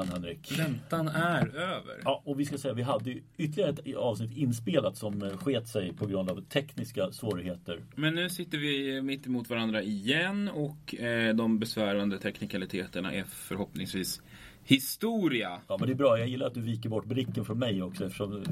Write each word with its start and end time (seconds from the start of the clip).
igen 0.00 0.12
Henrik. 0.12 0.58
Väntan 0.58 1.08
är 1.08 1.56
över. 1.56 2.00
Ja, 2.04 2.22
och 2.24 2.40
vi 2.40 2.44
ska 2.44 2.58
säga 2.58 2.74
vi 2.74 2.82
hade 2.82 3.14
ytterligare 3.36 3.70
ett 3.70 3.96
avsnitt 3.96 4.36
inspelat 4.36 4.96
som 4.96 5.22
eh, 5.22 5.36
sket 5.36 5.68
sig 5.68 5.92
på 5.92 6.06
grund 6.06 6.30
av 6.30 6.40
tekniska 6.40 7.12
svårigheter. 7.12 7.80
Men 7.94 8.14
nu 8.14 8.30
sitter 8.30 8.58
vi 8.58 9.02
mitt 9.02 9.26
emot 9.26 9.50
varandra 9.50 9.82
igen 9.82 10.48
och 10.48 10.94
eh, 10.94 11.34
de 11.34 11.58
besvärande 11.58 12.18
teknikaliteterna 12.18 13.12
är 13.12 13.24
förhoppningsvis 13.24 14.22
historia. 14.64 15.60
Ja 15.68 15.76
men 15.78 15.88
det 15.88 15.92
är 15.92 15.96
bra, 15.96 16.18
jag 16.18 16.28
gillar 16.28 16.46
att 16.46 16.54
du 16.54 16.60
viker 16.60 16.88
bort 16.88 17.04
blicken 17.04 17.44
från 17.44 17.58
mig 17.58 17.82
också 17.82 18.06
eftersom 18.06 18.30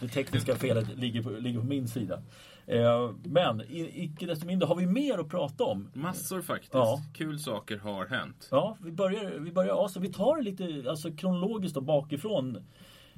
det 0.00 0.08
tekniska 0.08 0.54
felet 0.54 0.98
ligger 0.98 1.22
på, 1.22 1.30
ligger 1.30 1.60
på 1.60 1.66
min 1.66 1.88
sida. 1.88 2.22
Eh, 2.66 3.10
men 3.24 3.62
icke 3.68 4.26
desto 4.26 4.46
mindre 4.46 4.66
har 4.66 4.76
vi 4.76 4.86
mer 4.86 5.18
att 5.18 5.28
prata 5.28 5.64
om. 5.64 5.90
Massor 5.94 6.42
faktiskt. 6.42 6.74
Ja. 6.74 7.02
Kul 7.14 7.38
saker 7.38 7.78
har 7.78 8.06
hänt. 8.06 8.48
Ja, 8.50 8.76
vi 8.80 8.92
börjar, 8.92 9.38
vi 9.38 9.52
börjar 9.52 9.82
alltså, 9.82 10.00
vi 10.00 10.12
tar 10.12 10.36
det 10.36 10.42
lite 10.42 10.90
alltså, 10.90 11.12
kronologiskt 11.12 11.76
och 11.76 11.82
bakifrån. 11.82 12.56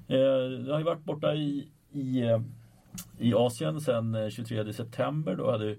Eh, 0.08 0.16
jag 0.16 0.72
har 0.72 0.78
ju 0.78 0.84
varit 0.84 1.04
borta 1.04 1.34
i, 1.34 1.68
i, 1.92 2.20
eh, 2.20 2.40
i 3.18 3.34
Asien 3.34 3.80
sedan 3.80 4.30
23 4.30 4.72
september. 4.72 5.36
Då 5.36 5.50
hade 5.50 5.76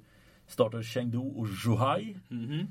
startat 0.48 0.86
Chengdu 0.86 1.18
och 1.18 1.48
Zhuhai. 1.48 2.18
Mm 2.32 2.46
-hmm. 2.46 2.68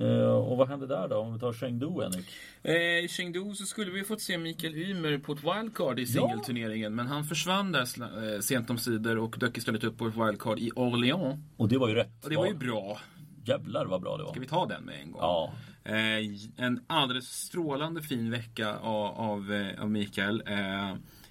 Uh, 0.00 0.26
och 0.26 0.56
vad 0.56 0.68
hände 0.68 0.86
där 0.86 1.08
då? 1.08 1.16
Om 1.16 1.32
vi 1.32 1.40
tar 1.40 1.52
Chengdu, 1.52 1.86
Henrik? 2.02 2.26
I 2.62 3.02
uh, 3.02 3.08
Chengdu 3.08 3.54
så 3.54 3.66
skulle 3.66 3.90
vi 3.90 4.04
fått 4.04 4.20
se 4.20 4.38
Mikael 4.38 4.74
Ymer 4.74 5.18
på 5.18 5.32
ett 5.32 5.44
wildcard 5.44 5.98
i 5.98 6.06
singelturneringen. 6.06 6.94
Men 6.94 7.06
han 7.06 7.24
försvann 7.24 7.72
där 7.72 7.86
uh, 8.34 8.40
sent 8.40 8.70
om 8.70 8.78
sidor 8.78 9.18
och 9.18 9.36
dök 9.38 9.58
istället 9.58 9.84
upp 9.84 9.98
på 9.98 10.06
ett 10.06 10.16
wildcard 10.16 10.58
i 10.58 10.70
Orléans. 10.76 11.38
Och 11.56 11.68
det 11.68 11.78
var 11.78 11.88
ju 11.88 11.94
rätt. 11.94 12.24
Och 12.24 12.30
det 12.30 12.36
var 12.36 12.46
ju 12.46 12.54
bra. 12.54 12.98
Jävlar 13.44 13.86
vad 13.86 14.02
bra 14.02 14.16
det 14.16 14.24
var. 14.24 14.30
Ska 14.30 14.40
vi 14.40 14.46
ta 14.46 14.66
den 14.66 14.84
med 14.84 15.00
en 15.00 15.12
gång? 15.12 15.20
Ja. 15.22 15.52
Eh, 15.84 16.64
en 16.66 16.80
alldeles 16.86 17.28
strålande 17.28 18.02
fin 18.02 18.30
vecka 18.30 18.76
av, 18.76 19.14
av, 19.78 19.90
Mikael. 19.90 20.42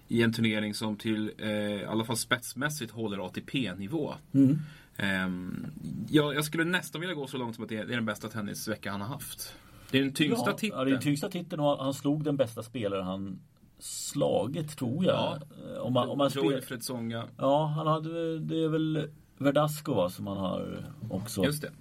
I 0.08 0.22
en 0.22 0.34
turnering 0.34 0.74
som 0.74 0.98
till, 0.98 1.30
i 1.30 1.86
alla 1.88 2.06
fall 2.06 2.18
spetsmässigt, 2.18 2.92
håller 2.92 3.26
ATP-nivå. 3.26 4.14
Mm. 4.34 4.60
Um, 5.00 5.68
jag, 6.10 6.36
jag, 6.36 6.46
skulle 6.46 6.64
nästan 6.64 7.02
vilja 7.02 7.16
gå 7.16 7.28
så 7.28 7.38
långt 7.38 7.56
som 7.56 7.64
att 7.64 7.70
det 7.70 7.78
är, 7.78 7.86
den 7.86 8.06
bästa 8.06 8.30
tennisvecka 8.30 8.92
han 8.92 9.02
har 9.02 9.08
haft. 9.08 9.56
Det 9.92 9.98
är 9.98 10.04
den 10.04 10.14
tyngsta 10.14 10.50
ja, 10.50 10.58
titeln. 10.58 10.80
Ja, 10.80 10.84
det 10.84 10.90
är 10.90 10.92
den 10.92 11.02
tyngsta 11.02 11.30
titeln 11.30 11.62
och 11.62 11.84
han 11.84 11.94
slog 11.94 12.24
den 12.24 12.38
bästa 12.38 12.64
spelare 12.64 13.02
han 13.02 13.40
slagit 13.80 14.78
tror 14.78 15.06
jag. 15.06 15.42
Ja. 15.74 15.82
Om 15.82 15.94
man, 15.94 16.10
om 16.10 16.18
man 16.18 16.32
spel... 16.32 16.50
Wilfred 16.50 16.84
Songa. 16.84 17.24
Ja, 17.38 17.66
han 17.66 17.88
hade, 17.88 18.40
det 18.40 18.64
är 18.64 18.70
väl 18.70 19.10
Verdasco 19.38 20.10
som 20.10 20.28
han 20.28 20.38
har 20.38 20.86
också. 21.10 21.44
Just 21.46 21.62
det. 21.62 21.72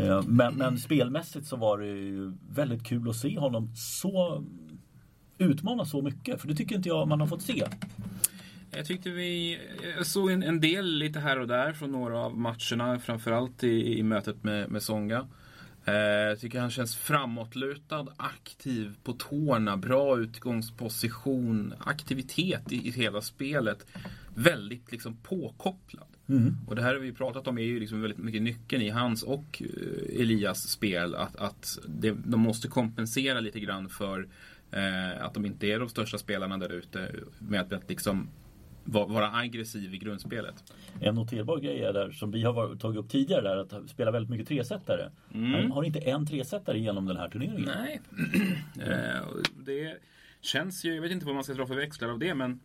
Ehm, 0.00 0.24
men, 0.26 0.54
men, 0.54 0.78
spelmässigt 0.78 1.46
så 1.46 1.56
var 1.56 1.78
det 1.78 1.86
ju 1.86 2.32
väldigt 2.50 2.84
kul 2.84 3.08
att 3.08 3.16
se 3.16 3.38
honom 3.38 3.70
så 3.76 4.44
utmana 5.38 5.84
så 5.84 6.02
mycket. 6.02 6.40
För 6.40 6.48
det 6.48 6.54
tycker 6.54 6.76
inte 6.76 6.88
jag 6.88 7.08
man 7.08 7.20
har 7.20 7.26
fått 7.26 7.42
se. 7.42 7.64
Jag 8.70 8.86
tyckte 8.86 9.10
vi 9.10 9.58
jag 9.96 10.06
såg 10.06 10.30
en, 10.30 10.42
en, 10.42 10.60
del 10.60 10.86
lite 10.86 11.20
här 11.20 11.38
och 11.38 11.48
där 11.48 11.72
från 11.72 11.92
några 11.92 12.18
av 12.18 12.38
matcherna. 12.38 12.98
Framförallt 12.98 13.64
i, 13.64 13.98
i 13.98 14.02
mötet 14.02 14.44
med, 14.44 14.70
med 14.70 14.82
Songa. 14.82 15.26
Eh, 15.84 15.94
jag 15.94 16.40
tycker 16.40 16.60
han 16.60 16.70
känns 16.70 16.96
framåtlutad, 16.96 18.06
aktiv 18.16 18.94
på 19.04 19.12
tårna, 19.12 19.76
bra 19.76 20.18
utgångsposition, 20.18 21.74
aktivitet 21.78 22.72
i, 22.72 22.88
i 22.88 22.90
hela 22.90 23.20
spelet. 23.20 23.86
Väldigt 24.34 24.92
liksom 24.92 25.16
påkopplad. 25.16 26.08
Mm. 26.28 26.56
Och 26.66 26.76
det 26.76 26.82
här 26.82 26.94
har 26.94 27.00
vi 27.00 27.12
pratat 27.12 27.48
om 27.48 27.58
är 27.58 27.62
ju 27.62 27.80
liksom 27.80 28.00
väldigt 28.00 28.18
mycket 28.18 28.42
nyckeln 28.42 28.82
i 28.82 28.90
hans 28.90 29.22
och 29.22 29.62
uh, 29.62 30.20
Elias 30.20 30.68
spel. 30.68 31.14
Att, 31.14 31.36
att 31.36 31.78
det, 31.86 32.10
de 32.24 32.40
måste 32.40 32.68
kompensera 32.68 33.40
lite 33.40 33.60
grann 33.60 33.88
för 33.88 34.20
uh, 34.76 35.24
att 35.24 35.34
de 35.34 35.46
inte 35.46 35.66
är 35.66 35.78
de 35.78 35.88
största 35.88 36.18
spelarna 36.18 36.58
där 36.58 36.72
ute. 36.72 37.14
Med 37.38 37.72
att 37.72 37.88
liksom 37.88 38.28
vara 38.88 39.32
aggressiv 39.32 39.94
i 39.94 39.98
grundspelet. 39.98 40.72
En 41.00 41.14
noterbar 41.14 41.58
grej 41.58 41.82
är 41.82 41.92
där 41.92 42.10
som 42.10 42.30
vi 42.30 42.42
har 42.42 42.76
tagit 42.76 42.98
upp 42.98 43.08
tidigare 43.08 43.42
där 43.42 43.56
att 43.56 43.90
spela 43.90 44.10
väldigt 44.10 44.30
mycket 44.30 44.48
tresetare. 44.48 45.10
Mm. 45.34 45.52
Han 45.52 45.72
har 45.72 45.84
inte 45.84 45.98
en 45.98 46.26
tresetare 46.26 46.78
genom 46.78 47.06
den 47.06 47.16
här 47.16 47.28
turneringen. 47.28 47.70
Nej. 47.78 48.00
Eh, 48.80 49.20
det 49.66 49.96
känns 50.40 50.84
ju, 50.84 50.94
jag 50.94 51.02
vet 51.02 51.12
inte 51.12 51.26
vad 51.26 51.34
man 51.34 51.44
ska 51.44 51.54
dra 51.54 51.66
för 51.66 51.74
växlar 51.74 52.08
av 52.08 52.18
det 52.18 52.34
men 52.34 52.60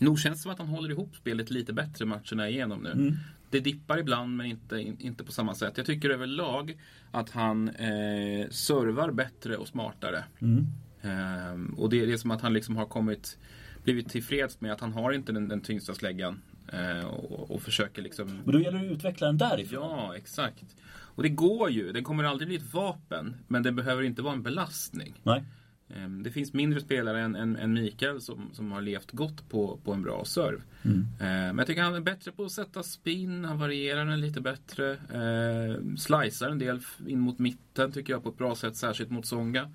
nog 0.00 0.18
känns 0.18 0.38
det 0.38 0.42
som 0.42 0.52
att 0.52 0.58
han 0.58 0.68
håller 0.68 0.90
ihop 0.90 1.16
spelet 1.16 1.50
lite 1.50 1.72
bättre 1.72 2.04
matcherna 2.04 2.48
igenom 2.48 2.82
nu. 2.82 2.92
Mm. 2.92 3.14
Det 3.50 3.60
dippar 3.60 3.98
ibland 3.98 4.36
men 4.36 4.46
inte, 4.46 4.80
inte 4.80 5.24
på 5.24 5.32
samma 5.32 5.54
sätt. 5.54 5.76
Jag 5.76 5.86
tycker 5.86 6.10
överlag 6.10 6.78
att 7.10 7.30
han 7.30 7.68
eh, 7.68 8.48
servar 8.50 9.10
bättre 9.10 9.56
och 9.56 9.68
smartare. 9.68 10.24
Mm. 10.38 10.66
Eh, 11.02 11.78
och 11.78 11.90
det, 11.90 12.06
det 12.06 12.12
är 12.12 12.16
som 12.16 12.30
att 12.30 12.42
han 12.42 12.52
liksom 12.52 12.76
har 12.76 12.86
kommit 12.86 13.38
blivit 13.86 14.08
tillfreds 14.08 14.60
med 14.60 14.72
att 14.72 14.80
han 14.80 14.92
har 14.92 15.12
inte 15.12 15.32
den, 15.32 15.48
den 15.48 15.60
tyngsta 15.60 15.94
släggan. 15.94 16.42
Eh, 16.72 17.06
och, 17.06 17.50
och, 17.50 17.62
försöker 17.62 18.02
liksom... 18.02 18.40
Men 18.44 18.52
då 18.52 18.60
gäller 18.60 18.78
det 18.78 18.86
att 18.86 18.92
utveckla 18.92 19.26
den 19.26 19.38
därifrån. 19.38 19.98
Ja, 19.98 20.16
exakt. 20.16 20.76
Och 20.88 21.22
det 21.22 21.28
går 21.28 21.70
ju. 21.70 21.92
Den 21.92 22.04
kommer 22.04 22.24
aldrig 22.24 22.48
bli 22.48 22.56
ett 22.56 22.74
vapen. 22.74 23.36
Men 23.48 23.62
det 23.62 23.72
behöver 23.72 24.02
inte 24.02 24.22
vara 24.22 24.34
en 24.34 24.42
belastning. 24.42 25.20
Nej. 25.22 25.44
Eh, 25.88 26.08
det 26.08 26.30
finns 26.30 26.52
mindre 26.52 26.80
spelare 26.80 27.20
än, 27.20 27.36
än, 27.36 27.56
än 27.56 27.72
Mikael 27.72 28.20
som, 28.20 28.50
som 28.52 28.72
har 28.72 28.80
levt 28.80 29.10
gott 29.10 29.48
på, 29.48 29.80
på 29.84 29.92
en 29.92 30.02
bra 30.02 30.24
serve. 30.24 30.62
Mm. 30.82 31.00
Eh, 31.00 31.26
men 31.26 31.58
jag 31.58 31.66
tycker 31.66 31.82
han 31.82 31.94
är 31.94 32.00
bättre 32.00 32.32
på 32.32 32.44
att 32.44 32.52
sätta 32.52 32.82
spin. 32.82 33.44
Han 33.44 33.58
varierar 33.58 34.04
den 34.04 34.20
lite 34.20 34.40
bättre. 34.40 34.90
Eh, 34.92 35.96
slicear 35.96 36.50
en 36.50 36.58
del 36.58 36.80
in 37.06 37.20
mot 37.20 37.38
mitten 37.38 37.92
tycker 37.92 38.12
jag 38.12 38.22
på 38.22 38.28
ett 38.28 38.38
bra 38.38 38.54
sätt. 38.54 38.76
Särskilt 38.76 39.10
mot 39.10 39.26
Songa. 39.26 39.72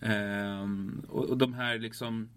Eh, 0.00 0.68
och, 1.08 1.24
och 1.24 1.38
de 1.38 1.54
här 1.54 1.78
liksom 1.78 2.28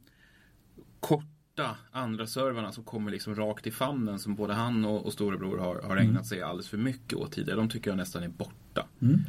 korta 1.04 1.76
andra 1.92 2.28
servarna 2.28 2.72
som 2.72 2.84
kommer 2.84 3.12
liksom 3.12 3.36
rakt 3.36 3.68
i 3.68 3.72
famnen 3.72 4.20
som 4.20 4.36
både 4.36 4.54
han 4.54 4.86
och, 4.86 5.06
och 5.06 5.14
storebror 5.14 5.58
har, 5.58 5.82
har 5.82 5.98
ägnat 5.98 6.12
mm. 6.12 6.24
sig 6.24 6.42
alldeles 6.42 6.70
för 6.70 6.78
mycket 6.78 7.14
åt 7.14 7.32
tidigare. 7.32 7.60
De 7.60 7.70
tycker 7.70 7.92
jag 7.92 7.98
nästan 7.98 8.24
är 8.24 8.28
borta. 8.28 8.88
Mm. 9.02 9.20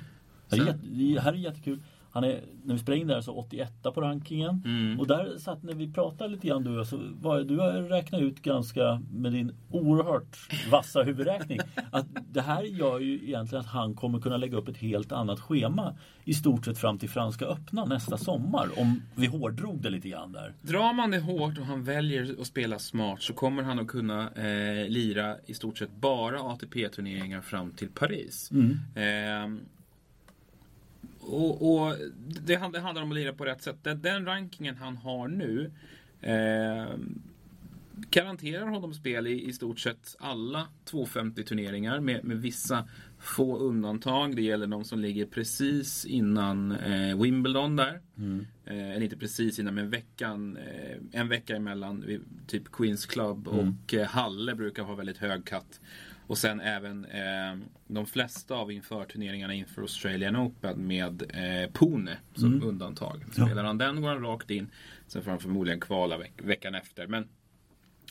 Det, 0.48 0.78
det 1.14 1.20
här 1.20 1.32
är 1.32 1.36
jättekul. 1.36 1.82
Han 2.14 2.24
är, 2.24 2.40
när 2.64 2.74
vi 2.74 2.96
in 2.96 3.06
där 3.06 3.20
så 3.20 3.32
81 3.32 3.72
på 3.82 4.00
rankingen. 4.00 4.62
Mm. 4.64 5.00
Och 5.00 5.06
där 5.06 5.38
satt 5.38 5.62
när 5.62 5.74
vi 5.74 5.92
pratade 5.92 6.30
lite 6.30 6.48
grann 6.48 6.64
du, 6.64 6.84
så 6.84 7.00
var, 7.20 7.40
du 7.40 7.58
har 7.58 7.72
räknat 7.72 8.20
ut 8.20 8.42
ganska 8.42 9.02
med 9.10 9.32
din 9.32 9.52
oerhört 9.70 10.38
vassa 10.70 11.02
huvudräkning 11.02 11.58
att 11.90 12.06
det 12.32 12.40
här 12.40 12.62
gör 12.62 13.00
ju 13.00 13.14
egentligen 13.14 13.60
att 13.60 13.70
han 13.70 13.94
kommer 13.94 14.20
kunna 14.20 14.36
lägga 14.36 14.56
upp 14.56 14.68
ett 14.68 14.76
helt 14.76 15.12
annat 15.12 15.40
schema 15.40 15.96
i 16.24 16.34
stort 16.34 16.64
sett 16.64 16.78
fram 16.78 16.98
till 16.98 17.10
Franska 17.10 17.46
öppna 17.46 17.84
nästa 17.84 18.16
sommar. 18.16 18.68
Om 18.76 19.02
vi 19.14 19.26
hårdrog 19.26 19.82
det 19.82 19.90
lite 19.90 20.08
grann 20.08 20.32
där. 20.32 20.54
Drar 20.62 20.92
man 20.92 21.10
det 21.10 21.20
hårt 21.20 21.58
och 21.58 21.66
han 21.66 21.84
väljer 21.84 22.40
att 22.40 22.46
spela 22.46 22.78
smart 22.78 23.22
så 23.22 23.32
kommer 23.32 23.62
han 23.62 23.78
att 23.78 23.88
kunna 23.88 24.30
eh, 24.30 24.88
lira 24.88 25.36
i 25.46 25.54
stort 25.54 25.78
sett 25.78 25.96
bara 25.96 26.40
ATP-turneringar 26.40 27.40
fram 27.40 27.70
till 27.70 27.88
Paris. 27.88 28.50
Mm. 28.50 28.78
Eh, 28.94 29.60
och, 31.26 31.74
och 31.74 31.96
det, 32.18 32.60
det, 32.72 32.80
handlar 32.80 33.02
om 33.02 33.10
att 33.10 33.16
lira 33.16 33.32
på 33.32 33.44
rätt 33.44 33.62
sätt. 33.62 33.76
Den, 33.82 34.02
den 34.02 34.26
rankingen 34.26 34.76
han 34.76 34.96
har 34.96 35.28
nu 35.28 35.70
eh, 36.20 36.96
garanterar 38.10 38.66
honom 38.66 38.94
spel 38.94 39.26
i, 39.26 39.48
i 39.48 39.52
stort 39.52 39.78
sett 39.78 40.16
alla 40.18 40.68
250 40.84 41.44
turneringar 41.44 42.00
med, 42.00 42.24
med 42.24 42.42
vissa 42.42 42.88
få 43.18 43.58
undantag. 43.58 44.36
Det 44.36 44.42
gäller 44.42 44.66
de 44.66 44.84
som 44.84 44.98
ligger 44.98 45.26
precis 45.26 46.04
innan 46.04 46.72
eh, 46.72 47.20
Wimbledon 47.22 47.76
där. 47.76 48.00
Mm. 48.16 48.46
Eh, 48.64 48.90
eller 48.90 49.00
inte 49.00 49.16
precis 49.16 49.58
innan 49.58 49.74
men 49.74 49.90
veckan, 49.90 50.56
eh, 50.56 51.20
en 51.20 51.28
vecka 51.28 51.56
emellan 51.56 52.04
typ 52.46 52.72
Queens 52.72 53.06
Club 53.06 53.48
mm. 53.48 53.58
och 53.58 53.94
eh, 53.94 54.06
Halle 54.06 54.54
brukar 54.54 54.82
ha 54.82 54.94
väldigt 54.94 55.18
hög 55.18 55.44
katt. 55.44 55.80
Och 56.26 56.38
sen 56.38 56.60
även 56.60 57.04
eh, 57.04 57.56
de 57.86 58.06
flesta 58.06 58.54
av 58.54 58.72
införturneringarna 58.72 59.54
inför 59.54 59.82
Australian 59.82 60.36
Open 60.36 60.86
med 60.86 61.22
eh, 61.22 61.70
Pune 61.72 62.18
som 62.34 62.52
mm. 62.52 62.68
undantag. 62.68 63.24
Spelar 63.32 63.56
ja. 63.56 63.62
han 63.62 63.78
den 63.78 64.02
går 64.02 64.08
han 64.08 64.22
rakt 64.22 64.50
in. 64.50 64.70
Sen 65.06 65.22
får 65.22 65.30
han 65.30 65.40
förmodligen 65.40 65.80
kvala 65.80 66.18
veck 66.18 66.32
veckan 66.42 66.74
efter. 66.74 67.06
Men 67.06 67.28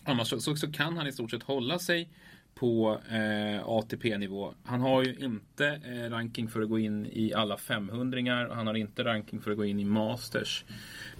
annars 0.04 0.28
så, 0.28 0.40
så, 0.40 0.56
så, 0.56 0.72
kan 0.72 0.98
han 0.98 1.08
i 1.08 1.12
stort 1.12 1.32
sett 1.32 1.44
hålla 1.44 1.80
sig 1.80 2.10
på 2.56 3.00
eh, 3.10 3.64
ATP-nivå. 3.66 4.54
Han 4.64 4.82
har 4.82 5.04
ju 5.04 5.16
inte 5.16 5.68
eh, 5.68 6.10
ranking 6.10 6.50
för 6.50 6.62
att 6.62 6.70
gå 6.70 6.80
in 6.80 7.06
i 7.06 7.34
alla 7.34 7.58
500 7.58 8.48
Han 8.52 8.68
har 8.68 8.74
inte 8.74 9.04
ranking 9.04 9.42
för 9.42 9.52
att 9.52 9.58
gå 9.58 9.66
in 9.66 9.80
i 9.80 9.86
Masters. 9.86 10.66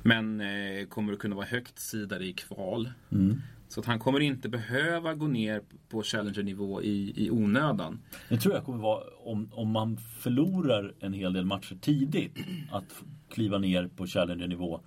Men 0.02 0.42
eh, 0.42 0.86
kommer 0.88 1.14
att 1.14 1.20
kunna 1.20 1.36
vara 1.36 1.46
högt 1.46 1.80
sidade 1.80 2.26
i 2.26 2.34
kval. 2.34 2.92
Mm. 3.12 3.42
Så 3.74 3.80
att 3.80 3.86
han 3.86 4.00
kommer 4.00 4.20
inte 4.20 4.50
behöva 4.50 5.14
gå 5.14 5.28
ner 5.28 5.62
på 5.90 6.04
Challenger-nivå 6.04 6.82
i, 6.82 7.26
i 7.26 7.32
onödan. 7.32 8.00
Det 8.30 8.38
tror 8.38 8.56
jag 8.56 8.66
kommer 8.66 8.78
vara 8.78 9.04
om, 9.24 9.50
om 9.54 9.72
man 9.72 9.98
förlorar 9.98 10.94
en 11.00 11.14
hel 11.14 11.34
del 11.34 11.46
matcher 11.46 11.78
tidigt. 11.82 12.38
Att 12.72 13.04
kliva 13.30 13.58
ner 13.58 13.88
på 13.88 14.08
Challenger-nivå. 14.08 14.82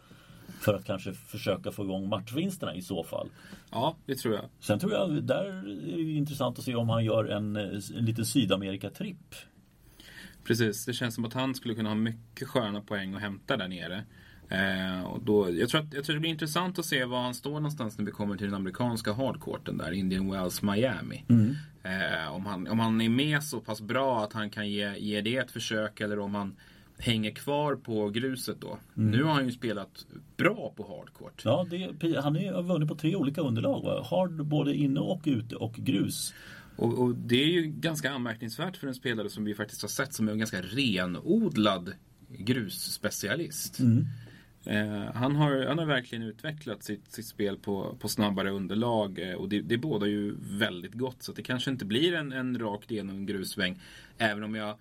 För 0.60 0.74
att 0.74 0.84
kanske 0.84 1.12
försöka 1.12 1.70
få 1.70 1.84
igång 1.84 2.08
matchvinsterna 2.08 2.74
i 2.74 2.82
så 2.82 3.04
fall. 3.04 3.28
Ja, 3.70 3.96
det 4.06 4.14
tror 4.14 4.34
jag. 4.34 4.44
Sen 4.60 4.78
tror 4.78 4.92
jag, 4.92 5.22
där 5.22 5.44
är 5.44 5.96
det 5.96 6.12
intressant 6.12 6.58
att 6.58 6.64
se 6.64 6.74
om 6.74 6.88
han 6.88 7.04
gör 7.04 7.24
en, 7.24 7.56
en 7.56 7.80
liten 8.04 8.24
Sydamerika-tripp. 8.24 9.34
Precis, 10.44 10.84
det 10.84 10.92
känns 10.92 11.14
som 11.14 11.24
att 11.24 11.34
han 11.34 11.54
skulle 11.54 11.74
kunna 11.74 11.88
ha 11.88 11.96
mycket 11.96 12.48
sköna 12.48 12.80
poäng 12.80 13.14
att 13.14 13.20
hämta 13.20 13.56
där 13.56 13.68
nere. 13.68 14.04
Eh, 14.48 15.02
och 15.04 15.22
då, 15.24 15.50
jag, 15.50 15.68
tror 15.68 15.80
att, 15.80 15.94
jag 15.94 16.04
tror 16.04 16.14
det 16.14 16.20
blir 16.20 16.30
intressant 16.30 16.78
att 16.78 16.84
se 16.84 17.04
var 17.04 17.22
han 17.22 17.34
står 17.34 17.54
någonstans 17.54 17.98
när 17.98 18.04
vi 18.04 18.12
kommer 18.12 18.36
till 18.36 18.46
den 18.46 18.54
amerikanska 18.54 19.12
hardcourten 19.12 19.78
där, 19.78 19.92
Indian 19.92 20.30
Wells 20.30 20.62
Miami. 20.62 21.24
Mm. 21.28 21.54
Eh, 21.82 22.34
om, 22.34 22.46
han, 22.46 22.68
om 22.68 22.78
han 22.78 23.00
är 23.00 23.08
med 23.08 23.42
så 23.42 23.60
pass 23.60 23.80
bra 23.80 24.24
att 24.24 24.32
han 24.32 24.50
kan 24.50 24.70
ge, 24.70 24.98
ge 24.98 25.20
det 25.20 25.36
ett 25.36 25.50
försök 25.50 26.00
eller 26.00 26.18
om 26.18 26.34
han 26.34 26.56
hänger 26.98 27.30
kvar 27.30 27.74
på 27.74 28.08
gruset 28.08 28.60
då. 28.60 28.78
Mm. 28.96 29.10
Nu 29.10 29.22
har 29.22 29.32
han 29.32 29.44
ju 29.44 29.52
spelat 29.52 30.06
bra 30.36 30.72
på 30.76 30.82
hardcourt. 30.82 31.42
Ja, 31.44 31.66
det, 31.70 32.20
han 32.20 32.36
har 32.36 32.62
vunnit 32.62 32.88
på 32.88 32.94
tre 32.94 33.16
olika 33.16 33.40
underlag. 33.40 33.82
Va? 33.82 34.06
Hard 34.10 34.44
både 34.44 34.74
inne 34.74 35.00
och 35.00 35.20
ute 35.24 35.56
och 35.56 35.74
grus. 35.74 36.34
Och, 36.76 36.98
och, 36.98 37.14
det 37.14 37.42
är 37.42 37.46
ju 37.46 37.62
ganska 37.62 38.10
anmärkningsvärt 38.10 38.76
för 38.76 38.86
en 38.86 38.94
spelare 38.94 39.30
som 39.30 39.44
vi 39.44 39.54
faktiskt 39.54 39.82
har 39.82 39.88
sett 39.88 40.14
som 40.14 40.28
en 40.28 40.38
ganska 40.38 40.62
renodlad 40.62 41.92
grusspecialist. 42.28 43.78
Mm. 43.78 44.06
Eh, 44.66 45.12
han, 45.14 45.36
har, 45.36 45.66
han 45.66 45.78
har 45.78 45.86
verkligen 45.86 46.24
utvecklat 46.24 46.82
sitt, 46.82 47.12
sitt 47.12 47.26
spel 47.26 47.56
på, 47.56 47.96
på 48.00 48.08
snabbare 48.08 48.50
underlag 48.50 49.18
eh, 49.18 49.34
och 49.34 49.48
det, 49.48 49.60
det 49.60 49.78
bådar 49.78 50.06
ju 50.06 50.36
väldigt 50.40 50.94
gott. 50.94 51.22
Så 51.22 51.32
det 51.32 51.42
kanske 51.42 51.70
inte 51.70 51.84
blir 51.84 52.14
en, 52.14 52.32
en 52.32 52.58
rakt 52.58 52.90
igenom 52.90 53.26
grusväng. 53.26 53.80
Även 54.18 54.42
om 54.42 54.54
jag 54.54 54.76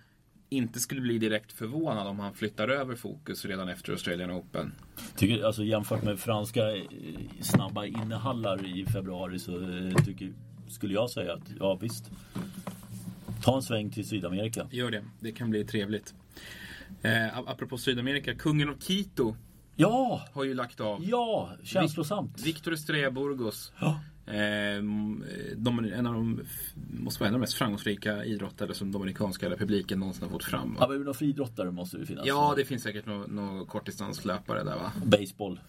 inte 0.48 0.80
skulle 0.80 1.00
bli 1.00 1.18
direkt 1.18 1.52
förvånad 1.52 2.06
om 2.06 2.18
han 2.18 2.34
flyttar 2.34 2.68
över 2.68 2.94
fokus 2.94 3.44
redan 3.44 3.68
efter 3.68 3.92
Australian 3.92 4.30
Open. 4.30 4.72
Tycker, 5.16 5.44
alltså 5.44 5.64
jämfört 5.64 6.02
med 6.02 6.18
franska 6.18 6.76
eh, 6.76 6.82
snabba 7.40 7.86
innehallar 7.86 8.78
i 8.78 8.86
februari 8.86 9.38
så 9.38 9.60
eh, 9.60 10.04
tycker, 10.04 10.32
skulle 10.68 10.94
jag 10.94 11.10
säga 11.10 11.32
att 11.32 11.50
ja 11.58 11.74
visst. 11.74 12.10
Ta 13.42 13.56
en 13.56 13.62
sväng 13.62 13.90
till 13.90 14.08
Sydamerika. 14.08 14.66
Gör 14.70 14.90
det, 14.90 15.04
det 15.20 15.32
kan 15.32 15.50
bli 15.50 15.64
trevligt. 15.64 16.14
Eh, 17.02 17.38
apropå 17.38 17.78
Sydamerika, 17.78 18.34
kungen 18.34 18.68
av 18.68 18.74
Quito 18.74 19.36
Ja! 19.76 20.24
har 20.32 20.44
ju 20.44 20.54
lagt 20.54 20.80
av. 20.80 21.04
Ja! 21.04 21.50
Känslosamt. 21.62 22.46
Victor 22.46 22.72
Estrella 22.72 23.10
Burgos. 23.10 23.72
Ja. 23.78 24.00
Eh, 24.26 24.82
de, 25.56 25.92
en 25.94 26.06
av 26.06 26.14
de 26.14 26.40
måste 26.90 27.20
vara 27.20 27.28
en 27.28 27.34
av 27.34 27.40
de 27.40 27.40
mest 27.40 27.54
framgångsrika 27.54 28.24
idrottare 28.24 28.74
som 28.74 28.92
Dominikanska 28.92 29.50
republiken 29.50 29.98
någonsin 29.98 30.22
har 30.22 30.30
fått 30.30 30.44
fram. 30.44 30.76
Ja, 30.80 30.88
men 30.88 30.98
några 30.98 31.14
friidrottare 31.14 31.70
måste 31.70 31.98
det 31.98 32.06
finnas. 32.06 32.26
Ja, 32.26 32.54
det 32.56 32.64
finns 32.64 32.82
säkert 32.82 33.06
några 33.06 33.26
nå 33.26 33.64
kortdistanslöpare 33.64 34.64
där 34.64 34.76
va? 34.76 34.92
Baseball. 35.04 35.60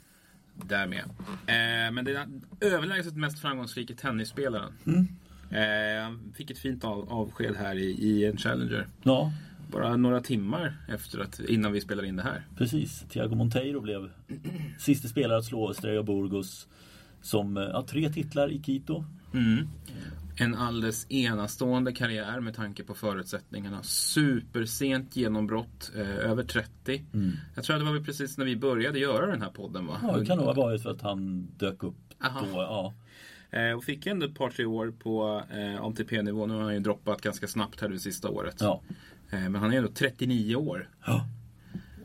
Där 0.53 0.87
med. 0.87 1.03
Eh, 1.29 1.93
men 1.93 2.05
det 2.05 2.11
är 2.11 2.15
den 2.15 2.45
överlägset 2.61 3.15
mest 3.15 3.39
framgångsrika 3.39 3.93
tennisspelaren. 3.93 4.73
Mm. 4.85 5.07
Eh, 5.49 6.33
fick 6.33 6.51
ett 6.51 6.59
fint 6.59 6.83
av, 6.83 7.13
avsked 7.13 7.55
här 7.55 7.75
i, 7.75 7.85
i 7.85 8.25
en 8.25 8.37
Challenger. 8.37 8.87
Ja, 9.03 9.31
Bara 9.71 9.97
några 9.97 10.21
timmar 10.21 10.77
efter 10.87 11.19
att, 11.19 11.39
innan 11.39 11.71
vi 11.71 11.81
spelade 11.81 12.07
in 12.07 12.15
det 12.15 12.23
här. 12.23 12.45
precis. 12.57 13.05
Thiago 13.09 13.35
Monteiro 13.35 13.81
blev 13.81 14.09
sista 14.77 15.07
spelare 15.07 15.37
att 15.37 15.45
slå 15.45 15.71
Estrella 15.71 16.03
Burgos. 16.03 16.67
Som 17.21 17.57
eh, 17.57 17.63
har 17.63 17.83
tre 17.83 18.09
titlar 18.09 18.51
i 18.51 18.59
Quito. 18.59 19.05
Mm. 19.33 19.67
En 20.39 20.55
alldeles 20.55 21.11
enastående 21.11 21.91
karriär 21.91 22.39
med 22.39 22.55
tanke 22.55 22.83
på 22.83 22.93
förutsättningarna. 22.93 23.83
Supersent 23.83 25.15
genombrott, 25.15 25.91
eh, 25.95 26.17
över 26.31 26.43
30. 26.43 27.05
Jag 27.55 27.63
tror 27.63 27.75
att 27.75 27.81
det 27.81 27.85
var 27.85 27.93
väl 27.93 28.05
precis 28.05 28.37
när 28.37 28.45
vi 28.45 28.55
började 28.55 28.99
göra 28.99 29.25
den 29.25 29.41
här 29.41 29.49
podden 29.49 29.87
va? 29.87 29.99
Ja, 30.03 30.17
det 30.17 30.25
kan 30.25 30.37
nog 30.37 30.45
ha 30.45 30.53
varit 30.53 30.83
för 30.83 30.91
att 30.91 31.01
han 31.01 31.47
dök 31.57 31.83
upp 31.83 31.95
Aha. 32.23 32.45
då. 32.53 32.61
Ja. 32.61 32.93
Eh, 33.59 33.71
och 33.77 33.83
fick 33.83 34.05
ändå 34.05 34.25
ett 34.25 34.35
par 34.35 34.49
tre 34.49 34.65
år 34.65 34.93
på 34.99 35.43
eh, 35.51 35.81
ATP-nivå. 35.81 36.45
Nu 36.45 36.53
har 36.53 36.61
han 36.61 36.73
ju 36.73 36.79
droppat 36.79 37.21
ganska 37.21 37.47
snabbt 37.47 37.81
här 37.81 37.89
det 37.89 37.99
sista 37.99 38.29
året. 38.29 38.55
ja. 38.59 38.81
Eh, 39.29 39.49
men 39.49 39.55
han 39.55 39.73
är 39.73 39.77
ändå 39.77 39.89
39 39.89 40.55
år. 40.55 40.89
Ja. 41.05 41.27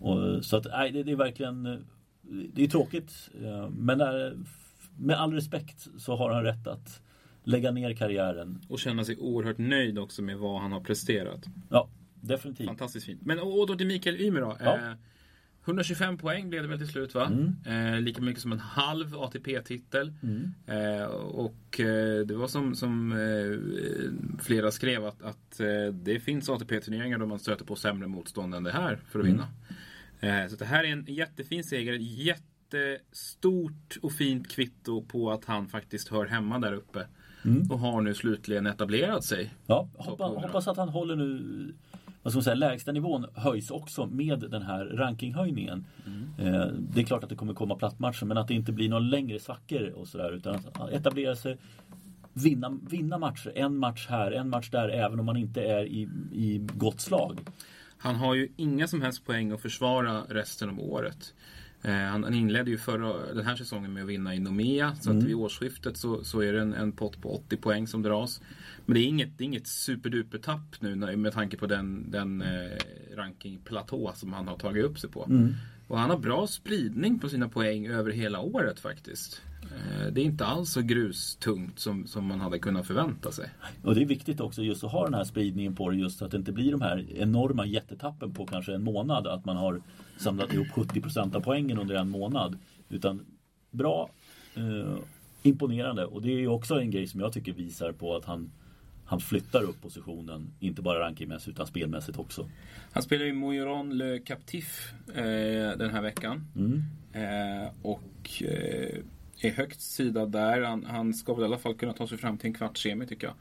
Och, 0.00 0.44
så 0.44 0.56
att, 0.56 0.66
nej, 0.70 0.92
det, 0.92 1.02
det 1.02 1.12
är 1.12 1.16
verkligen 1.16 1.66
eh, 1.66 1.78
Det 2.54 2.64
är 2.64 2.68
tråkigt 2.68 3.30
eh, 3.42 3.70
Men 3.70 3.98
där, 3.98 4.36
med 4.98 5.20
all 5.20 5.32
respekt 5.32 5.88
så 5.98 6.16
har 6.16 6.30
han 6.30 6.44
rätt 6.44 6.66
att 6.66 7.00
lägga 7.44 7.70
ner 7.70 7.94
karriären. 7.94 8.60
Och 8.68 8.78
känna 8.78 9.04
sig 9.04 9.16
oerhört 9.18 9.58
nöjd 9.58 9.98
också 9.98 10.22
med 10.22 10.38
vad 10.38 10.60
han 10.60 10.72
har 10.72 10.80
presterat. 10.80 11.44
Ja, 11.70 11.88
definitivt. 12.14 12.66
Fantastiskt 12.66 13.06
fint. 13.06 13.22
Men 13.22 13.36
då 13.36 13.74
till 13.78 13.86
Mikael 13.86 14.20
Ymer 14.20 14.40
då. 14.40 14.56
Ja. 14.60 14.78
Eh, 15.62 15.64
125 15.64 16.18
poäng 16.18 16.50
blev 16.50 16.62
det 16.62 16.68
väl 16.68 16.78
till 16.78 16.88
slut 16.88 17.14
va? 17.14 17.30
Eh, 17.66 18.00
lika 18.00 18.22
mycket 18.22 18.42
som 18.42 18.52
en 18.52 18.58
halv 18.58 19.16
ATP-titel. 19.16 20.12
Eh, 20.66 21.04
och 21.14 21.80
eh, 21.80 22.20
det 22.26 22.34
var 22.34 22.48
som, 22.48 22.74
som 22.74 23.12
eh, 23.12 24.38
flera 24.42 24.70
skrev 24.70 25.04
att, 25.04 25.22
att 25.22 25.60
eh, 25.60 25.86
det 25.92 26.20
finns 26.20 26.48
ATP-turneringar 26.48 27.18
då 27.18 27.26
man 27.26 27.38
stöter 27.38 27.64
på 27.64 27.76
sämre 27.76 28.08
motstånd 28.08 28.54
än 28.54 28.64
det 28.64 28.72
här 28.72 29.00
för 29.08 29.20
att 29.20 29.26
vinna. 29.26 29.48
Eh, 30.20 30.46
så 30.48 30.56
det 30.56 30.64
här 30.64 30.84
är 30.84 30.88
en 30.88 31.04
jättefin 31.08 31.64
seger. 31.64 31.92
Jättestort 31.92 33.96
och 34.02 34.12
fint 34.12 34.48
kvitto 34.50 35.04
på 35.04 35.30
att 35.30 35.44
han 35.44 35.68
faktiskt 35.68 36.08
hör 36.08 36.26
hemma 36.26 36.58
där 36.58 36.72
uppe. 36.72 37.06
Och 37.70 37.78
har 37.78 38.00
nu 38.00 38.14
slutligen 38.14 38.66
etablerat 38.66 39.24
sig. 39.24 39.54
Ja, 39.66 39.88
100. 40.00 40.24
hoppas 40.26 40.68
att 40.68 40.76
han 40.76 40.88
håller 40.88 41.16
nu 41.16 41.74
vad 42.22 42.32
ska 42.32 42.36
man 42.36 42.44
säga, 42.44 42.54
lägsta 42.54 42.92
nivån 42.92 43.26
höjs 43.34 43.70
också 43.70 44.06
med 44.06 44.40
den 44.40 44.62
här 44.62 44.84
rankinghöjningen. 44.84 45.84
Eh, 46.38 46.66
det 46.66 47.00
är 47.00 47.04
klart 47.04 47.22
att 47.24 47.30
det 47.30 47.36
kommer 47.36 47.54
komma 47.54 47.74
plattmatcher 47.74 48.24
men 48.24 48.36
att 48.36 48.48
det 48.48 48.54
inte 48.54 48.72
blir 48.72 48.88
några 48.88 49.02
längre 49.02 49.38
svackor 49.38 49.92
och 49.96 50.08
sådär 50.08 50.32
utan 50.32 50.54
att 50.54 50.90
etablera 50.90 51.36
sig 51.36 51.58
Vinna, 52.34 52.78
vinna 52.90 53.18
matcher, 53.18 53.52
en 53.54 53.76
match 53.76 54.06
här, 54.08 54.32
en 54.32 54.48
match 54.48 54.70
där 54.70 54.88
även 54.88 55.20
om 55.20 55.26
man 55.26 55.36
inte 55.36 55.62
är 55.62 55.84
i, 55.84 56.08
i 56.32 56.66
gott 56.74 57.00
slag. 57.00 57.40
Han 57.98 58.14
har 58.14 58.34
ju 58.34 58.48
inga 58.56 58.88
som 58.88 59.02
helst 59.02 59.26
poäng 59.26 59.52
att 59.52 59.60
försvara 59.60 60.22
resten 60.28 60.68
av 60.68 60.80
året. 60.80 61.34
Eh, 61.82 61.92
han, 61.92 62.24
han 62.24 62.34
inledde 62.34 62.70
ju 62.70 62.78
förra, 62.78 63.34
den 63.34 63.46
här 63.46 63.56
säsongen 63.56 63.92
med 63.92 64.02
att 64.02 64.08
vinna 64.08 64.34
i 64.34 64.38
Nomea. 64.38 64.94
Så 64.94 65.10
att 65.10 65.22
vid 65.22 65.34
årsskiftet 65.34 65.96
så, 65.96 66.24
så 66.24 66.40
är 66.40 66.52
det 66.52 66.60
en, 66.60 66.74
en 66.74 66.92
pott 66.92 67.22
på 67.22 67.34
80 67.34 67.56
poäng 67.56 67.86
som 67.86 68.02
dras. 68.02 68.40
Men 68.86 68.94
det 68.94 69.00
är 69.00 69.06
inget, 69.06 69.38
det 69.38 69.44
är 69.44 69.46
inget 69.46 69.66
superduper 69.66 70.38
tapp 70.38 70.80
nu 70.80 70.96
med 70.96 71.32
tanke 71.32 71.56
på 71.56 71.66
den, 71.66 72.10
den 72.10 72.42
eh, 72.42 72.78
rankingplatå 73.16 74.12
som 74.14 74.32
han 74.32 74.48
har 74.48 74.56
tagit 74.56 74.84
upp 74.84 74.98
sig 74.98 75.10
på. 75.10 75.26
Och 75.88 75.98
han 75.98 76.10
har 76.10 76.18
bra 76.18 76.46
spridning 76.46 77.18
på 77.18 77.28
sina 77.28 77.48
poäng 77.48 77.86
över 77.86 78.10
hela 78.10 78.40
året 78.40 78.80
faktiskt. 78.80 79.42
Eh, 79.62 80.12
det 80.12 80.20
är 80.20 80.24
inte 80.24 80.46
alls 80.46 80.72
så 80.72 80.82
grustungt 80.82 81.78
som, 81.78 82.06
som 82.06 82.26
man 82.26 82.40
hade 82.40 82.58
kunnat 82.58 82.86
förvänta 82.86 83.32
sig. 83.32 83.48
Och 83.82 83.94
det 83.94 84.02
är 84.02 84.06
viktigt 84.06 84.40
också 84.40 84.62
just 84.62 84.84
att 84.84 84.92
ha 84.92 85.04
den 85.04 85.14
här 85.14 85.24
spridningen 85.24 85.74
på 85.74 85.90
det 85.90 85.96
just 85.96 86.18
så 86.18 86.24
att 86.24 86.30
det 86.30 86.36
inte 86.36 86.52
blir 86.52 86.72
de 86.72 86.80
här 86.80 87.06
enorma 87.16 87.66
jättetappen 87.66 88.34
på 88.34 88.46
kanske 88.46 88.74
en 88.74 88.82
månad. 88.84 89.26
Att 89.26 89.44
man 89.44 89.56
har 89.56 89.82
samlat 90.16 90.54
ihop 90.54 90.68
70% 90.68 91.36
av 91.36 91.40
poängen 91.40 91.78
under 91.78 91.94
en 91.94 92.08
månad. 92.08 92.58
Utan 92.88 93.26
bra, 93.70 94.10
eh, 94.54 94.96
imponerande 95.42 96.04
och 96.04 96.22
det 96.22 96.32
är 96.32 96.38
ju 96.38 96.48
också 96.48 96.80
en 96.80 96.90
grej 96.90 97.06
som 97.06 97.20
jag 97.20 97.32
tycker 97.32 97.52
visar 97.52 97.92
på 97.92 98.16
att 98.16 98.24
han 98.24 98.50
han 99.12 99.20
flyttar 99.20 99.62
upp 99.62 99.82
positionen, 99.82 100.50
inte 100.60 100.82
bara 100.82 101.00
rankingmässigt 101.00 101.48
utan 101.48 101.66
spelmässigt 101.66 102.18
också. 102.18 102.50
Han 102.92 103.02
spelar 103.02 103.24
ju 103.24 103.32
Moiron 103.32 103.98
Le 103.98 104.18
Captif 104.18 104.92
eh, 105.14 105.78
den 105.78 105.90
här 105.90 106.02
veckan. 106.02 106.46
Eh, 107.12 107.72
och 107.82 108.42
eh, 108.42 108.98
är 109.40 109.50
högt 109.50 109.80
sidad 109.80 110.32
där. 110.32 110.62
Han, 110.62 110.84
han 110.84 111.14
ska 111.14 111.34
väl 111.34 111.42
i 111.42 111.46
alla 111.46 111.58
fall 111.58 111.74
kunna 111.74 111.92
ta 111.92 112.06
sig 112.06 112.18
fram 112.18 112.38
till 112.38 112.46
en 112.46 112.54
kvartssemi 112.54 113.06
tycker 113.06 113.26
jag. 113.26 113.34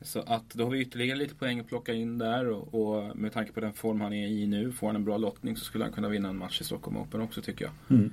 Så 0.00 0.20
att 0.20 0.50
då 0.54 0.64
har 0.64 0.70
vi 0.70 0.80
ytterligare 0.80 1.18
lite 1.18 1.34
poäng 1.34 1.60
att 1.60 1.68
plocka 1.68 1.94
in 1.94 2.18
där 2.18 2.48
och, 2.48 2.74
och 2.74 3.16
med 3.16 3.32
tanke 3.32 3.52
på 3.52 3.60
den 3.60 3.72
form 3.72 4.00
han 4.00 4.12
är 4.12 4.26
i 4.26 4.46
nu, 4.46 4.72
får 4.72 4.86
han 4.86 4.96
en 4.96 5.04
bra 5.04 5.16
lottning 5.16 5.56
så 5.56 5.64
skulle 5.64 5.84
han 5.84 5.92
kunna 5.92 6.08
vinna 6.08 6.28
en 6.28 6.36
match 6.36 6.60
i 6.60 6.64
Stockholm 6.64 6.96
Open 6.96 7.20
också 7.20 7.42
tycker 7.42 7.64
jag. 7.64 7.98
Eh, 8.00 8.06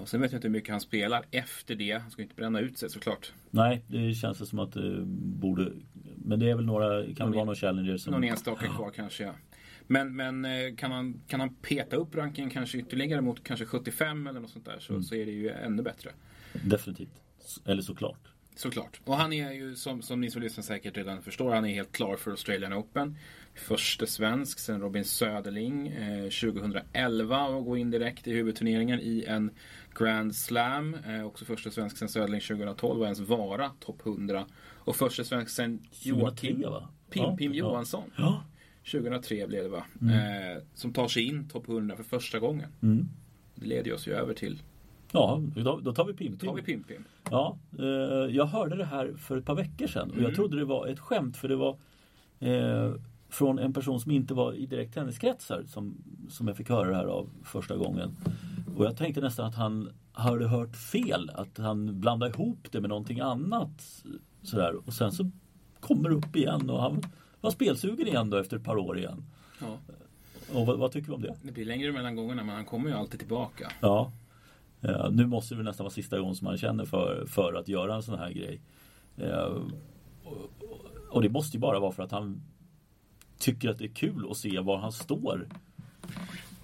och 0.00 0.08
sen 0.08 0.20
vet 0.20 0.32
jag 0.32 0.38
inte 0.38 0.48
hur 0.48 0.52
mycket 0.52 0.70
han 0.70 0.80
spelar 0.80 1.24
efter 1.30 1.74
det. 1.74 1.92
Han 1.92 2.10
ska 2.10 2.22
inte 2.22 2.34
bränna 2.34 2.60
ut 2.60 2.78
sig 2.78 2.90
såklart. 2.90 3.32
Nej, 3.50 3.82
det 3.86 4.14
känns 4.14 4.38
det 4.38 4.46
som 4.46 4.58
att 4.58 4.72
det 4.72 5.00
borde 5.04 5.72
Men 6.16 6.40
det 6.40 6.50
är 6.50 6.54
väl 6.54 6.64
några, 6.64 7.14
kan 7.14 7.26
väl 7.26 7.34
vara 7.34 7.44
några 7.44 7.56
challenger 7.56 7.96
som 7.96 8.12
Någon 8.12 8.24
enstaka 8.24 8.68
kvar 8.68 8.90
kanske 8.90 9.24
ja. 9.24 9.34
Men, 9.86 10.16
men 10.16 10.44
eh, 10.44 10.74
kan, 10.76 10.90
han, 10.90 11.20
kan 11.26 11.40
han 11.40 11.54
peta 11.54 11.96
upp 11.96 12.14
rankingen 12.14 12.50
kanske 12.50 12.78
ytterligare 12.78 13.20
mot 13.20 13.44
kanske 13.44 13.66
75 13.66 14.26
eller 14.26 14.40
något 14.40 14.50
sånt 14.50 14.64
där 14.64 14.78
så, 14.80 15.02
så 15.02 15.14
är 15.14 15.26
det 15.26 15.32
ju 15.32 15.50
ännu 15.50 15.82
bättre. 15.82 16.10
Definitivt. 16.52 17.22
Eller 17.64 17.82
såklart. 17.82 18.29
Såklart. 18.60 19.00
Och 19.04 19.16
han 19.16 19.32
är 19.32 19.52
ju 19.52 19.74
som, 19.76 20.02
som 20.02 20.20
ni 20.20 20.30
som 20.30 20.42
lyssnar 20.42 20.62
säkert 20.62 20.96
redan 20.96 21.22
förstår, 21.22 21.52
han 21.52 21.64
är 21.64 21.74
helt 21.74 21.92
klar 21.92 22.16
för 22.16 22.30
Australian 22.30 22.74
Open. 22.74 23.16
Förste 23.54 24.06
svensk 24.06 24.58
sen 24.58 24.80
Robin 24.80 25.04
Söderling 25.04 25.88
eh, 25.88 26.22
2011 26.22 27.46
och 27.46 27.64
gå 27.64 27.76
in 27.76 27.90
direkt 27.90 28.26
i 28.26 28.32
huvudturneringen 28.32 29.00
i 29.00 29.24
en 29.28 29.50
Grand 29.98 30.36
Slam. 30.36 30.96
Eh, 31.06 31.26
också 31.26 31.44
första 31.44 31.70
svensk 31.70 31.96
sen 31.96 32.08
Söderling 32.08 32.40
2012 32.40 33.00
och 33.00 33.04
ens 33.04 33.20
vara 33.20 33.68
topp 33.68 34.06
100. 34.06 34.46
Och 34.62 34.96
första 34.96 35.24
svensk 35.24 35.50
sen 35.50 35.78
2003 35.78 36.48
Joakim? 36.48 36.64
Pim, 37.10 37.36
Pim. 37.36 37.52
Johansson. 37.52 38.10
Ja. 38.16 38.44
2003 38.92 39.46
blev 39.46 39.62
det 39.62 39.68
va? 39.68 39.84
Mm. 40.00 40.14
Eh, 40.14 40.62
som 40.74 40.92
tar 40.92 41.08
sig 41.08 41.22
in 41.22 41.48
topp 41.48 41.68
100 41.68 41.96
för 41.96 42.04
första 42.04 42.38
gången. 42.38 42.68
Det 43.54 43.66
leder 43.66 43.94
oss 43.94 44.08
ju 44.08 44.12
över 44.12 44.34
till 44.34 44.62
Ja, 45.12 45.42
då, 45.56 45.80
då 45.80 45.92
tar 45.92 46.04
vi 46.04 46.12
Pim 46.12 46.38
tar 46.38 46.54
vi 46.54 46.62
Pim 46.62 46.82
Pim. 46.82 47.04
Ja, 47.30 47.58
eh, 47.78 47.84
jag 48.36 48.46
hörde 48.46 48.76
det 48.76 48.84
här 48.84 49.12
för 49.18 49.36
ett 49.36 49.44
par 49.44 49.54
veckor 49.54 49.86
sedan 49.86 50.08
och 50.08 50.14
Mm. 50.14 50.24
jag 50.24 50.34
trodde 50.34 50.56
det 50.58 50.64
var 50.64 50.86
ett 50.86 50.98
skämt 50.98 51.36
för 51.36 51.48
det 51.48 51.56
var 51.56 51.76
eh, 52.38 52.92
från 53.28 53.58
en 53.58 53.72
person 53.72 54.00
som 54.00 54.10
inte 54.12 54.34
var 54.34 54.52
i 54.52 54.66
direkt 54.66 54.94
tenniskretsar 54.94 55.64
som, 55.66 55.94
som 56.28 56.48
jag 56.48 56.56
fick 56.56 56.68
höra 56.68 56.88
det 56.88 56.96
här 56.96 57.04
av 57.04 57.28
första 57.44 57.76
gången. 57.76 58.16
Och 58.76 58.84
jag 58.84 58.96
tänkte 58.96 59.20
nästan 59.20 59.46
att 59.46 59.54
han 59.54 59.88
hade 60.12 60.48
hört 60.48 60.76
fel, 60.76 61.30
att 61.34 61.58
han 61.58 62.00
blandade 62.00 62.32
ihop 62.32 62.68
det 62.70 62.80
med 62.80 62.88
någonting 62.88 63.20
annat. 63.20 64.04
Sådär. 64.42 64.74
Och 64.86 64.92
sen 64.92 65.12
så 65.12 65.30
kommer 65.80 66.08
det 66.08 66.14
upp 66.14 66.36
igen 66.36 66.70
och 66.70 66.82
han 66.82 67.02
var 67.40 67.50
spelsugen 67.50 68.06
igen 68.06 68.30
då 68.30 68.36
efter 68.36 68.56
ett 68.56 68.64
par 68.64 68.76
år 68.76 68.98
igen. 68.98 69.24
Ja. 69.60 69.78
Och 70.54 70.66
vad, 70.66 70.78
vad, 70.78 70.92
tycker 70.92 71.08
du 71.08 71.14
om 71.14 71.22
det? 71.22 71.34
Det 71.42 71.52
blir 71.52 71.64
längre 71.64 71.92
mellan 71.92 72.16
gångerna 72.16 72.44
men 72.44 72.54
han 72.54 72.64
kommer 72.64 72.90
ju 72.90 72.96
alltid 72.96 73.20
tillbaka. 73.20 73.72
Ja. 73.80 74.12
Ja 74.80 75.08
nu 75.10 75.26
måste 75.26 75.54
det 75.54 75.62
nästan 75.62 75.84
vara 75.84 75.94
sista 75.94 76.18
gången 76.18 76.34
som 76.34 76.46
han 76.46 76.58
känner 76.58 76.84
för, 76.84 77.26
för 77.26 77.54
att 77.54 77.68
göra 77.68 77.94
en 77.94 78.02
sån 78.02 78.18
här 78.18 78.30
grej. 78.30 78.60
Ja, 79.16 79.62
och, 80.24 80.50
och 81.10 81.22
det 81.22 81.28
måste 81.28 81.56
ju 81.56 81.60
bara 81.60 81.80
vara 81.80 81.92
för 81.92 82.02
att 82.02 82.12
han 82.12 82.42
tycker 83.38 83.68
att 83.68 83.78
det 83.78 83.84
är 83.84 83.94
kul 83.94 84.26
att 84.30 84.36
se 84.36 84.60
var 84.60 84.78
han 84.78 84.92
står. 84.92 85.48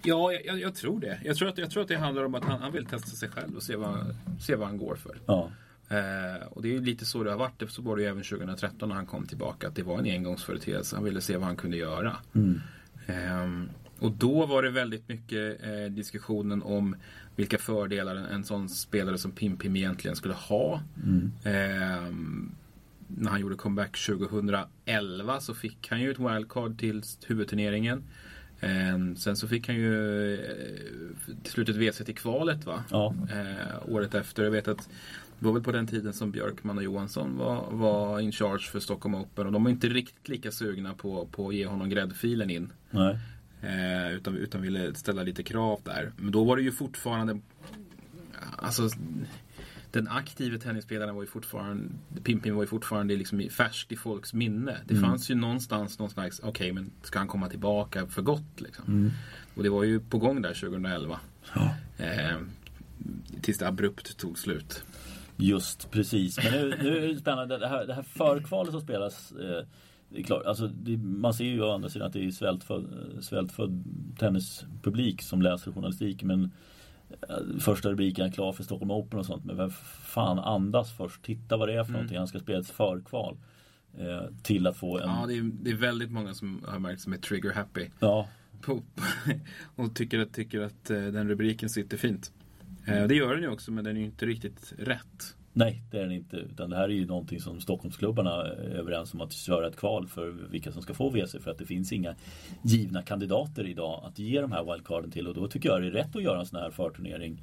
Ja, 0.03 0.33
jag, 0.33 0.61
jag, 0.61 0.75
tror 0.75 1.01
det. 1.01 1.21
Jag 1.25 1.37
tror, 1.37 1.49
att, 1.49 1.59
jag 1.59 1.71
tror 1.71 1.83
att 1.83 1.89
det 1.89 1.97
handlar 1.97 2.25
om 2.25 2.35
att 2.35 2.45
han, 2.45 2.63
han 2.63 2.73
vill 2.73 2.87
testa 2.87 3.09
sig 3.09 3.29
själv 3.29 3.57
och 3.57 3.63
se 3.63 3.77
vad, 3.77 4.17
se 4.41 4.57
vad 4.57 4.69
han 4.69 4.79
går 4.79 4.97
för. 4.97 5.19
Ja. 5.27 5.51
Eh, 5.89 6.47
och 6.51 6.63
det 6.63 6.77
är 6.77 6.81
lite 6.81 7.05
så 7.05 7.25
det 7.25 7.31
har 7.31 7.39
varit. 7.39 7.71
Så 7.71 7.83
var 7.83 7.97
det 7.97 8.05
även 8.05 8.23
2013 8.23 8.89
när 8.89 8.97
han 8.97 9.07
kom 9.07 9.27
tillbaka. 9.27 9.69
Att 9.69 9.75
det 9.75 9.83
var 9.83 9.99
en 9.99 10.07
engångsföreteelse. 10.07 10.97
Han 10.97 11.05
ville 11.05 11.21
se 11.21 11.37
vad 11.37 11.47
han 11.47 11.57
kunde 11.57 11.77
göra. 11.77 12.17
Mm. 12.35 12.61
Eh, 13.07 13.71
och 13.99 14.13
då 14.13 14.47
var 14.47 14.63
det 14.63 14.71
väldigt 14.71 15.09
mycket 15.09 15.65
eh, 15.65 15.91
diskussionen 15.91 16.63
om 16.63 16.97
vilka 17.37 17.59
fördelar 17.59 18.17
en, 18.17 18.25
en 18.25 18.45
sån 18.45 18.69
spelare 18.69 19.19
som 19.19 19.33
Pim 19.33 19.57
Pim 19.57 19.77
egentligen 19.77 20.17
skulle 20.17 20.35
ha. 20.35 20.83
Mm. 21.05 21.33
Ehm, 21.45 22.53
när 23.09 23.31
han 23.31 23.41
gjorde 23.41 23.55
comeback 23.55 24.07
2011 24.07 25.41
så 25.41 25.55
fick 25.55 25.91
han 25.91 26.01
ju 26.01 26.11
ett 26.11 26.19
wildcard 26.19 26.79
till 26.79 27.03
huvudturneringen. 27.27 28.03
Ehm, 28.61 29.17
sen 29.17 29.37
så 29.37 29.49
fick 29.49 29.67
han 29.67 29.77
ju 29.77 30.35
eh, 30.35 31.37
till 31.43 31.53
slut 31.53 31.69
ett 31.69 31.77
WC 31.77 32.05
till 32.05 32.15
kvalet 32.15 32.67
va? 32.67 32.85
Ja. 32.91 33.15
Eh, 33.31 33.93
året 33.95 34.15
efter. 34.15 34.45
Jag 34.45 34.51
vet 34.51 34.69
att 34.69 34.89
det 35.39 35.47
var 35.47 35.53
väl 35.53 35.63
på 35.63 35.73
den 35.73 35.87
tiden 35.87 36.13
som 36.13 36.31
Björkman 36.31 36.79
och 36.79 36.85
Johansson 36.85 37.37
var, 37.39 37.71
var 37.71 38.21
in 38.21 38.33
charge 38.33 38.71
för 38.71 38.81
Stockholm 38.81 39.15
Open 39.15 39.47
och 39.47 39.53
de 39.53 39.65
var 39.65 39.71
inte 39.71 39.89
riktigt 39.89 40.29
lika 40.29 40.51
sugna 40.51 40.95
på, 40.95 41.27
på 41.27 41.49
att 41.49 41.55
ge 41.55 41.67
honom 41.67 41.91
gräddfilen 41.91 42.51
in. 42.51 42.73
Nej. 42.91 43.19
Eh, 43.63 44.13
utan, 44.13 44.37
utan 44.37 44.63
ville 44.63 44.95
ställa 44.95 45.23
lite 45.23 45.43
krav 45.43 45.81
där. 45.85 46.13
Men 46.17 46.33
då 46.33 46.45
var 46.45 46.57
det 46.57 46.63
ju 46.63 46.73
fortfarande 46.73 47.41
Alltså 48.57 48.89
den 49.91 50.09
aktive 50.09 50.59
tennisspelaren 50.59 51.15
var 51.15 51.23
ju 51.23 51.27
fortfarande 51.27 51.89
Pimpin 52.25 52.55
var 52.55 52.63
ju 52.63 52.67
fortfarande 52.67 53.17
liksom 53.17 53.49
färskt 53.51 53.93
i 53.93 53.97
folks 53.97 54.35
minne. 54.35 54.77
Det 54.87 54.95
mm. 54.95 55.11
fanns 55.11 55.31
ju 55.31 55.35
någonstans 55.35 55.99
någon 55.99 56.11
slags, 56.11 56.39
okej 56.41 56.51
okay, 56.51 56.73
men 56.73 56.91
ska 57.03 57.19
han 57.19 57.29
komma 57.29 57.49
tillbaka 57.49 58.07
för 58.07 58.23
gott 58.23 58.61
liksom? 58.61 58.85
Mm. 58.87 59.11
Och 59.55 59.63
det 59.63 59.69
var 59.69 59.85
ju 59.85 60.01
på 60.01 60.19
gång 60.19 60.43
där 60.43 60.55
2011. 60.55 61.21
Ja. 61.55 61.75
Eh, 61.99 62.37
tills 63.43 63.59
det 63.59 63.69
abrupt 63.69 64.17
tog 64.17 64.39
slut. 64.39 64.85
Just 65.37 65.91
precis. 65.91 66.45
Men 66.45 66.53
nu, 66.53 66.79
nu 66.83 66.99
är 66.99 67.09
det 67.09 67.19
spännande. 67.19 67.59
Det 67.59 67.69
här, 67.69 67.87
det 67.87 67.95
här 67.95 68.03
förkvalet 68.03 68.73
som 68.73 68.81
spelas 68.81 69.33
eh, 69.33 69.67
det 70.09 70.19
är 70.19 70.23
klart, 70.23 70.45
alltså 70.45 70.67
det, 70.67 70.97
man 70.97 71.35
ser 71.35 71.45
ju 71.45 71.63
å 71.63 71.71
andra 71.71 71.89
sidan 71.89 72.07
att 72.07 72.13
det 72.13 72.25
är 72.25 72.31
svältfödd, 72.31 72.87
svältfödd 73.21 73.85
tennispublik 74.19 75.23
som 75.23 75.43
läser 75.43 75.73
journalistik. 75.73 76.23
Men 76.23 76.51
eh, 77.29 77.59
första 77.61 77.91
rubriken 77.91 78.27
är 78.27 78.31
klar 78.31 78.53
för 78.53 78.65
Stockholm 78.65 78.91
Open 78.91 79.19
och 79.19 79.27
sånt. 79.27 79.45
Men 79.45 79.57
vem 79.57 79.71
fan 79.71 80.39
andas 80.39 80.93
först? 80.93 81.23
Titta 81.23 81.57
vad 81.57 81.69
det 81.69 81.75
är 81.75 81.85
för 81.85 81.91
mm. 81.91 81.93
någonting. 81.93 82.19
Han 82.19 82.29
ska 82.29 82.39
spela 82.39 82.59
ett 82.59 82.71
förkval. 82.71 83.37
Eh, 83.99 84.23
till 84.43 84.67
att 84.67 84.77
få 84.77 84.99
en... 84.99 85.09
Ja, 85.09 85.25
det 85.27 85.39
är, 85.39 85.51
det 85.63 85.71
är 85.71 85.75
väldigt 85.75 86.11
många 86.11 86.35
som 86.35 86.65
har 86.67 86.79
märkt 86.79 87.01
som 87.01 87.13
är 87.13 87.17
trigger 87.17 87.53
happy. 87.53 87.89
Ja. 88.01 88.29
Och 89.77 89.95
tycker 89.95 90.19
att, 90.19 90.33
tycker 90.33 90.61
att 90.61 90.91
eh, 90.91 91.03
den 91.03 91.29
rubriken 91.29 91.71
sitter 91.71 91.97
fint. 91.97 92.33
Eh, 92.87 93.07
det 93.07 93.15
gör 93.15 93.35
den 93.35 93.43
ju 93.43 93.49
också 93.49 93.73
men 93.73 93.85
den 93.85 93.97
är 93.97 94.01
ju 94.01 94.07
inte 94.07 94.27
riktigt 94.27 94.73
rätt. 94.79 95.37
Nej, 95.59 95.83
det 95.91 95.99
är 95.99 96.03
den 96.03 96.13
inte. 96.13 96.37
Utan 96.37 96.71
det 96.71 96.77
här 96.77 96.85
är 96.85 96.89
ju 96.89 97.07
någonting 97.07 97.41
som 97.41 97.61
Stockholmsklubbarna 97.61 98.31
är 98.31 98.79
överens 98.79 99.15
om 99.15 99.21
att 99.21 99.33
köra 99.33 99.69
ett 99.69 99.77
kval 99.77 100.09
för 100.09 100.31
vilka 100.31 100.73
som 100.73 100.83
ska 100.83 100.95
få 100.95 101.09
WC. 101.09 101.37
För 101.41 101.51
att 101.51 101.59
det 101.59 101.67
finns 101.67 101.93
inga 101.93 102.15
givna 102.63 103.03
kandidater 103.03 103.67
idag 103.67 104.03
att 104.05 104.19
ge 104.19 104.41
de 104.41 104.53
här 104.53 104.65
wildcarden 104.65 105.11
till. 105.11 105.29
Och 105.29 105.35
då 105.35 105.49
tycker 105.49 105.69
jag 105.69 105.83
det 105.83 105.87
är 105.87 105.91
rätt 105.91 106.17
att 106.17 106.23
göra 106.23 106.41
en 106.41 106.47
sån 106.47 106.61
här 106.61 106.71
förturnering 106.71 107.43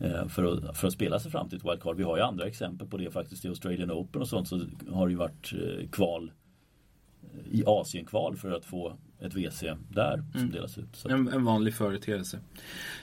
eh, 0.00 0.28
för 0.28 0.44
att, 0.44 0.76
för 0.76 0.86
att 0.86 0.92
spela 0.92 1.18
sig 1.18 1.30
fram 1.30 1.48
till 1.48 1.58
ett 1.58 1.64
wildcard. 1.64 1.96
Vi 1.96 2.02
har 2.02 2.16
ju 2.16 2.22
andra 2.22 2.46
exempel 2.46 2.88
på 2.88 2.96
det 2.96 3.10
faktiskt. 3.10 3.44
I 3.44 3.48
Australian 3.48 3.90
Open 3.90 4.22
och 4.22 4.28
sånt 4.28 4.48
så 4.48 4.60
har 4.90 5.06
det 5.06 5.10
ju 5.10 5.18
varit 5.18 5.52
eh, 5.52 5.88
kval 5.88 6.32
eh, 7.22 7.58
i 7.58 7.64
Asienkval 7.66 8.36
för 8.36 8.50
att 8.50 8.64
få 8.64 8.96
ett 9.24 9.34
WC 9.34 9.64
där 9.88 10.24
som 10.32 10.40
mm. 10.40 10.52
delas 10.52 10.78
ut. 10.78 11.06
En, 11.08 11.28
en, 11.28 11.44
vanlig 11.44 11.74
företeelse. 11.74 12.38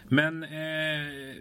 Men 0.07 0.43
eh, 0.43 0.49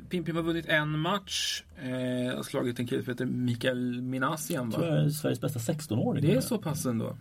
Pimpim 0.09 0.37
har 0.37 0.43
vunnit 0.43 0.67
en 0.67 0.99
match. 0.99 1.63
Eh, 1.83 2.37
har 2.37 2.43
slagit 2.43 2.79
en 2.79 2.87
kille 2.87 3.03
som 3.03 3.13
heter 3.13 3.27
Mikael 3.27 4.03
Minasian. 4.03 4.71
Jag 4.71 4.75
tror 4.75 4.87
jag 4.87 5.05
är 5.05 5.11
Sveriges 5.11 5.41
bästa 5.41 5.73
16-åring. 5.73 6.23
Det 6.23 6.35
är 6.35 6.41
så 6.41 6.59
pass 6.59 6.87
ändå. 6.87 7.17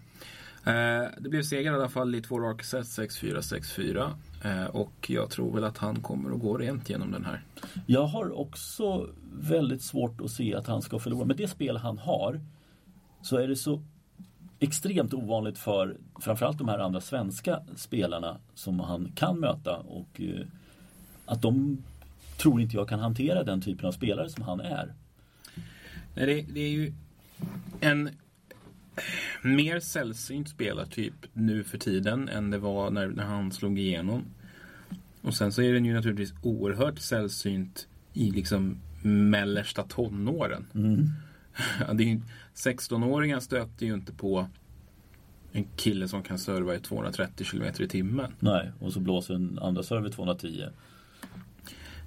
Eh, 0.67 1.07
det 1.17 1.29
blev 1.29 1.43
seger 1.43 1.71
i 1.71 1.75
alla 1.75 1.89
fall 1.89 2.15
i 2.15 2.21
två 2.21 2.39
raka 2.39 2.63
set, 2.63 2.85
6-4, 2.85 3.41
6-4. 3.41 4.11
Eh, 4.43 4.65
och 4.65 5.09
jag 5.09 5.29
tror 5.29 5.53
väl 5.53 5.63
att 5.63 5.77
han 5.77 6.01
kommer 6.01 6.31
att 6.31 6.39
gå 6.39 6.57
rent 6.57 6.89
genom 6.89 7.11
den 7.11 7.25
här. 7.25 7.43
Jag 7.85 8.07
har 8.07 8.39
också 8.39 9.09
väldigt 9.39 9.81
svårt 9.81 10.21
att 10.21 10.31
se 10.31 10.55
att 10.55 10.67
han 10.67 10.81
ska 10.81 10.99
förlora. 10.99 11.25
Med 11.25 11.37
det 11.37 11.47
spel 11.47 11.77
han 11.77 11.97
har 11.97 12.41
så 13.21 13.37
är 13.37 13.47
det 13.47 13.55
så 13.55 13.81
extremt 14.59 15.13
ovanligt 15.13 15.57
för 15.57 15.97
framförallt 16.21 16.57
de 16.57 16.67
här 16.67 16.79
andra 16.79 17.01
svenska 17.01 17.59
spelarna 17.75 18.37
som 18.53 18.79
han 18.79 19.11
kan 19.15 19.39
möta 19.39 19.77
och 19.77 20.21
eh, 20.21 20.45
att 21.25 21.41
de 21.41 21.83
tror 22.37 22.61
inte 22.61 22.75
jag 22.75 22.89
kan 22.89 22.99
hantera 22.99 23.43
den 23.43 23.61
typen 23.61 23.85
av 23.85 23.91
spelare 23.91 24.29
som 24.29 24.43
han 24.43 24.59
är. 24.59 24.93
Nej, 26.15 26.25
det, 26.25 26.53
det 26.53 26.59
är 26.59 26.69
ju 26.69 26.93
en 27.79 28.09
mer 29.43 29.79
sällsynt 29.79 30.49
spelartyp 30.49 31.13
nu 31.33 31.63
för 31.63 31.77
tiden 31.77 32.29
än 32.29 32.51
det 32.51 32.57
var 32.57 32.91
när, 32.91 33.07
när 33.07 33.25
han 33.25 33.51
slog 33.51 33.79
igenom. 33.79 34.23
Och 35.21 35.33
sen 35.33 35.51
så 35.51 35.61
är 35.61 35.73
den 35.73 35.85
ju 35.85 35.93
naturligtvis 35.93 36.33
oerhört 36.41 36.99
sällsynt 36.99 37.87
i 38.13 38.31
liksom 38.31 38.77
mellersta 39.03 39.83
tonåren. 39.83 40.65
Mm. 40.75 41.09
det 41.93 42.11
är 42.11 42.21
16-åringar 42.55 43.39
stöter 43.39 43.85
ju 43.85 43.93
inte 43.93 44.13
på 44.13 44.47
en 45.51 45.67
kille 45.75 46.07
som 46.07 46.23
kan 46.23 46.39
serva 46.39 46.75
i 46.75 46.79
230 46.79 47.45
km 47.45 47.73
i 47.79 47.87
timmen. 47.87 48.31
Nej, 48.39 48.71
och 48.79 48.93
så 48.93 48.99
blåser 48.99 49.33
en 49.33 49.59
andra 49.59 49.83
server 49.83 50.09
210. 50.09 50.65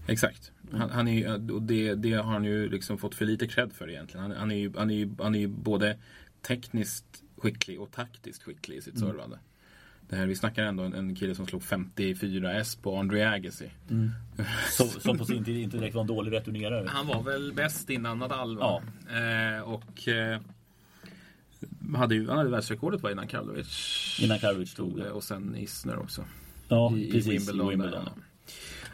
Exakt. 0.07 0.53
Han, 0.73 0.91
han 0.91 1.09
är, 1.09 1.53
och 1.53 1.63
det, 1.63 1.95
det, 1.95 2.13
har 2.13 2.33
han 2.33 2.45
ju 2.45 2.69
liksom 2.69 2.99
fått 2.99 3.15
för 3.15 3.25
lite 3.25 3.47
cred 3.47 3.73
för 3.73 3.91
egentligen. 3.91 4.23
Han, 4.23 4.37
han, 4.37 4.51
är, 4.51 4.57
ju, 4.57 4.73
han, 4.77 4.91
är, 4.91 4.95
ju, 4.95 5.11
han 5.19 5.35
är 5.35 5.39
ju 5.39 5.47
både 5.47 5.99
tekniskt 6.43 7.23
skicklig 7.37 7.81
och 7.81 7.91
taktiskt 7.91 8.43
skicklig 8.43 8.77
i 8.77 8.83
sitt 8.83 8.97
mm. 8.97 9.09
servande. 9.09 9.39
Det 10.11 10.17
här, 10.17 10.27
vi 10.27 10.37
snackar 10.37 10.65
ändå 10.65 10.83
en, 10.83 10.95
en 10.95 11.15
kille 11.15 11.35
som 11.35 11.47
slog 11.47 11.63
54 11.63 12.53
S 12.53 12.77
på 12.77 12.97
Andre 12.97 13.31
Agassi. 13.31 13.71
Mm. 13.91 14.11
Som, 14.71 14.89
som 14.89 15.19
på 15.19 15.25
sin 15.25 15.45
tid 15.45 15.57
inte 15.57 15.77
direkt 15.77 15.95
var 15.95 16.01
en 16.01 16.07
dålig 16.07 16.33
returnerare. 16.33 16.89
Han 16.89 17.07
var 17.07 17.23
väl 17.23 17.53
bäst 17.53 17.91
innan 17.91 18.19
Nadal 18.19 18.59
ja. 18.61 18.83
eh, 19.09 19.63
Och 19.63 20.09
eh, 20.09 20.41
hade 21.95 22.15
ju, 22.15 22.29
han 22.29 22.39
hade 22.39 22.51
världsrekordet 22.51 23.03
var 23.03 23.11
innan 23.11 23.27
Karlovic. 23.27 24.19
Innan 24.23 24.39
Karlovic 24.39 24.75
tog 24.75 24.97
det. 24.97 25.11
Och 25.11 25.25
sen 25.25 25.57
Isner 25.57 25.99
också. 25.99 26.25
Ja, 26.69 26.97
I, 26.97 27.11
precis. 27.13 27.27
I 27.27 27.31
Wimbledon. 27.31 27.69
Wimbledon. 27.69 28.09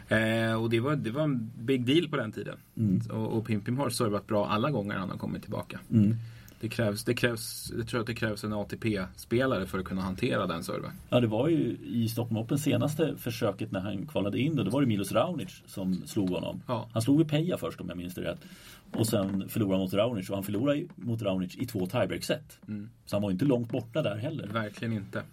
Eh, 0.07 0.61
och 0.61 0.69
det 0.69 0.79
var, 0.79 0.95
det 0.95 1.11
var 1.11 1.23
en 1.23 1.51
big 1.57 1.85
deal 1.85 2.09
på 2.09 2.17
den 2.17 2.31
tiden. 2.31 2.57
Mm. 2.77 3.01
Och, 3.11 3.37
och 3.37 3.47
Pim 3.47 3.61
Pim 3.61 3.77
har 3.77 3.89
servat 3.89 4.27
bra 4.27 4.47
alla 4.47 4.71
gånger 4.71 4.95
han 4.95 5.09
har 5.09 5.17
kommit 5.17 5.41
tillbaka. 5.41 5.79
Mm. 5.91 6.15
Det 6.59 6.69
krävs, 6.69 7.03
det 7.03 7.13
krävs, 7.13 7.71
jag 7.77 7.87
tror 7.87 8.01
att 8.01 8.07
det 8.07 8.15
krävs 8.15 8.43
en 8.43 8.53
ATP-spelare 8.53 9.65
för 9.65 9.79
att 9.79 9.85
kunna 9.85 10.01
hantera 10.01 10.47
den 10.47 10.63
servern. 10.63 10.91
Ja, 11.09 11.19
det 11.19 11.27
var 11.27 11.47
ju 11.47 11.77
i 11.85 12.09
Stockholm 12.09 12.37
Open 12.37 12.57
senaste 12.57 13.17
försöket 13.17 13.71
när 13.71 13.79
han 13.79 14.07
kvalade 14.07 14.39
in 14.39 14.55
då. 14.55 14.63
Då 14.63 14.69
var 14.69 14.81
det 14.81 14.87
Milos 14.87 15.11
Raonic 15.11 15.61
som 15.65 16.07
slog 16.07 16.29
honom. 16.29 16.61
Ja. 16.67 16.89
Han 16.93 17.01
slog 17.01 17.19
ju 17.19 17.25
Peja 17.25 17.57
först 17.57 17.81
om 17.81 17.89
jag 17.89 17.97
minns 17.97 18.15
det 18.15 18.21
rätt. 18.21 18.39
Och 18.91 19.07
sen 19.07 19.49
förlorade 19.49 19.83
mot 19.83 19.93
Raonic 19.93 20.29
och 20.29 20.35
han 20.35 20.43
förlorade 20.43 20.85
mot 20.95 21.21
Raonic 21.21 21.55
i 21.55 21.65
två 21.65 21.85
tiebreak-set. 21.85 22.59
Mm. 22.67 22.89
Så 23.05 23.15
han 23.15 23.23
var 23.23 23.31
inte 23.31 23.45
långt 23.45 23.71
borta 23.71 24.01
där 24.01 24.15
heller. 24.15 24.47
Verkligen 24.47 24.93
inte. 24.93 25.23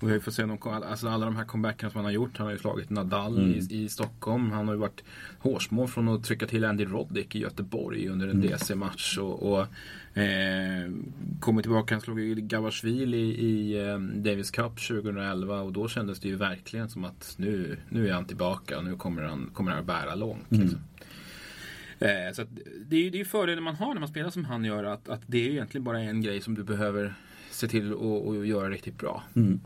Och 0.00 0.10
vi 0.10 0.20
får 0.20 0.32
se 0.32 0.42
alltså 0.64 1.08
alla 1.08 1.24
de 1.24 1.36
här 1.36 1.44
comebackerna 1.44 1.90
som 1.90 1.98
han 1.98 2.04
har 2.04 2.12
gjort. 2.12 2.38
Han 2.38 2.46
har 2.46 2.52
ju 2.52 2.58
slagit 2.58 2.90
Nadal 2.90 3.38
mm. 3.38 3.50
i, 3.50 3.82
i, 3.84 3.88
Stockholm. 3.88 4.50
Han 4.50 4.66
har 4.66 4.74
ju 4.74 4.80
varit 4.80 5.04
hårsmål 5.38 5.88
från 5.88 6.08
att 6.08 6.24
trycka 6.24 6.46
till 6.46 6.64
Andy 6.64 6.84
Roddick 6.84 7.34
i 7.34 7.38
Göteborg 7.38 8.08
under 8.08 8.28
en 8.28 8.36
mm. 8.36 8.50
DC-match. 8.50 9.18
Och, 9.18 9.52
och 9.52 9.60
eh, 10.18 10.90
kommer 11.40 11.62
tillbaka, 11.62 11.94
han 11.94 12.00
slog 12.00 12.20
ju 12.20 12.34
Gavashvili 12.34 13.18
i, 13.18 13.74
i 13.74 13.80
um, 13.80 14.22
Davis 14.22 14.50
Cup 14.50 14.88
2011 14.88 15.60
och 15.60 15.72
då 15.72 15.88
kändes 15.88 16.20
det 16.20 16.28
ju 16.28 16.36
verkligen 16.36 16.88
som 16.88 17.04
att 17.04 17.34
nu, 17.38 17.76
nu 17.88 18.08
är 18.08 18.12
han 18.12 18.24
tillbaka. 18.24 18.80
Nu 18.80 18.96
kommer 18.96 19.22
han, 19.22 19.50
kommer 19.54 19.70
han 19.70 19.80
att 19.80 19.86
bära 19.86 20.14
långt. 20.14 20.50
Mm. 20.50 20.62
Liksom. 20.62 20.80
Eh, 22.00 22.32
så 22.32 22.42
det 22.86 22.96
är 22.96 23.16
ju 23.16 23.24
fördelen 23.24 23.64
man 23.64 23.76
har 23.76 23.94
när 23.94 24.00
man 24.00 24.08
spelar 24.08 24.30
som 24.30 24.44
han 24.44 24.64
gör. 24.64 24.84
Att, 24.84 25.08
att 25.08 25.22
det 25.26 25.46
är 25.46 25.50
egentligen 25.50 25.84
bara 25.84 26.00
en 26.00 26.20
grej 26.20 26.40
som 26.40 26.54
du 26.54 26.62
behöver 26.62 27.14
se 27.60 27.68
till 27.68 27.92
att, 27.92 28.46
göra 28.46 28.70
riktigt 28.70 28.98
bra. 28.98 29.22
Mm. 29.36 29.60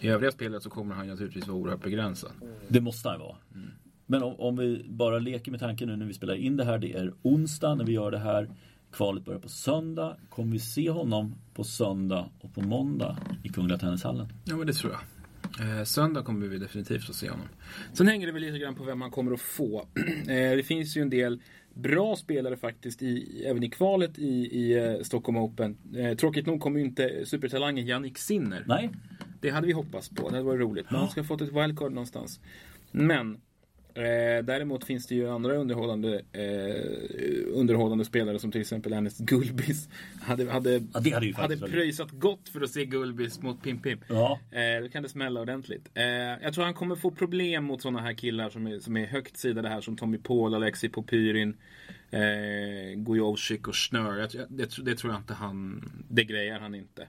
I 0.00 0.08
övriga 0.08 0.32
spelet 0.32 0.62
så 0.62 0.70
kommer 0.70 0.94
han 0.94 1.08
naturligtvis 1.08 1.46
vara 1.46 1.58
oerhört 1.58 1.82
begränsad. 1.82 2.30
Det 2.68 2.80
måste 2.80 3.08
han 3.08 3.20
vara. 3.20 3.36
Mm. 3.54 3.70
Men 4.06 4.22
om, 4.22 4.34
om, 4.40 4.56
vi 4.56 4.86
bara 4.88 5.18
leker 5.18 5.50
med 5.50 5.60
tanken 5.60 5.88
nu 5.88 5.96
när 5.96 6.06
vi 6.06 6.14
spelar 6.14 6.34
in 6.34 6.56
det 6.56 6.64
här. 6.64 6.78
Det 6.78 6.92
är 6.92 7.12
onsdag 7.22 7.74
när 7.74 7.84
vi 7.84 7.92
gör 7.92 8.10
det 8.10 8.18
här. 8.18 8.50
Kvalet 8.92 9.24
börjar 9.24 9.40
på 9.40 9.48
söndag. 9.48 10.16
Kommer 10.30 10.52
vi 10.52 10.58
se 10.58 10.90
honom 10.90 11.34
på 11.54 11.64
söndag 11.64 12.30
och 12.40 12.54
på 12.54 12.60
måndag 12.60 13.16
i 13.42 13.48
Kungliga 13.48 13.78
Tennishallen? 13.78 14.26
Ja 14.44 14.56
men 14.56 14.66
det 14.66 14.72
tror 14.72 14.92
jag. 14.92 15.00
Eh, 15.60 15.84
söndag 15.84 16.22
kommer 16.22 16.46
vi 16.46 16.58
definitivt 16.58 17.10
att 17.10 17.16
se 17.16 17.30
honom. 17.30 17.46
Sen 17.92 18.08
hänger 18.08 18.26
det 18.26 18.32
väl 18.32 18.42
lite 18.42 18.58
grann 18.58 18.74
på 18.74 18.84
vem 18.84 18.98
man 18.98 19.10
kommer 19.10 19.32
att 19.32 19.40
få. 19.40 19.88
Eh, 20.28 20.56
det 20.56 20.66
finns 20.66 20.96
ju 20.96 21.02
en 21.02 21.10
del 21.10 21.40
bra 21.78 22.16
spelare 22.16 22.56
faktiskt 22.56 23.02
i, 23.02 23.42
även 23.46 23.62
i 23.62 23.70
kvalet 23.70 24.18
i, 24.18 24.58
i 24.60 24.80
uh, 24.80 25.02
Stockholm 25.02 25.38
Open. 25.38 25.76
Eh, 25.96 26.16
tråkigt 26.16 26.46
nog 26.46 26.60
kommer 26.60 26.80
ju 26.80 26.86
inte 26.86 27.26
supertalangen 27.26 27.86
Jannik 27.86 28.18
Sinner. 28.18 28.64
Nej. 28.66 28.90
Det 29.40 29.50
hade 29.50 29.66
vi 29.66 29.72
hoppats 29.72 30.08
på. 30.08 30.28
Det 30.28 30.34
hade 30.34 30.44
varit 30.44 30.60
roligt. 30.60 30.86
Men 30.90 31.00
han 31.00 31.08
ska 31.08 31.20
ha 31.20 31.26
fått 31.26 31.40
ett 31.40 31.52
wildcard 31.52 31.92
någonstans. 31.92 32.40
Men 32.90 33.40
Eh, 33.98 34.44
däremot 34.44 34.84
finns 34.84 35.06
det 35.06 35.14
ju 35.14 35.28
andra 35.28 35.54
underhållande, 35.54 36.22
eh, 36.32 37.58
underhållande 37.58 38.04
spelare 38.04 38.38
som 38.38 38.52
till 38.52 38.60
exempel 38.60 38.92
Ernest 38.92 39.18
Gulbis. 39.18 39.88
Hade, 40.22 40.50
hade, 40.50 40.72
ja, 40.72 40.80
hade, 40.94 41.32
hade 41.36 41.56
pröjsat 41.56 42.10
gott 42.10 42.48
för 42.48 42.60
att 42.60 42.70
se 42.70 42.84
Gulbis 42.84 43.42
mot 43.42 43.62
Pim 43.62 43.82
Pim. 43.82 44.00
Ja. 44.08 44.40
Eh, 44.50 44.82
då 44.82 44.88
kan 44.88 45.02
det 45.02 45.08
smälla 45.08 45.40
ordentligt. 45.40 45.90
Eh, 45.94 46.04
jag 46.42 46.54
tror 46.54 46.64
han 46.64 46.74
kommer 46.74 46.96
få 46.96 47.10
problem 47.10 47.64
mot 47.64 47.82
sådana 47.82 48.00
här 48.00 48.12
killar 48.12 48.50
som 48.50 48.66
är, 48.66 48.78
som 48.78 48.96
är 48.96 49.06
högt 49.06 49.36
sidade 49.36 49.68
här 49.68 49.80
som 49.80 49.96
Tommy 49.96 50.18
Paul, 50.18 50.54
Alexi 50.54 50.88
Popyrin, 50.88 51.56
eh, 52.10 52.94
Gojovcik 52.96 53.68
och 53.68 53.76
Schnör. 53.76 54.18
Jag, 54.18 54.30
det, 54.48 54.84
det, 54.84 54.94
tror 54.94 55.12
jag 55.12 55.20
inte 55.20 55.34
han, 55.34 55.90
det 56.10 56.24
grejer 56.24 56.60
han 56.60 56.74
inte. 56.74 57.06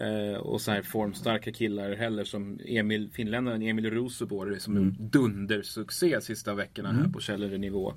Eh, 0.00 0.36
och 0.36 0.60
så 0.60 0.70
här 0.70 0.82
formstarka 0.82 1.52
killar 1.52 1.94
heller 1.94 2.24
som 2.24 2.60
Emil, 2.64 3.10
finländaren 3.12 3.62
Emil 3.62 3.90
Rosenborg 3.90 4.60
som 4.60 4.76
mm. 4.76 4.94
dundersuccé 4.98 6.20
sista 6.20 6.54
veckorna 6.54 6.90
mm. 6.90 7.02
här 7.02 7.12
på 7.12 7.20
Källerenivå. 7.20 7.94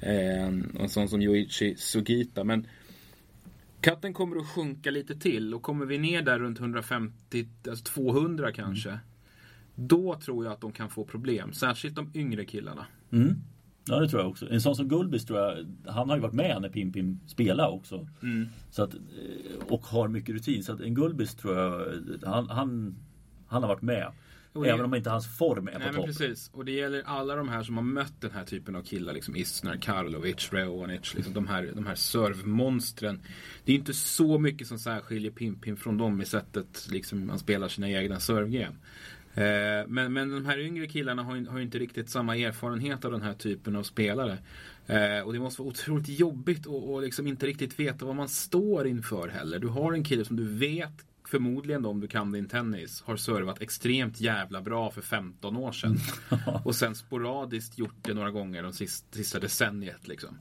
Eh, 0.00 0.48
och 0.74 0.80
en 0.80 0.88
sån 0.88 1.08
som 1.08 1.22
Yoichi 1.22 1.74
Sugita. 1.76 2.44
Men 2.44 2.66
katten 3.80 4.14
kommer 4.14 4.36
att 4.36 4.48
sjunka 4.48 4.90
lite 4.90 5.16
till 5.16 5.54
och 5.54 5.62
kommer 5.62 5.86
vi 5.86 5.98
ner 5.98 6.22
där 6.22 6.38
runt 6.38 6.60
150, 6.60 7.48
alltså 7.68 7.84
200 7.84 8.52
kanske. 8.52 8.88
Mm. 8.88 9.00
Då 9.74 10.14
tror 10.14 10.44
jag 10.44 10.52
att 10.52 10.60
de 10.60 10.72
kan 10.72 10.90
få 10.90 11.04
problem. 11.04 11.52
Särskilt 11.52 11.96
de 11.96 12.10
yngre 12.14 12.44
killarna. 12.44 12.86
Mm. 13.12 13.34
Ja 13.88 14.00
det 14.00 14.08
tror 14.08 14.22
jag 14.22 14.30
också. 14.30 14.50
En 14.50 14.60
sån 14.60 14.76
som 14.76 14.88
Gulbis 14.88 15.24
tror 15.24 15.38
jag, 15.38 15.66
han 15.86 16.08
har 16.08 16.16
ju 16.16 16.22
varit 16.22 16.34
med 16.34 16.62
när 16.62 16.68
Pim 16.68 16.92
Pim 16.92 17.20
spelade 17.26 17.68
också. 17.68 18.08
Mm. 18.22 18.48
Så 18.70 18.82
att, 18.82 18.94
eh, 18.94 19.66
och 19.68 19.86
har 19.86 20.08
mycket 20.08 20.34
rutin. 20.34 20.64
Så 20.64 20.72
att 20.72 20.80
en 20.80 20.94
Gulbis 20.94 21.34
tror 21.34 21.56
jag, 21.56 21.86
han, 22.22 22.50
han, 22.50 22.96
han 23.46 23.62
har 23.62 23.68
varit 23.68 23.82
med. 23.82 24.12
Det... 24.52 24.70
Även 24.70 24.84
om 24.84 24.94
inte 24.94 25.10
hans 25.10 25.38
form 25.38 25.68
är 25.68 25.78
Nej, 25.78 25.88
på 25.88 25.94
topp. 25.94 26.06
Precis. 26.06 26.50
Och 26.54 26.64
det 26.64 26.72
gäller 26.72 27.02
alla 27.06 27.36
de 27.36 27.48
här 27.48 27.62
som 27.62 27.76
har 27.76 27.84
mött 27.84 28.20
den 28.20 28.30
här 28.30 28.44
typen 28.44 28.76
av 28.76 28.82
killar. 28.82 29.12
Liksom 29.12 29.36
Isner, 29.36 29.76
Karlovic, 29.76 30.52
Reonic. 30.52 31.14
Liksom 31.14 31.34
de 31.34 31.46
här, 31.46 31.70
de 31.74 31.86
här 31.86 31.94
servmonstren. 31.94 33.20
Det 33.64 33.72
är 33.72 33.76
inte 33.76 33.94
så 33.94 34.38
mycket 34.38 34.66
som 34.66 34.78
särskiljer 34.78 35.30
Pim 35.30 35.60
Pim 35.60 35.76
från 35.76 35.98
dem 35.98 36.20
i 36.20 36.24
sättet 36.24 36.88
liksom 36.90 37.26
man 37.26 37.38
spelar 37.38 37.68
sina 37.68 37.90
egna 37.90 38.20
servegame. 38.20 38.76
Eh, 39.38 39.86
men, 39.88 40.12
men 40.12 40.30
de 40.30 40.46
här 40.46 40.58
yngre 40.58 40.86
killarna 40.86 41.22
har, 41.22 41.50
har 41.50 41.60
inte 41.60 41.78
riktigt 41.78 42.10
samma 42.10 42.36
erfarenhet 42.36 43.04
av 43.04 43.12
den 43.12 43.22
här 43.22 43.34
typen 43.34 43.76
av 43.76 43.82
spelare. 43.82 44.38
Eh, 44.86 45.20
och 45.24 45.32
det 45.32 45.38
måste 45.38 45.62
vara 45.62 45.70
otroligt 45.70 46.08
jobbigt 46.08 46.66
att 46.66 47.02
liksom 47.02 47.26
inte 47.26 47.46
riktigt 47.46 47.80
veta 47.80 48.04
vad 48.04 48.16
man 48.16 48.28
står 48.28 48.86
inför 48.86 49.28
heller. 49.28 49.58
Du 49.58 49.68
har 49.68 49.92
en 49.92 50.04
kille 50.04 50.24
som 50.24 50.36
du 50.36 50.48
vet 50.48 51.04
förmodligen 51.28 51.84
om 51.84 52.00
du 52.00 52.08
kan 52.08 52.32
din 52.32 52.48
tennis, 52.48 53.02
har 53.02 53.16
servat 53.16 53.62
extremt 53.62 54.20
jävla 54.20 54.62
bra 54.62 54.90
för 54.90 55.02
15 55.02 55.56
år 55.56 55.72
sedan. 55.72 55.96
och 56.64 56.74
sen 56.74 56.94
sporadiskt 56.94 57.78
gjort 57.78 57.96
det 58.02 58.14
några 58.14 58.30
gånger 58.30 58.62
de 58.62 58.72
sista, 58.72 59.16
sista 59.16 59.40
decenniet. 59.40 60.08
Liksom. 60.08 60.36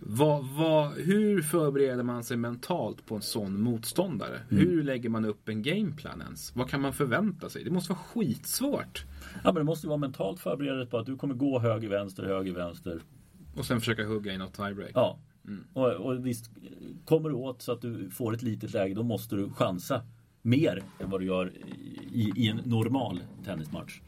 Vad, 0.00 0.44
vad, 0.48 0.92
hur 0.92 1.42
förbereder 1.42 2.02
man 2.02 2.24
sig 2.24 2.36
mentalt 2.36 3.06
på 3.06 3.14
en 3.16 3.22
sån 3.22 3.62
motståndare? 3.62 4.40
Mm. 4.50 4.62
Hur 4.62 4.82
lägger 4.82 5.08
man 5.08 5.24
upp 5.24 5.48
en 5.48 5.62
gameplan 5.62 6.20
ens? 6.20 6.56
Vad 6.56 6.70
kan 6.70 6.80
man 6.80 6.92
förvänta 6.92 7.48
sig? 7.48 7.64
Det 7.64 7.70
måste 7.70 7.92
vara 7.92 8.02
skitsvårt. 8.02 9.04
Ja 9.34 9.52
men 9.52 9.54
det 9.54 9.64
måste 9.64 9.86
vara 9.86 9.98
mentalt 9.98 10.40
förberett 10.40 10.90
på 10.90 10.98
att 10.98 11.06
du 11.06 11.16
kommer 11.16 11.34
gå 11.34 11.58
höger, 11.58 11.88
vänster, 11.88 12.22
höger, 12.22 12.52
vänster. 12.52 13.00
Och 13.56 13.64
sen 13.64 13.80
försöka 13.80 14.04
hugga 14.04 14.32
i 14.32 14.38
något 14.38 14.54
tiebreak. 14.54 14.90
Ja. 14.94 15.18
Mm. 15.46 15.64
Och, 15.72 15.92
och 15.92 16.26
visst, 16.26 16.50
kommer 17.04 17.28
du 17.28 17.34
åt 17.34 17.62
så 17.62 17.72
att 17.72 17.80
du 17.80 18.10
får 18.10 18.34
ett 18.34 18.42
litet 18.42 18.72
läge 18.72 18.94
då 18.94 19.02
måste 19.02 19.36
du 19.36 19.50
chansa 19.50 20.02
mer 20.42 20.82
än 20.98 21.10
vad 21.10 21.20
du 21.20 21.26
gör 21.26 21.52
i, 22.12 22.32
i 22.36 22.48
en 22.48 22.56
normal 22.64 23.20
tennismatch. 23.44 24.00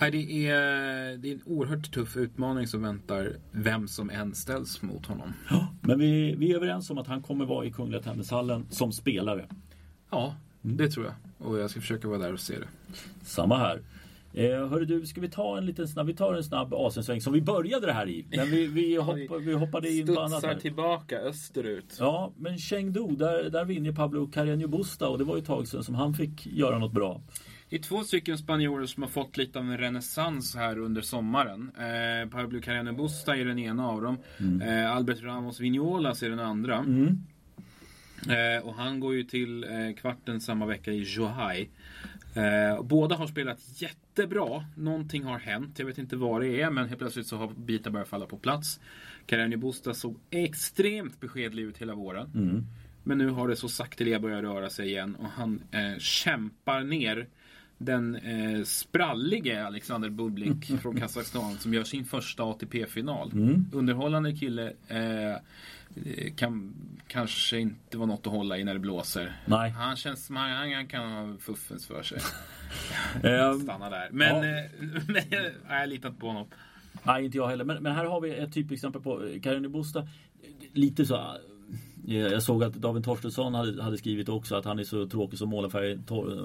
Nej, 0.00 0.10
det, 0.10 0.48
är, 0.48 1.16
det 1.16 1.28
är 1.28 1.32
en 1.32 1.42
oerhört 1.46 1.92
tuff 1.92 2.16
utmaning 2.16 2.66
som 2.66 2.82
väntar 2.82 3.36
vem 3.50 3.88
som 3.88 4.10
än 4.10 4.34
ställs 4.34 4.82
mot 4.82 5.06
honom. 5.06 5.32
Ja, 5.50 5.68
men 5.80 5.98
vi, 5.98 6.34
vi 6.34 6.52
är 6.52 6.56
överens 6.56 6.90
om 6.90 6.98
att 6.98 7.06
han 7.06 7.22
kommer 7.22 7.44
vara 7.44 7.66
i 7.66 7.70
Kungliga 7.70 8.02
Tennishallen 8.02 8.66
som 8.70 8.92
spelare. 8.92 9.46
Ja, 10.10 10.34
mm. 10.64 10.76
det 10.76 10.88
tror 10.88 11.06
jag. 11.06 11.14
Och 11.48 11.58
jag 11.58 11.70
ska 11.70 11.80
försöka 11.80 12.08
vara 12.08 12.18
där 12.18 12.32
och 12.32 12.40
se 12.40 12.58
det. 12.58 12.68
Samma 13.22 13.58
här. 13.58 13.82
Eh, 14.32 14.68
hörru 14.68 14.84
du, 14.84 15.06
ska 15.06 15.20
vi 15.20 15.28
ta 15.28 15.58
en 15.58 15.66
liten 15.66 15.88
snabb, 15.88 16.06
vi 16.06 16.14
tar 16.14 16.34
en 16.34 16.44
snabb 16.44 16.74
Asiensväng 16.74 17.20
som 17.20 17.32
vi 17.32 17.42
började 17.42 17.86
det 17.86 17.92
här 17.92 18.08
i. 18.08 18.26
Men 18.30 18.50
vi, 18.50 18.66
vi, 18.66 18.96
hopp, 18.96 19.16
vi 19.40 19.52
hoppade 19.52 19.90
in 19.90 20.06
på 20.06 20.20
annat. 20.20 20.44
Här. 20.44 20.54
tillbaka 20.54 21.18
österut. 21.18 21.96
Ja, 21.98 22.32
men 22.36 22.58
Chengdu, 22.58 23.06
där, 23.16 23.50
där 23.50 23.64
vinner 23.64 23.92
Pablo 23.92 24.26
Carreño 24.26 24.66
Busta 24.66 25.08
och 25.08 25.18
det 25.18 25.24
var 25.24 25.36
ju 25.36 25.40
ett 25.40 25.46
tag 25.46 25.68
sedan 25.68 25.84
som 25.84 25.94
han 25.94 26.14
fick 26.14 26.46
göra 26.46 26.78
något 26.78 26.92
bra. 26.92 27.20
Det 27.70 27.76
är 27.76 27.80
två 27.80 28.04
stycken 28.04 28.38
spanjorer 28.38 28.86
som 28.86 29.02
har 29.02 29.10
fått 29.10 29.36
lite 29.36 29.58
av 29.58 29.64
en 29.64 29.78
renässans 29.78 30.56
här 30.56 30.78
under 30.78 31.02
sommaren. 31.02 31.70
Eh, 31.78 32.30
Pablo 32.30 32.60
Carreño 32.60 32.96
Busta 32.96 33.36
är 33.36 33.44
den 33.44 33.58
ena 33.58 33.88
av 33.88 34.02
dem. 34.02 34.18
Mm. 34.38 34.62
Eh, 34.62 34.92
Albert 34.92 35.22
Ramos 35.22 35.60
Vignolas 35.60 36.22
är 36.22 36.30
den 36.30 36.40
andra. 36.40 36.78
Mm. 36.78 37.18
Eh, 38.28 38.66
och 38.66 38.74
han 38.74 39.00
går 39.00 39.14
ju 39.14 39.24
till 39.24 39.64
eh, 39.64 39.94
kvarten 39.96 40.40
samma 40.40 40.66
vecka 40.66 40.92
i 40.92 41.04
Zhuhai. 41.04 41.68
Eh, 42.34 42.82
båda 42.82 43.16
har 43.16 43.26
spelat 43.26 43.82
jättebra. 43.82 44.64
Någonting 44.76 45.24
har 45.24 45.38
hänt. 45.38 45.78
Jag 45.78 45.86
vet 45.86 45.98
inte 45.98 46.16
vad 46.16 46.40
det 46.40 46.60
är 46.62 46.70
men 46.70 46.88
helt 46.88 46.98
plötsligt 46.98 47.26
så 47.26 47.36
har 47.36 47.48
bitar 47.48 47.90
börjat 47.90 48.08
falla 48.08 48.26
på 48.26 48.38
plats. 48.38 48.80
Carreño 49.26 49.56
Busta 49.56 49.94
såg 49.94 50.16
extremt 50.30 51.20
beskedlig 51.20 51.62
ut 51.62 51.78
hela 51.78 51.94
våren. 51.94 52.30
Mm. 52.34 52.66
Men 53.04 53.18
nu 53.18 53.28
har 53.28 53.48
det 53.48 53.56
så 53.56 53.68
sakteliga 53.68 54.20
börjat 54.20 54.42
röra 54.42 54.70
sig 54.70 54.88
igen 54.88 55.14
och 55.14 55.28
han 55.28 55.62
eh, 55.70 55.98
kämpar 55.98 56.80
ner 56.80 57.28
den 57.80 58.16
eh, 58.16 58.64
sprallige 58.64 59.66
Alexander 59.66 60.10
Bublik 60.10 60.80
från 60.82 61.00
Kazakstan 61.00 61.58
som 61.58 61.74
gör 61.74 61.84
sin 61.84 62.04
första 62.04 62.42
ATP-final. 62.42 63.32
Mm. 63.32 63.66
Underhållande 63.72 64.36
kille. 64.36 64.72
Eh, 64.88 65.36
kan 66.36 66.74
kanske 67.06 67.58
inte 67.58 67.98
vara 67.98 68.06
något 68.06 68.26
att 68.26 68.32
hålla 68.32 68.58
i 68.58 68.64
när 68.64 68.74
det 68.74 68.80
blåser. 68.80 69.36
Nej. 69.46 69.70
Han 69.70 69.96
känns 69.96 70.26
som 70.26 70.36
han, 70.36 70.50
han 70.50 70.86
kan 70.86 71.12
ha 71.12 71.36
fuffens 71.38 71.86
för 71.86 72.02
sig. 72.02 72.18
Ehm, 73.22 73.60
Stanna 73.60 73.90
där. 73.90 74.08
Men, 74.12 74.36
ja. 74.36 74.58
Eh, 74.58 74.70
men 75.06 75.22
jag 75.30 75.76
har 75.78 75.86
litat 75.86 76.18
på 76.18 76.26
honom. 76.26 76.46
Nej, 77.02 77.24
inte 77.24 77.36
jag 77.36 77.48
heller. 77.48 77.64
Men, 77.64 77.82
men 77.82 77.94
här 77.94 78.04
har 78.04 78.20
vi 78.20 78.34
ett 78.34 78.54
typexempel 78.54 79.02
på 79.02 79.28
Karin 79.42 79.72
Busta. 79.72 80.08
Lite 80.72 81.06
så 81.06 81.14
Eh, 81.16 81.34
jag 82.06 82.42
såg 82.42 82.64
att 82.64 82.74
David 82.74 83.04
Torstensson 83.04 83.54
hade, 83.54 83.82
hade, 83.82 83.98
skrivit 83.98 84.28
också 84.28 84.56
att 84.56 84.64
han 84.64 84.78
är 84.78 84.84
så 84.84 85.06
tråkig 85.06 85.38
som 85.38 85.48
målarfärg 85.48 85.98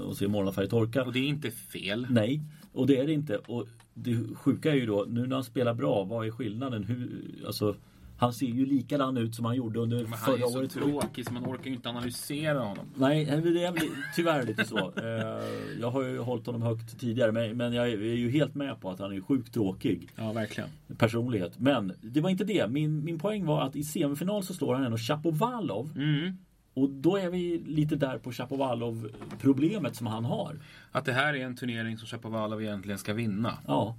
och 0.06 0.18
ser 0.18 0.28
målarfärg 0.28 0.70
torka. 0.70 1.04
Och 1.04 1.14
det 1.14 1.20
är 1.20 1.28
inte 1.28 1.52
fel. 1.52 2.08
Nej, 2.10 2.42
och 2.74 2.88
det 2.88 2.98
är 2.98 3.08
det 3.08 3.14
inte. 3.14 3.38
Och 3.38 3.68
det 3.94 4.18
sjuka 4.36 4.72
är 4.72 4.76
ju 4.76 4.86
då, 4.86 5.06
nu 5.10 5.28
när 5.28 5.36
han 5.36 5.44
spelar 5.44 5.74
bra, 5.74 6.04
vad 6.04 6.28
är 6.28 6.32
skillnaden? 6.32 6.84
Hur, 6.84 7.24
alltså, 7.46 7.76
han 8.18 8.34
ser 8.34 8.46
ju 8.46 8.66
likadan 8.66 9.18
ut 9.18 9.36
som 9.36 9.46
han 9.46 9.56
gjorde 9.56 9.80
under 9.80 10.08
men 10.08 10.18
förra 10.18 10.46
året. 10.46 10.54
Han 10.54 10.64
är 10.64 10.68
så 10.68 10.80
tråkig 10.80 11.26
så 11.26 11.34
man 11.34 11.46
orkar 11.46 11.66
ju 11.66 11.74
inte 11.74 11.90
analysera 11.90 12.60
honom. 12.60 12.86
Nej, 12.96 13.26
det 13.26 13.66
är 13.66 13.74
tyvärr 14.16 14.44
lite 14.44 14.66
så. 14.66 14.78
Eh, 14.78 15.80
jag 15.82 15.92
har 15.92 16.04
ju 16.04 16.20
hållit 16.20 16.46
honom 16.46 16.62
högt 16.62 17.00
tidigare 17.00 17.54
men 17.54 17.74
jag 17.74 17.90
är 17.90 17.98
ju 17.98 18.30
helt 18.30 18.56
med 18.56 18.82
på 18.82 18.90
att 18.90 19.00
han 19.00 19.14
är 19.14 19.22
sjukt 19.22 19.54
tråkig. 19.54 20.10
Ja, 20.16 20.32
verkligen. 20.32 20.70
Personlighet. 20.98 21.60
Men 21.60 21.94
det 22.02 22.22
var 22.22 22.30
inte 22.30 22.44
det. 22.44 22.68
Min, 22.68 23.06
min 23.06 23.20
poäng 23.20 23.46
var 23.46 23.62
att 23.62 23.76
i 23.76 23.84
semifinal 23.84 24.44
så 24.44 24.54
slår 24.54 24.76
han 24.76 24.84
ändå 24.84 24.98
Chapovalov. 24.98 25.92
Mm. 25.96 26.38
Och 26.74 26.90
då 26.90 27.18
är 27.18 27.30
vi 27.30 27.64
lite 27.66 27.96
där 27.96 28.18
på 28.18 28.32
Chapovalov 28.32 29.12
problemet 29.42 29.96
som 29.96 30.08
han 30.08 30.26
har. 30.26 30.60
Att 30.92 31.06
det 31.06 31.14
här 31.14 31.34
är 31.34 31.46
en 31.46 31.56
turnering 31.56 31.98
som 31.98 32.08
Chapovalov 32.08 32.62
egentligen 32.62 32.98
ska 32.98 33.14
vinna. 33.14 33.58
Ja. 33.68 33.96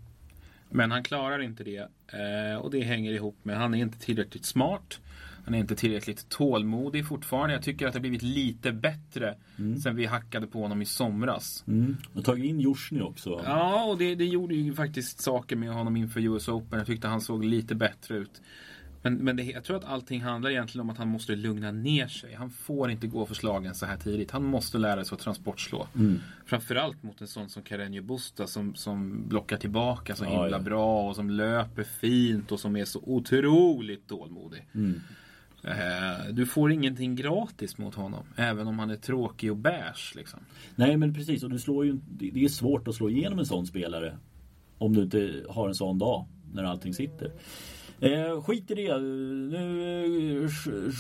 Men 0.77 0.91
han 0.91 1.03
klarar 1.03 1.43
inte 1.43 1.65
det. 1.65 1.89
Eh, 2.07 2.57
och 2.59 2.71
det 2.71 2.81
hänger 2.81 3.13
ihop 3.13 3.37
med 3.43 3.55
att 3.55 3.61
han 3.61 3.75
är 3.75 3.79
inte 3.79 3.99
tillräckligt 3.99 4.45
smart. 4.45 5.01
Han 5.45 5.55
är 5.55 5.59
inte 5.59 5.77
tillräckligt 5.77 6.29
tålmodig 6.29 7.09
fortfarande. 7.09 7.55
Jag 7.55 7.63
tycker 7.63 7.87
att 7.87 7.93
det 7.93 7.99
har 7.99 8.01
blivit 8.01 8.23
lite 8.23 8.73
bättre 8.73 9.35
mm. 9.59 9.77
sen 9.77 9.97
vi 9.97 10.07
hackade 10.07 10.47
på 10.47 10.63
honom 10.63 10.83
i 10.83 10.85
somras. 10.85 11.65
Mm. 11.67 11.97
Och 12.15 12.25
tagit 12.25 12.45
in 12.45 12.61
Jusjny 12.61 13.01
också. 13.01 13.43
Ja, 13.45 13.85
och 13.85 13.99
det, 13.99 14.15
det 14.15 14.25
gjorde 14.25 14.55
ju 14.55 14.75
faktiskt 14.75 15.21
saker 15.21 15.57
med 15.57 15.71
honom 15.71 15.97
inför 15.97 16.21
US 16.21 16.49
Open. 16.49 16.79
Jag 16.79 16.87
tyckte 16.87 17.09
han 17.09 17.21
såg 17.21 17.45
lite 17.45 17.75
bättre 17.75 18.17
ut. 18.17 18.43
Men, 19.11 19.25
men 19.25 19.37
det, 19.37 19.43
jag 19.43 19.65
tror 19.65 19.77
att 19.77 19.85
allting 19.85 20.23
handlar 20.23 20.51
egentligen 20.51 20.81
om 20.83 20.91
att 20.91 20.99
han 20.99 21.09
måste 21.09 21.37
lugna 21.37 21.73
ner 21.73 22.07
sig. 22.09 22.35
Han 22.35 22.51
får 22.51 22.91
inte 22.91 23.07
gå 23.07 23.27
för 23.27 23.35
slagen 23.35 23.75
så 23.75 23.87
här 23.87 23.97
tidigt. 23.97 24.31
Han 24.31 24.45
måste 24.45 24.79
lära 24.79 25.05
sig 25.05 25.15
att 25.15 25.21
transportslå. 25.21 25.87
Mm. 25.95 26.21
Framförallt 26.47 27.03
mot 27.03 27.21
en 27.21 27.27
sån 27.27 27.49
som 27.49 27.63
Carreño 27.63 28.01
Busta 28.01 28.47
som, 28.47 28.75
som 28.75 29.29
blockar 29.29 29.57
tillbaka 29.57 30.15
så 30.15 30.25
Ja, 30.25 30.31
himla 30.31 30.57
ja. 30.57 30.59
bra 30.59 31.09
och 31.09 31.17
som 31.17 31.31
löper 31.31 31.85
fint 31.85 32.53
och 32.53 32.61
som 32.61 32.77
är 32.77 32.85
så 32.85 33.01
otroligt 33.03 34.09
tålmodig. 34.09 34.69
Mm. 34.75 35.01
Eh, 35.63 36.33
du 36.33 36.47
får 36.47 36.73
ingenting 36.73 37.17
gratis 37.17 37.79
mot 37.79 37.95
honom. 37.95 38.25
Även 38.37 38.67
om 38.67 38.79
han 38.79 38.91
är 38.91 38.97
tråkig 38.97 39.51
och 39.51 39.57
beige. 39.57 40.13
Liksom. 40.17 40.41
Nej 40.77 40.97
men 40.97 41.15
precis 41.15 41.43
och 41.43 41.51
du 41.51 41.59
slår 41.59 41.87
ju, 41.87 41.99
det 42.09 42.45
är 42.45 42.49
svårt 42.49 42.89
att 42.89 42.95
slå 42.95 43.11
igenom 43.11 43.39
en 43.39 43.47
sån 43.47 43.67
spelare. 43.67 44.19
Om 44.79 44.95
du 44.95 45.03
inte 45.03 45.45
har 45.49 45.69
en 45.69 45.75
sån 45.75 45.99
dag 45.99 46.27
när 46.53 46.65
allting 46.65 46.95
sitter. 46.95 47.33
Eh, 48.01 48.43
skit 48.43 48.71
i 48.71 48.75
det. 48.75 48.99
Nu, 48.99 50.45
eh, 50.45 50.51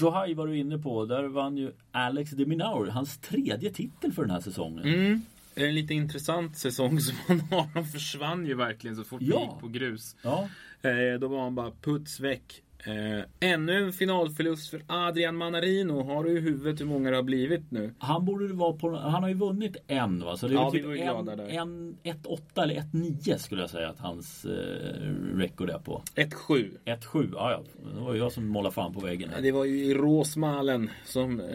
Johai 0.00 0.34
var 0.34 0.46
du 0.46 0.58
inne 0.58 0.78
på. 0.78 1.04
Där 1.04 1.24
vann 1.24 1.56
ju 1.56 1.72
Alex 1.92 2.30
de 2.30 2.46
Minaur 2.46 2.86
hans 2.86 3.18
tredje 3.18 3.70
titel 3.70 4.12
för 4.12 4.22
den 4.22 4.30
här 4.30 4.40
säsongen. 4.40 4.84
Mm. 4.84 5.22
En 5.54 5.74
lite 5.74 5.94
intressant 5.94 6.56
säsong 6.58 7.00
som 7.00 7.16
han 7.26 7.40
har. 7.40 7.62
Han 7.74 7.84
försvann 7.86 8.46
ju 8.46 8.54
verkligen 8.54 8.96
så 8.96 9.04
fort 9.04 9.22
Ja. 9.22 9.40
gick 9.40 9.60
på 9.60 9.68
grus. 9.68 10.16
Ja, 10.22 10.48
Eh, 10.82 11.20
då 11.20 11.28
var 11.28 11.42
han 11.42 11.54
bara 11.54 11.70
puts 11.82 12.20
väck. 12.20 12.62
Eh, 12.78 13.24
ännu 13.40 13.84
en 13.86 13.92
finalförlust 13.92 14.70
för 14.70 14.82
Adrian 14.86 15.36
Manarino. 15.36 16.02
Har 16.02 16.24
du 16.24 16.38
i 16.38 16.40
huvudet 16.40 16.80
hur 16.80 16.86
många 16.86 17.10
det 17.10 17.16
har 17.16 17.22
blivit 17.22 17.70
nu? 17.70 17.94
han 17.98 18.24
borde 18.24 18.54
vara 18.54 18.72
på, 18.72 18.96
han 18.96 19.22
har 19.22 19.28
ju 19.28 19.34
vunnit 19.34 19.76
en 19.86 20.24
va? 20.24 20.36
Så 20.36 20.48
det 20.48 20.54
är 20.54 20.56
Ja, 20.56 20.70
vi 20.70 20.82
typ 20.82 20.94
glada 20.94 21.32
en, 21.32 21.40
en, 21.40 21.96
1-8 22.02 22.62
eller 22.62 22.74
1-9 22.74 23.36
skulle 23.36 23.60
jag 23.60 23.70
säga 23.70 23.88
att 23.88 23.98
hans 23.98 24.44
eh, 24.44 24.50
record 25.34 25.70
är 25.70 25.78
på. 25.78 26.02
1-7. 26.14 26.70
1-7, 26.84 27.30
ja 27.32 27.50
ja. 27.50 27.62
Det 27.94 28.00
var 28.00 28.12
ju 28.12 28.18
jag 28.18 28.32
som 28.32 28.46
målade 28.46 28.74
fan 28.74 28.94
på 28.94 29.00
väggen. 29.00 29.30
Det 29.42 29.52
var 29.52 29.64
ju 29.64 29.84
i 29.84 29.94
Råsmalen 29.94 30.90
som 31.04 31.40
eh, 31.40 31.46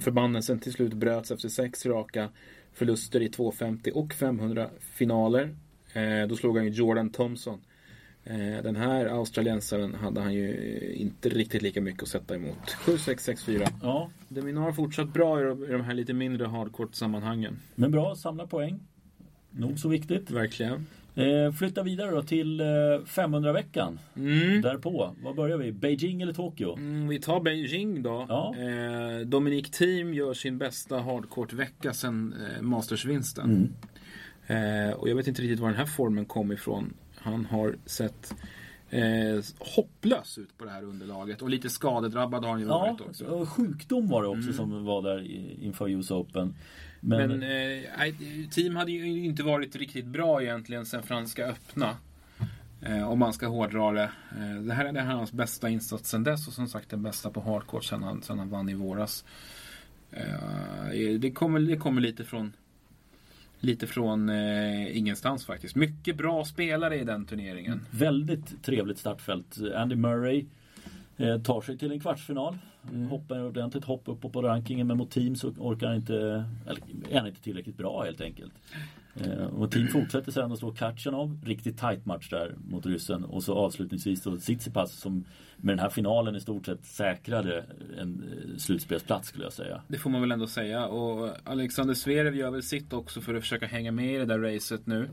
förbannelsen 0.00 0.58
till 0.58 0.72
slut 0.72 0.94
bröts 0.94 1.30
efter 1.30 1.48
sex 1.48 1.86
raka 1.86 2.28
förluster 2.72 3.20
i 3.20 3.28
250 3.28 3.90
och 3.94 4.12
500 4.12 4.68
finaler. 4.80 5.56
Eh, 5.92 6.28
då 6.28 6.36
slog 6.36 6.56
han 6.56 6.66
ju 6.66 6.72
Jordan 6.72 7.10
Thompson. 7.10 7.60
Eh, 8.26 8.62
den 8.62 8.76
här 8.76 9.06
australiensaren 9.06 9.94
hade 9.94 10.20
han 10.20 10.34
ju 10.34 10.56
inte 10.96 11.28
riktigt 11.28 11.62
lika 11.62 11.80
mycket 11.80 12.02
att 12.02 12.08
sätta 12.08 12.34
emot. 12.34 12.58
7-6-6-4. 12.86 13.68
Ja, 13.82 14.10
Deminar 14.28 14.62
har 14.62 14.72
fortsatt 14.72 15.12
bra 15.12 15.40
i 15.40 15.44
de- 15.72 15.80
här 15.84 15.94
lite 15.94 16.12
mindre 16.12 16.46
hardcourt-sammanhangen. 16.46 17.56
men 17.74 17.90
bra, 17.90 18.14
samla 18.16 18.46
poäng. 18.46 18.80
Nog 19.50 19.78
så 19.78 19.88
viktigt. 19.88 20.30
Verkligen. 20.30 20.86
Eh, 21.16 21.52
flytta 21.52 21.82
vidare 21.82 22.10
då 22.10 22.22
till 22.22 22.60
eh, 22.60 22.64
500-veckan. 23.06 23.98
Mm. 24.16 24.62
Därpå, 24.62 25.14
vad 25.22 25.36
börjar 25.36 25.56
vi? 25.58 25.72
Beijing 25.72 26.22
eller 26.22 26.32
Tokyo? 26.32 26.76
Mm, 26.76 27.08
vi 27.08 27.20
tar 27.20 27.40
Beijing 27.40 28.02
då. 28.02 28.26
Ja. 28.28 28.54
Eh, 28.58 29.26
Dominic 29.26 29.70
Thiem 29.70 30.14
gör 30.14 30.34
sin 30.34 30.58
bästa 30.58 30.98
hardcourt-vecka 30.98 31.92
sen 31.92 32.34
eh, 32.56 32.62
Masters-vinsten. 32.62 33.68
Mm. 34.46 34.88
Eh, 34.88 34.92
och 34.94 35.08
jag 35.08 35.16
vet 35.16 35.26
inte 35.28 35.42
riktigt 35.42 35.60
var 35.60 35.68
den 35.68 35.78
här 35.78 35.86
formen 35.86 36.24
kom 36.24 36.52
ifrån. 36.52 36.94
Han 37.24 37.44
har 37.44 37.76
sett 37.86 38.34
eh, 38.90 39.44
hopplös 39.58 40.38
ut 40.38 40.58
på 40.58 40.64
det 40.64 40.70
här 40.70 40.82
underlaget. 40.84 41.42
Och 41.42 41.50
lite 41.50 41.68
skadedrabbad 41.70 42.44
har 42.44 42.50
han 42.50 42.60
ju 42.60 42.66
Ja, 42.66 42.78
varit 42.78 43.00
också. 43.00 43.24
och 43.24 43.48
sjukdom 43.48 44.08
var 44.08 44.22
det 44.22 44.28
också 44.28 44.42
Mm. 44.42 44.52
som 44.54 44.84
var 44.84 45.02
där 45.02 45.22
inför 45.62 45.88
US 45.88 46.10
Open. 46.10 46.54
Men, 47.00 47.28
Men 47.30 47.42
eh, 47.42 48.48
team 48.50 48.76
hade 48.76 48.92
ju 48.92 49.24
inte 49.24 49.42
varit 49.42 49.76
riktigt 49.76 50.06
bra 50.06 50.42
egentligen 50.42 50.86
sen 50.86 51.02
Franska 51.02 51.46
öppna. 51.46 51.96
Eh, 52.82 53.08
om 53.10 53.18
man 53.18 53.32
ska 53.32 53.46
hårdra 53.46 53.92
det. 53.92 54.10
Eh, 54.38 54.62
det 54.62 54.74
här 54.74 54.84
är 54.84 54.92
det 54.92 55.00
här 55.00 55.14
hans 55.14 55.32
bästa 55.32 55.68
insats 55.68 56.10
sen 56.10 56.24
dess 56.24 56.48
och 56.48 56.52
som 56.54 56.68
sagt 56.68 56.90
den 56.90 57.02
bästa 57.02 57.30
på 57.30 57.40
hardcourt 57.40 57.84
sen 57.84 58.02
han, 58.02 58.22
sen 58.22 58.38
han 58.38 58.48
vann 58.50 58.68
i 58.68 58.74
våras. 58.74 59.24
Eh, 60.10 61.18
det, 61.18 61.30
kommer, 61.30 61.60
det 61.60 61.76
kommer 61.76 62.00
lite 62.00 62.24
från 62.24 62.52
Lite 63.64 63.86
från 63.86 64.28
eh, 64.28 64.96
ingenstans 64.96 65.46
faktiskt. 65.46 65.76
Mycket 65.76 66.16
bra 66.16 66.44
spelare 66.44 67.00
i 67.00 67.04
den 67.04 67.24
turneringen. 67.24 67.72
Mm. 67.72 67.84
väldigt 67.90 68.62
trevligt 68.62 68.98
startfält. 68.98 69.58
Andy 69.74 69.96
Murray 69.96 70.44
eh, 71.16 71.42
tar 71.42 71.60
sig 71.60 71.78
till 71.78 71.92
en 71.92 72.00
kvartsfinal. 72.00 72.58
Mm. 72.90 73.08
Hoppar 73.08 73.42
ordentligt 73.42 73.84
hopp 73.84 74.08
upp 74.08 74.32
på 74.32 74.42
rankingen 74.42 74.86
men 74.86 74.96
mot 74.96 75.10
team 75.10 75.36
så 75.36 75.48
orkar 75.48 75.86
han 75.86 75.96
inte, 75.96 76.44
eller 76.66 76.82
är 77.10 77.18
han 77.18 77.26
inte 77.26 77.42
tillräckligt 77.42 77.76
bra 77.76 78.04
helt 78.04 78.20
enkelt. 78.20 78.52
Eh, 79.14 79.46
och 79.46 79.70
team 79.70 79.88
fortsätter 79.88 80.32
sedan 80.32 80.52
att 80.52 80.58
slå 80.58 80.72
Katjanov. 80.72 81.38
Riktigt 81.44 81.78
tight 81.78 82.06
match 82.06 82.30
där 82.30 82.54
mot 82.64 82.86
ryssen. 82.86 83.24
Och 83.24 83.42
så 83.42 83.54
avslutningsvis 83.54 84.22
då 84.22 84.36
Tsitsipas 84.36 84.92
som 84.92 85.24
med 85.56 85.72
den 85.72 85.78
här 85.78 85.90
finalen 85.90 86.36
i 86.36 86.40
stort 86.40 86.66
sett 86.66 86.84
säkrade 86.84 87.64
en 87.98 88.24
eh, 88.24 88.56
slutspelsplats 88.56 89.28
skulle 89.28 89.44
jag 89.44 89.52
säga. 89.52 89.82
Det 89.88 89.98
får 89.98 90.10
man 90.10 90.20
väl 90.20 90.32
ändå 90.32 90.46
säga. 90.46 90.86
Och 90.86 91.30
Alexander 91.44 91.94
Zverev 91.94 92.36
gör 92.36 92.50
väl 92.50 92.62
sitt 92.62 92.92
också 92.92 93.20
för 93.20 93.34
att 93.34 93.42
försöka 93.42 93.66
hänga 93.66 93.92
med 93.92 94.14
i 94.14 94.18
det 94.18 94.24
där 94.24 94.38
racet 94.38 94.86
nu. 94.86 95.08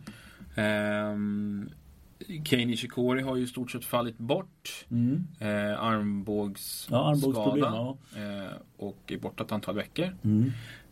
Um, 0.55 1.69
Kei 2.43 2.65
Nishikori 2.65 3.21
har 3.21 3.35
ju 3.35 3.43
i 3.43 3.47
stort 3.47 3.71
sett 3.71 3.85
fallit 3.85 4.17
bort. 4.17 4.85
Mm. 4.91 5.27
Eh, 5.39 5.83
armbågsskada. 5.83 7.01
Ja, 7.01 7.11
armbågsproblem, 7.11 7.73
ja. 7.73 7.97
eh, 8.15 8.51
och 8.77 8.97
är 9.07 9.17
borta 9.17 9.43
ett 9.43 9.51
antal 9.51 9.75
veckor. 9.75 10.15
Mm. 10.23 10.51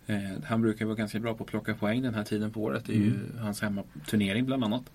Eh, 0.10 0.44
han 0.44 0.62
brukar 0.62 0.86
vara 0.86 0.96
ganska 0.96 1.20
bra 1.20 1.34
på 1.34 1.44
att 1.44 1.50
plocka 1.50 1.74
poäng 1.74 2.02
den 2.02 2.14
här 2.14 2.24
tiden 2.24 2.52
på 2.52 2.62
året. 2.62 2.86
Det 2.86 2.94
är 2.94 2.98
ju 2.98 3.14
Mm. 3.14 3.38
hans 3.40 3.62
hemmaturnering 3.62 4.46
bland 4.46 4.64
annat. 4.64 4.92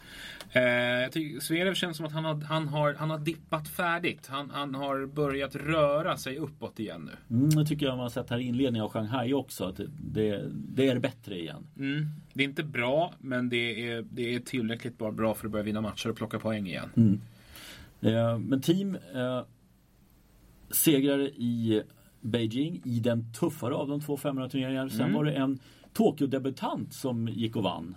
Eh, 0.52 0.62
jag 0.62 1.12
tycker 1.12 1.40
Zverev 1.40 1.74
känns 1.74 1.96
som 1.96 2.06
att 2.06 2.12
han 2.12 2.24
har, 2.24 2.40
han 2.40 2.68
har, 2.68 2.94
han 2.94 3.10
har 3.10 3.18
dippat 3.18 3.68
färdigt. 3.68 4.26
Han, 4.26 4.50
han 4.50 4.74
har 4.74 5.06
börjat 5.06 5.56
röra 5.56 6.16
sig 6.16 6.36
uppåt 6.38 6.80
igen 6.80 7.10
nu. 7.28 7.36
Mm, 7.36 7.50
det 7.50 7.66
tycker 7.66 7.86
jag 7.86 7.92
man 7.96 8.02
har 8.02 8.10
sett 8.10 8.30
här 8.30 8.38
i 8.38 8.42
inledningen 8.42 8.84
av 8.84 8.90
Shanghai 8.90 9.32
också. 9.32 9.64
Att 9.64 9.80
det, 9.98 10.50
det, 10.52 10.88
är 10.88 10.98
bättre 10.98 11.38
igen. 11.38 11.66
Mm. 11.78 12.06
Det 12.32 12.42
är 12.42 12.48
inte 12.48 12.64
bra, 12.64 13.14
men 13.18 13.48
det 13.48 13.90
är, 13.90 14.04
det 14.10 14.34
är 14.34 14.40
tillräckligt 14.40 14.98
bra, 14.98 15.34
för 15.34 15.46
att 15.46 15.52
börja 15.52 15.64
vinna 15.64 15.80
matcher 15.80 16.10
och 16.10 16.16
plocka 16.16 16.38
poäng 16.38 16.66
igen. 16.66 16.90
Mm. 16.96 17.20
Eh, 18.00 18.38
men 18.38 18.60
team 18.60 18.94
eh, 19.14 19.42
segrade 20.70 21.24
i 21.24 21.82
Beijing 22.24 22.80
i 22.84 23.00
den 23.00 23.32
tuffare 23.32 23.74
av 23.74 23.88
de 23.88 24.00
två 24.00 24.16
500 24.16 24.48
turneringarna. 24.50 24.90
Sen 24.90 25.00
Mm. 25.00 25.12
var 25.12 25.24
det 25.24 25.32
en 25.32 25.58
Tokyo-debutant 25.92 26.92
som 26.94 27.28
gick 27.28 27.56
och 27.56 27.62
vann. 27.62 27.96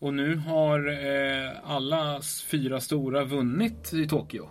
Och 0.00 0.14
nu 0.14 0.36
har 0.36 0.88
eh, 0.88 1.50
alla 1.64 2.20
fyra 2.50 2.80
stora 2.80 3.24
vunnit 3.24 3.92
i 3.92 4.08
Tokyo. 4.08 4.48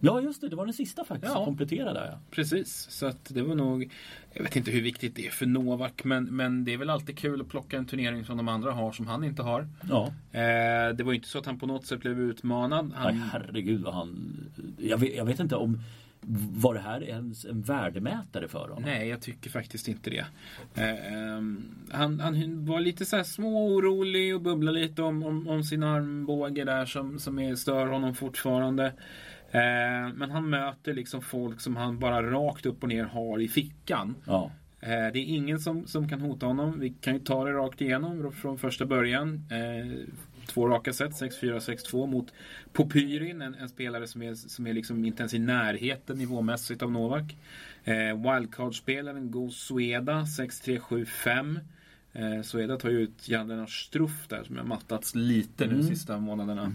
Ja 0.00 0.20
just 0.20 0.40
det, 0.40 0.48
det 0.48 0.56
var 0.56 0.64
den 0.64 0.74
sista 0.74 1.04
faktiskt 1.04 1.30
Ja. 1.32 1.36
som 1.36 1.44
kompletterade 1.44 2.00
där. 2.00 2.06
Ja. 2.12 2.18
Precis, 2.30 2.86
så 2.90 3.06
att 3.06 3.24
det 3.34 3.42
var 3.42 3.54
nog 3.54 3.90
Jag 4.32 4.42
vet 4.42 4.56
inte 4.56 4.70
hur 4.70 4.82
viktigt 4.82 5.16
det 5.16 5.26
är 5.26 5.30
för 5.30 5.46
Novak 5.46 6.04
men, 6.04 6.24
men 6.24 6.64
det 6.64 6.72
är 6.72 6.78
väl 6.78 6.90
alltid 6.90 7.18
kul 7.18 7.40
att 7.40 7.48
plocka 7.48 7.76
en 7.76 7.86
turnering 7.86 8.24
som 8.24 8.36
de 8.36 8.48
andra 8.48 8.72
har 8.72 8.92
som 8.92 9.06
han 9.06 9.24
inte 9.24 9.42
har. 9.42 9.68
Ja. 9.90 10.06
Eh, 10.32 10.94
det 10.96 11.02
var 11.04 11.12
ju 11.12 11.16
inte 11.16 11.28
så 11.28 11.38
att 11.38 11.46
han 11.46 11.58
på 11.58 11.66
något 11.66 11.86
sätt 11.86 12.00
blev 12.00 12.20
utmanad. 12.20 12.92
Han, 12.94 13.16
Nej 13.18 13.28
herregud 13.32 13.80
vad 13.82 13.94
han... 13.94 14.36
Jag 14.78 14.98
vet, 14.98 15.16
jag 15.16 15.24
vet 15.24 15.40
inte 15.40 15.56
om... 15.56 15.80
Var 16.54 16.74
det 16.74 16.80
här 16.80 17.02
ens 17.02 17.44
en 17.44 17.62
värdemätare 17.62 18.48
för 18.48 18.58
honom? 18.58 18.82
Nej, 18.82 19.08
jag 19.08 19.20
tycker 19.20 19.50
faktiskt 19.50 19.88
inte 19.88 20.10
det. 20.10 20.26
Eh, 20.74 21.12
ehm, 21.12 21.64
han, 21.90 22.20
han 22.20 22.64
var 22.66 22.80
lite 22.80 23.04
så 23.04 23.16
här 23.16 23.22
små 23.22 23.66
orolig 23.66 24.34
och 24.34 24.40
bubblade 24.40 24.80
lite 24.80 25.02
om, 25.02 25.22
om, 25.22 25.48
om 25.48 25.64
sin 25.64 25.82
armbåge 25.82 26.64
där 26.64 26.86
som, 26.86 27.18
som 27.18 27.38
är, 27.38 27.54
stör 27.54 27.86
honom 27.86 28.14
fortfarande. 28.14 28.86
Eh, 29.50 30.14
men 30.14 30.30
han 30.30 30.50
möter 30.50 30.94
liksom 30.94 31.22
folk 31.22 31.60
som 31.60 31.76
han 31.76 31.98
bara 31.98 32.30
rakt 32.30 32.66
upp 32.66 32.82
och 32.82 32.88
ner 32.88 33.04
har 33.04 33.40
i 33.40 33.48
fickan. 33.48 34.14
Ja. 34.26 34.50
Eh, 34.80 34.88
det 34.88 35.18
är 35.18 35.26
ingen 35.26 35.58
som, 35.58 35.86
som 35.86 36.08
kan 36.08 36.20
hota 36.20 36.46
honom. 36.46 36.80
Vi 36.80 36.90
kan 36.90 37.14
ju 37.14 37.20
ta 37.20 37.44
det 37.44 37.52
rakt 37.52 37.80
igenom 37.80 38.32
från 38.32 38.58
första 38.58 38.86
början. 38.86 39.48
Två 40.46 40.68
raka 40.68 40.92
set, 40.92 41.10
6-4, 41.10 41.58
6-2 41.58 42.06
mot 42.06 42.32
Popyrin, 42.72 43.42
en, 43.42 43.54
en 43.54 43.68
spelare 43.68 44.06
som 44.06 44.22
är, 44.22 44.34
som 44.34 44.66
är 44.66 44.72
liksom 44.72 45.04
inte 45.04 45.22
ens 45.22 45.34
i 45.34 45.38
närheten 45.38 46.18
nivåmässigt 46.18 46.82
av 46.82 46.92
Novak. 46.92 47.36
Eh, 47.84 47.94
Wildcard-spelaren 47.94 49.30
Go 49.30 49.50
Sueda, 49.50 50.24
6-3, 50.24 50.78
7-5. 50.78 51.60
Eh, 52.12 52.42
Sueda 52.42 52.76
tar 52.76 52.90
ju 52.90 52.98
ut 53.00 53.28
Jan 53.28 53.66
Struff 53.68 54.28
där 54.28 54.44
som 54.44 54.56
har 54.56 54.64
mattats 54.64 55.14
lite 55.14 55.66
nu 55.66 55.72
Mm. 55.74 55.86
sista 55.86 56.18
månaderna. 56.18 56.72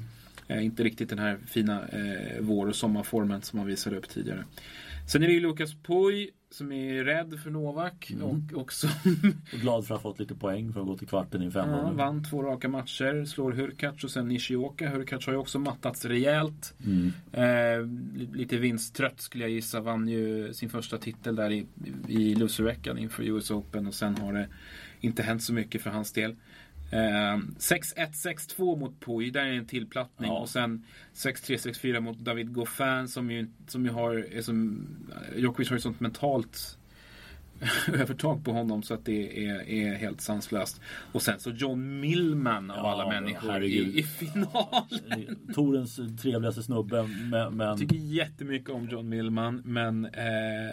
Eh, 0.48 0.66
inte 0.66 0.84
riktigt 0.84 1.10
den 1.10 1.20
här 1.20 1.38
fina 1.48 1.88
eh, 1.88 2.38
vår 2.40 2.68
och 2.68 2.76
sommarformen 2.76 3.42
som 3.42 3.60
han 3.60 3.68
visade 3.68 3.98
upp 3.98 4.10
tidigare. 4.10 4.46
Sen 5.12 5.24
är 5.24 5.28
det 5.28 5.34
ju 5.34 5.40
Lukas 5.40 5.76
Puy 5.84 6.30
som 6.52 6.72
är 6.72 7.04
rädd 7.04 7.40
för 7.44 7.50
Novak 7.52 8.12
Mm. 8.12 8.24
och 8.28 8.62
också 8.62 8.88
Och 9.54 9.60
glad 9.60 9.88
för 9.88 9.96
att 9.96 10.02
ha 10.02 10.12
fått 10.12 10.20
lite 10.20 10.36
poäng 10.36 10.74
för 10.74 10.82
att 10.82 10.88
gå 10.88 10.98
till 10.98 11.08
kvarten 11.08 11.42
i 11.44 11.52
fem 11.52 11.70
ja, 11.70 11.92
vann 11.92 12.24
två 12.24 12.44
raka 12.44 12.70
matcher. 12.70 13.26
Slår 13.26 13.52
Hurkacz 13.52 14.04
och 14.04 14.12
sen 14.12 14.28
Nishioka. 14.28 14.90
Hurkacz 14.90 15.26
har 15.26 15.34
ju 15.34 15.40
också 15.40 15.60
mattats 15.60 16.06
rejält. 16.06 16.74
Mm. 16.86 17.12
Eh, 17.32 17.88
li- 18.20 18.30
lite 18.34 18.58
vinsttrött 18.58 19.22
skulle 19.22 19.44
jag 19.44 19.52
gissa. 19.52 19.82
Vann 19.82 20.08
ju 20.08 20.54
sin 20.54 20.70
första 20.70 20.98
titel 20.98 21.36
där 21.36 21.52
i, 21.52 21.66
i 22.08 22.36
loserveckan 22.36 22.98
inför 22.98 23.24
US 23.24 23.52
Open 23.52 23.88
och 23.88 23.94
sen 23.94 24.16
har 24.18 24.34
det 24.34 24.48
inte 25.00 25.24
hänt 25.24 25.44
så 25.44 25.54
mycket 25.54 25.82
för 25.82 25.90
hans 25.90 26.12
del. 26.14 26.36
Eh, 26.92 27.38
6-1, 27.58 28.12
6-2 28.58 28.80
mot 28.80 29.00
Puy, 29.00 29.32
där 29.32 29.46
är 29.46 29.54
en 29.54 29.66
tillplattning. 29.66 30.30
Ja. 30.32 30.40
Och 30.40 30.50
sen 30.50 30.86
6-3, 31.14 31.34
6-4 31.72 32.00
mot 32.00 32.20
David 32.20 32.54
Goffin 32.54 33.08
som 33.08 33.32
ju, 33.32 33.48
som 33.68 33.86
ju 33.86 33.92
har, 33.92 34.42
som, 34.42 34.88
Djokovic 35.38 35.70
har 35.70 35.76
ju 35.76 35.82
sånt 35.82 36.00
mentalt 36.00 36.78
övertag 37.94 38.46
på 38.46 38.52
honom 38.52 38.84
så 38.84 38.94
att 38.94 39.06
det 39.06 39.46
är, 39.48 39.70
är 39.70 39.94
helt 39.96 40.22
sanslöst. 40.22 40.82
Och 41.12 41.22
sen 41.22 41.40
så 41.40 41.50
John 41.52 42.00
Millman 42.00 42.72
av 42.72 42.78
Ja, 42.78 42.92
alla 42.92 43.08
människor 43.08 43.52
herregud. 43.52 43.96
i, 43.96 44.00
i 44.00 44.04
finalen. 44.04 44.90
Eh, 45.12 45.54
Torens 45.54 46.00
trevligaste 46.22 46.64
snubbe. 46.64 47.08
Men, 47.32 47.58
men, 47.58 47.68
Jag 47.68 47.78
tycker 47.80 47.96
jättemycket 47.96 48.70
om 48.70 48.90
John 48.90 49.10
Millman 49.10 49.62
men 49.66 50.06
eh, 50.06 50.24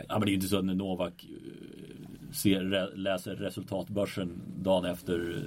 ja, 0.09 0.19
men 0.19 0.21
det 0.21 0.27
är 0.27 0.29
ju 0.29 0.35
inte 0.35 0.49
så 0.49 0.59
att 0.59 0.65
Novak 0.65 1.27
eh, 1.29 2.33
ser, 2.33 2.97
läser 2.97 3.35
resultatbörsen 3.37 4.41
dagen 4.63 4.85
efter. 4.85 5.43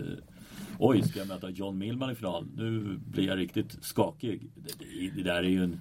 Oj, 0.81 1.03
ska 1.03 1.19
jag 1.19 1.27
möta 1.27 1.49
John 1.49 1.77
Millman 1.77 2.11
i 2.11 2.15
final? 2.15 2.47
Nu 2.55 2.99
blir 3.05 3.27
jag 3.27 3.37
riktigt 3.37 3.77
skakig. 3.81 4.49
Det, 4.55 4.73
det, 4.79 5.11
det 5.15 5.23
där 5.23 5.43
är 5.43 5.49
ju 5.49 5.63
en... 5.63 5.79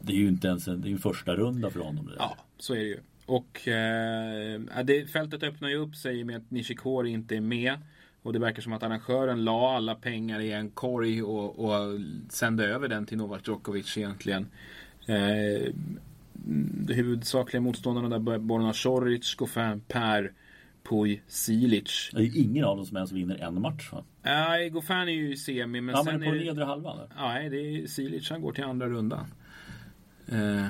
Det 0.00 0.12
är 0.12 0.16
ju 0.16 0.28
inte 0.28 0.48
ens 0.48 0.68
en, 0.68 0.80
det 0.80 0.88
är 0.88 0.92
en 0.92 0.98
första 0.98 1.36
runda 1.36 1.70
för 1.70 1.80
honom. 1.80 2.06
Det 2.06 2.12
där. 2.12 2.18
Ja, 2.18 2.36
så 2.58 2.74
är 2.74 2.78
det 2.78 2.84
ju. 2.84 2.98
Och 3.26 3.68
eh, 3.68 4.84
det, 4.84 5.10
fältet 5.12 5.42
öppnar 5.42 5.68
ju 5.68 5.76
upp 5.76 5.96
sig 5.96 6.24
med 6.24 6.36
att 6.36 6.50
Nishikori 6.50 7.10
inte 7.10 7.36
är 7.36 7.40
med. 7.40 7.78
Och 8.22 8.32
det 8.32 8.38
verkar 8.38 8.62
som 8.62 8.72
att 8.72 8.82
arrangören 8.82 9.44
la 9.44 9.76
alla 9.76 9.94
pengar 9.94 10.40
i 10.40 10.52
en 10.52 10.70
korg 10.70 11.22
och, 11.22 11.64
och 11.64 12.00
sände 12.28 12.66
över 12.66 12.88
den 12.88 13.06
till 13.06 13.18
Novak 13.18 13.48
Djokovic 13.48 13.98
egentligen. 13.98 14.46
Eh, 15.06 15.66
mm, 16.46 16.84
de 16.86 16.94
huvudsakliga 16.94 17.60
motståndarna 17.60 18.18
där 18.18 18.38
Borna 18.38 18.72
Soric, 18.72 19.34
Goffin, 19.34 19.80
Per, 19.88 20.32
Puj, 20.82 21.22
Silic. 21.26 22.10
Det 22.12 22.22
är 22.22 22.36
ingen 22.40 22.64
av 22.64 22.76
dem 22.76 22.86
som 22.86 22.96
ens 22.96 23.12
vinner 23.12 23.36
en 23.36 23.60
match. 23.60 23.92
Va? 23.92 24.04
Nej, 24.22 24.70
Goffin 24.70 24.96
är 24.96 25.06
ju 25.06 25.32
i 25.32 25.36
semi 25.36 25.80
men 25.80 25.94
Ja, 25.94 26.04
sen 26.04 26.20
men 26.20 26.28
på 26.30 26.34
är 26.34 26.38
det... 26.38 26.44
nedre 26.44 26.64
halvan. 26.64 26.96
Där. 26.98 27.08
Nej, 27.16 27.50
det 27.50 27.56
är 27.56 27.86
Silic. 27.86 28.30
Han 28.30 28.40
går 28.42 28.52
till 28.52 28.64
andra 28.64 28.88
rundan. 28.88 29.26
Eh, 30.28 30.66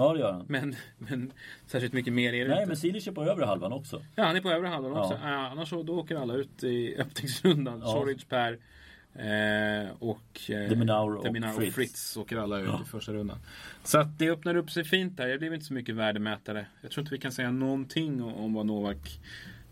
Ja, 0.00 0.12
det 0.12 0.20
gör 0.20 0.32
han. 0.32 0.44
men, 0.48 0.76
men 0.98 1.32
särskilt 1.66 1.92
mycket 1.92 2.12
mer 2.12 2.32
är 2.32 2.44
det 2.44 2.48
Nej, 2.50 2.56
inte. 2.58 2.66
men 2.66 2.76
Silic 2.76 3.06
är 3.08 3.12
på 3.12 3.24
övre 3.24 3.44
halvan 3.44 3.72
också. 3.72 4.02
Ja, 4.14 4.24
han 4.24 4.36
är 4.36 4.40
på 4.40 4.50
övre 4.50 4.68
halvan 4.68 4.92
också. 4.92 5.18
Ja. 5.22 5.30
Ja. 5.30 5.48
annars 5.48 5.68
så, 5.68 5.82
då 5.82 5.98
åker 5.98 6.16
alla 6.16 6.34
ut 6.34 6.64
i 6.64 6.96
öppningsrundan. 6.98 7.80
Ja. 7.80 7.92
Soric, 7.92 8.24
Per 8.24 8.58
eh, 9.14 9.90
och 9.98 10.50
eh, 10.50 10.68
Deminaur 10.68 11.16
och 11.16 11.24
Deminaur 11.24 11.52
Fritz. 11.52 11.74
Fritz 11.74 12.16
åker 12.16 12.36
alla 12.36 12.58
ut 12.58 12.68
Ja. 12.68 12.82
i 12.86 12.88
första 12.88 13.12
rundan. 13.12 13.38
Så 13.84 13.98
att 13.98 14.18
det 14.18 14.30
öppnar 14.30 14.54
upp 14.56 14.70
sig 14.70 14.84
fint 14.84 15.16
där. 15.16 15.28
Det 15.28 15.38
blev 15.38 15.54
inte 15.54 15.66
så 15.66 15.74
mycket 15.74 15.94
värdemätare. 15.94 16.66
Jag 16.82 16.90
tror 16.90 17.02
inte 17.02 17.14
vi 17.14 17.20
kan 17.20 17.32
säga 17.32 17.50
någonting 17.50 18.22
om, 18.22 18.54
vad 18.54 18.66
Novak 18.66 19.20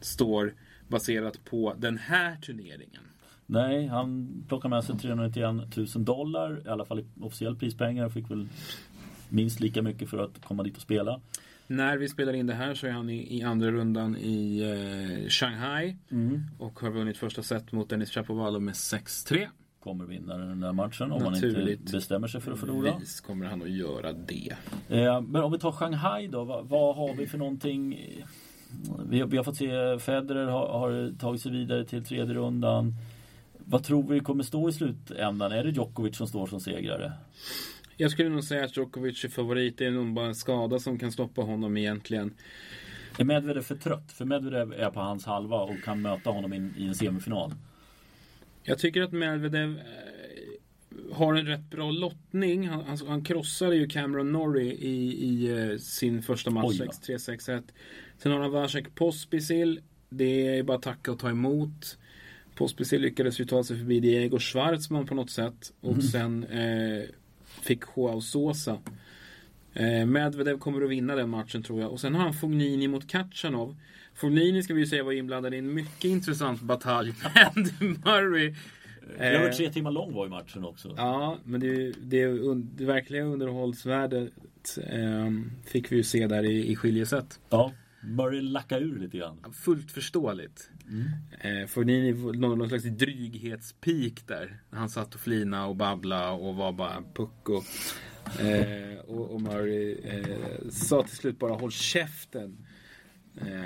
står 0.00 0.54
baserat 0.88 1.44
på 1.44 1.74
den 1.78 1.98
här 1.98 2.36
turneringen. 2.36 3.02
Nej, 3.46 3.86
han 3.86 4.28
plockade 4.48 4.74
med 4.74 4.84
sig 4.84 4.98
391 4.98 5.76
000 5.76 5.86
dollar, 6.04 6.62
i 6.66 6.68
alla 6.68 6.84
fall 6.84 7.00
i 7.00 7.04
officiell 7.20 7.56
prispengar. 7.56 8.08
Fick 8.08 8.30
väl 8.30 8.48
minst 9.28 9.60
lika 9.60 9.82
mycket 9.82 10.10
för 10.10 10.18
att 10.18 10.44
komma 10.44 10.62
dit 10.62 10.76
och 10.76 10.82
spela. 10.82 11.20
När 11.66 11.96
vi 11.98 12.08
spelar 12.08 12.32
in 12.32 12.46
det 12.46 12.54
här 12.54 12.74
så 12.74 12.86
är 12.86 12.90
han 12.90 13.10
i, 13.10 13.38
i 13.38 13.42
andra 13.42 13.70
rundan 13.70 14.16
i 14.16 14.60
eh, 15.22 15.28
Shanghai 15.28 15.96
och 16.58 16.80
har 16.80 16.90
vunnit 16.90 17.16
första 17.16 17.42
set 17.42 17.72
mot 17.72 17.88
Dennis 17.88 18.10
Chapovalov 18.10 18.62
med 18.62 18.74
6-3. 18.74 19.46
Kommer 19.80 20.04
vinna 20.04 20.36
den 20.38 20.60
där 20.60 20.72
matchen 20.72 21.12
om 21.12 21.22
man 21.22 21.32
Naturligt. 21.32 21.80
inte 21.80 21.92
bestämmer 21.92 22.28
sig 22.28 22.40
för 22.40 22.52
att 22.52 22.58
förlora. 22.60 22.98
Vis 22.98 23.20
kommer 23.20 23.46
han 23.46 23.62
att 23.62 23.70
göra 23.70 24.12
det. 24.12 24.56
Eh, 24.88 25.20
men 25.20 25.42
om 25.42 25.52
vi 25.52 25.58
tar 25.58 25.72
Shanghai 25.72 26.26
då, 26.26 26.44
vad, 26.44 26.68
vad 26.68 26.96
har 26.96 27.14
vi 27.14 27.26
för 27.26 27.38
någonting? 27.38 27.98
Vi, 29.08 29.20
har- 29.20 29.26
vi 29.26 29.36
har 29.36 29.44
fått 29.44 29.56
se 29.56 29.98
Federer 29.98 30.46
har, 30.46 30.68
har 30.68 31.18
tagit 31.18 31.42
sig 31.42 31.52
vidare 31.52 31.84
till 31.84 32.04
tredje 32.04 32.34
rundan. 32.34 32.94
Vad 33.68 33.84
tror 33.84 34.02
vi 34.08 34.20
kommer 34.20 34.42
stå 34.44 34.68
i 34.68 34.72
slutändan? 34.72 35.52
Är 35.52 35.64
det 35.64 35.70
Djokovic 35.70 36.16
som 36.16 36.26
står 36.26 36.46
som 36.46 36.60
segrare? 36.60 37.12
Jag 37.96 38.10
skulle 38.10 38.28
nog 38.28 38.44
säga 38.44 38.64
att 38.64 38.76
Djokovic 38.76 39.24
är 39.24 39.28
favorit. 39.28 39.78
Det 39.78 39.86
är 39.86 39.90
nog 39.90 40.12
bara 40.14 40.26
en 40.26 40.34
skada 40.34 40.78
som 40.78 40.98
kan 40.98 41.12
stoppa 41.12 41.42
honom 41.42 41.76
egentligen. 41.76 42.34
Är 43.18 43.24
Medvedev 43.24 43.62
för 43.62 43.76
trött? 43.76 44.12
För 44.12 44.24
Medvedev 44.24 44.72
är 44.72 44.90
på 44.90 45.00
hans 45.00 45.24
halva 45.26 45.56
och 45.56 45.82
kan 45.84 46.02
möta 46.02 46.30
honom 46.30 46.52
i, 46.52 46.72
i 46.78 46.86
en 46.86 46.94
semifinal. 46.94 47.52
Jag 48.62 48.78
tycker 48.78 49.02
att 49.02 49.12
Medvedev 49.12 49.78
eh, 49.78 51.14
har 51.16 51.34
en 51.34 51.46
rätt 51.46 51.70
bra 51.70 51.90
lottning. 51.90 52.68
Han, 52.68 52.84
han, 52.86 52.98
han 53.06 53.24
krossade 53.24 53.76
ju 53.76 53.88
Cameron 53.88 54.32
Norrie 54.32 54.72
i, 54.72 55.12
i 55.24 55.50
eh, 55.72 55.78
sin 55.78 56.22
första 56.22 56.50
match, 56.50 56.66
Oj 56.68 56.78
då. 56.78 56.84
6-3, 56.84 57.36
6-1. 57.38 57.62
Sen 58.18 58.32
har 58.32 58.40
han 58.40 58.50
Vasek 58.50 58.94
Pospisil. 58.94 59.80
Det 60.08 60.58
är 60.58 60.62
bara 60.62 60.76
att 60.76 60.82
tacka 60.82 61.12
och 61.12 61.18
ta 61.18 61.30
emot. 61.30 61.98
Pospisil 62.54 63.00
lyckades 63.02 63.40
ju 63.40 63.44
ta 63.44 63.64
sig 63.64 63.78
förbi 63.78 64.00
Diego 64.00 64.38
Schwartzman 64.38 65.06
på 65.06 65.14
något 65.14 65.30
sätt. 65.30 65.72
Och 65.80 65.92
Mm. 65.92 66.02
sen 66.02 66.44
eh, 66.44 67.04
fick 67.66 67.80
Joao 67.96 68.20
Sosa. 68.20 68.78
Eh, 69.74 70.06
Medvedev 70.06 70.58
kommer 70.58 70.82
att 70.82 70.90
vinna 70.90 71.14
den 71.14 71.30
matchen 71.30 71.62
tror 71.62 71.80
jag. 71.80 71.90
Och 71.92 72.00
sen 72.00 72.14
har 72.14 72.22
han 72.22 72.34
Fognini 72.34 72.88
mot 72.88 73.08
Kachanov. 73.08 73.76
Fognini 74.14 74.62
ska 74.62 74.74
vi 74.74 74.80
ju 74.80 74.86
säga 74.86 75.04
var 75.04 75.12
inblandad 75.12 75.54
i 75.54 75.58
en 75.58 75.74
mycket 75.74 76.04
intressant 76.04 76.60
batalj 76.60 77.14
med 77.22 77.52
Andy 77.56 77.98
Murray. 78.04 78.54
Över 79.18 79.48
Eh, 79.48 79.52
tre 79.52 79.70
timmar 79.70 79.90
lång 79.90 80.14
var 80.14 80.24
ju 80.24 80.30
matchen 80.30 80.64
också. 80.64 80.94
Ja, 80.96 81.38
men 81.44 81.60
det, 81.60 81.92
det, 81.92 82.54
det 82.54 82.84
verkliga 82.84 83.22
underhållsvärdet 83.22 84.32
eh, 84.86 85.30
fick 85.64 85.92
vi 85.92 85.96
ju 85.96 86.02
se 86.02 86.26
där 86.26 86.42
i, 86.42 86.70
i 86.70 86.76
skiljeset. 86.76 87.40
Ja, 87.48 87.72
Murray 88.06 88.40
lackade 88.40 88.84
ur 88.84 88.98
lite 88.98 89.18
grann. 89.18 89.52
Fullt 89.52 89.92
förståeligt. 89.92 90.70
Eh, 91.40 91.66
Fognini 91.66 92.12
någon, 92.12 92.58
någon 92.58 92.68
slags 92.68 92.84
dryghetspik 92.84 94.26
där. 94.28 94.62
Han 94.70 94.88
satt 94.88 95.14
och 95.14 95.20
flina 95.20 95.66
och 95.66 95.76
babbla 95.76 96.32
och 96.32 96.54
var 96.54 96.72
bara 96.72 97.02
pucko. 97.14 97.62
Eh, 98.40 98.98
och, 98.98 99.30
och 99.30 99.40
Murray 99.40 99.92
eh, 99.92 100.68
sa 100.70 101.02
till 101.02 101.16
slut 101.16 101.38
bara 101.38 101.52
håll 101.54 101.72
käften. 101.72 102.66
Eh, 103.40 103.64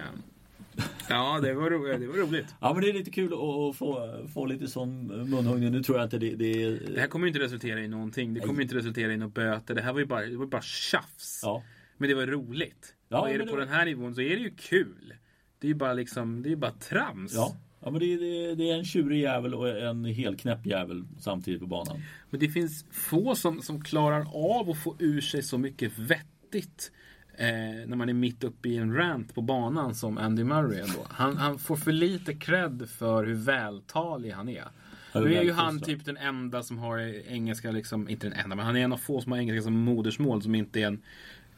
ja, 1.09 1.41
det 1.43 1.55
var, 1.55 1.71
ro, 1.71 1.87
det 1.99 2.07
var 2.07 2.15
roligt. 2.15 2.47
Ja 2.61 2.73
men 2.75 2.83
det 2.83 2.89
är 2.89 2.93
lite 2.93 3.11
kul 3.11 3.33
att, 3.33 3.39
att 3.39 3.77
få, 3.77 4.19
få 4.35 4.47
lite 4.47 4.69
sån 4.69 5.07
munhuggning. 5.31 5.73
Nu 5.73 5.83
tror 5.83 5.99
jag 5.99 6.07
inte 6.07 6.19
det, 6.19 6.35
det 6.35 6.63
är... 6.63 6.81
Det 6.95 7.01
här 7.01 7.07
kommer 7.07 7.27
ju 7.27 7.29
inte 7.29 7.41
resultera 7.41 7.81
i 7.81 7.89
någonting. 7.89 8.35
Det 8.35 8.41
kommer 8.41 8.57
ju 8.57 8.63
inte 8.63 8.77
resultera 8.77 9.13
i 9.13 9.17
några 9.17 9.31
böter. 9.31 9.75
Det 9.75 9.83
här 9.83 9.93
var 9.93 10.01
ju 10.01 10.07
bara, 10.07 10.27
det 10.27 10.37
var 10.37 10.47
bara 10.47 10.63
tjafs. 10.63 11.41
Ja. 11.43 11.63
Men 12.01 12.09
det 12.09 12.15
var 12.15 12.27
roligt. 12.27 12.95
Ja, 13.09 13.21
och 13.21 13.31
är 13.31 13.39
det 13.39 13.47
på 13.47 13.57
det- 13.57 13.63
den 13.65 13.75
här 13.75 13.85
nivån 13.85 14.15
så 14.15 14.21
är 14.21 14.37
det 14.37 14.43
ju 14.43 14.51
kul. 14.57 15.15
Det 15.59 15.67
är 15.67 15.69
ju 15.69 15.75
bara 15.75 15.93
liksom, 15.93 16.43
det 16.43 16.53
är 16.53 16.57
bara 16.57 16.71
trams. 16.71 17.35
Ja, 17.35 17.57
ja 17.81 17.91
men 17.91 18.01
det, 18.01 18.17
det, 18.17 18.55
det 18.55 18.71
är 18.71 18.75
en 18.79 18.85
tjurig 18.85 19.21
jävel 19.21 19.55
och 19.55 19.69
en 19.69 20.05
helknäpp 20.05 20.67
jävel 20.67 21.05
samtidigt 21.19 21.61
på 21.61 21.67
banan. 21.67 22.03
Men 22.31 22.41
det 22.41 22.49
finns 22.49 22.85
få 22.91 23.35
som, 23.35 23.63
som 23.63 23.85
klarar 23.85 24.21
av 24.61 24.71
att 24.71 24.79
få 24.83 24.97
ur 24.99 25.21
sig 25.21 25.43
så 25.43 25.59
mycket 25.59 25.99
vettigt 25.99 26.93
eh, 27.39 27.47
när 27.87 27.97
man 27.97 28.09
är 28.09 28.13
mitt 28.13 28.45
uppe 28.45 28.69
i 28.69 28.77
en 28.77 28.95
rant 28.95 29.35
på 29.35 29.43
banan 29.43 29.95
som 29.95 30.19
Andy 30.19 30.45
Murray 30.45 30.81
ändå. 30.81 31.07
Han, 31.09 31.37
han 31.37 31.59
får 31.59 31.77
för 31.77 31.93
lite 31.93 32.35
cred 32.35 32.89
för 32.91 33.25
hur 33.25 33.35
vältalig 33.35 34.31
han 34.31 34.49
är. 34.49 34.65
Ja, 35.13 35.21
Nu 35.21 35.35
är 35.35 35.43
ju 35.43 35.53
han 35.53 35.81
typ 35.81 36.05
den 36.05 36.17
enda 36.17 36.63
som 36.63 36.79
har 36.79 36.99
engelska, 37.29 37.71
liksom, 37.71 38.09
inte 38.09 38.27
den 38.29 38.39
enda, 38.39 38.57
men 38.57 38.67
han 38.67 38.77
är 38.77 38.81
en 38.85 38.93
av 38.93 38.97
få 38.97 39.21
som 39.21 39.33
har 39.33 39.39
engelska 39.39 39.63
som 39.63 39.73
modersmål 39.81 40.43
som 40.43 40.55
inte 40.55 40.81
är 40.81 40.87
en 40.87 41.03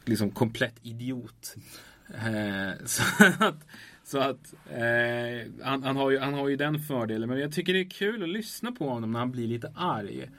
liksom, 0.05 0.31
komplett 0.31 0.75
idiot. 0.81 1.55
Eh, 2.09 2.85
så 2.85 3.03
att, 3.39 3.67
så 4.03 4.19
att 4.19 4.53
eh, 4.69 5.51
han, 5.63 5.83
han, 5.83 5.95
har 5.95 6.11
ju, 6.11 6.19
han 6.19 6.33
har 6.33 6.49
ju 6.49 6.55
den 6.55 6.79
fördelen. 6.79 7.29
Men 7.29 7.39
jag 7.39 7.51
tycker 7.51 7.73
det 7.73 7.79
är 7.79 7.89
kul 7.89 8.23
att 8.23 8.29
lyssna 8.29 8.71
på 8.71 8.89
honom 8.89 9.11
när 9.11 9.19
han 9.19 9.31
blir 9.31 9.47
lite 9.47 9.71
arg. 9.75 10.29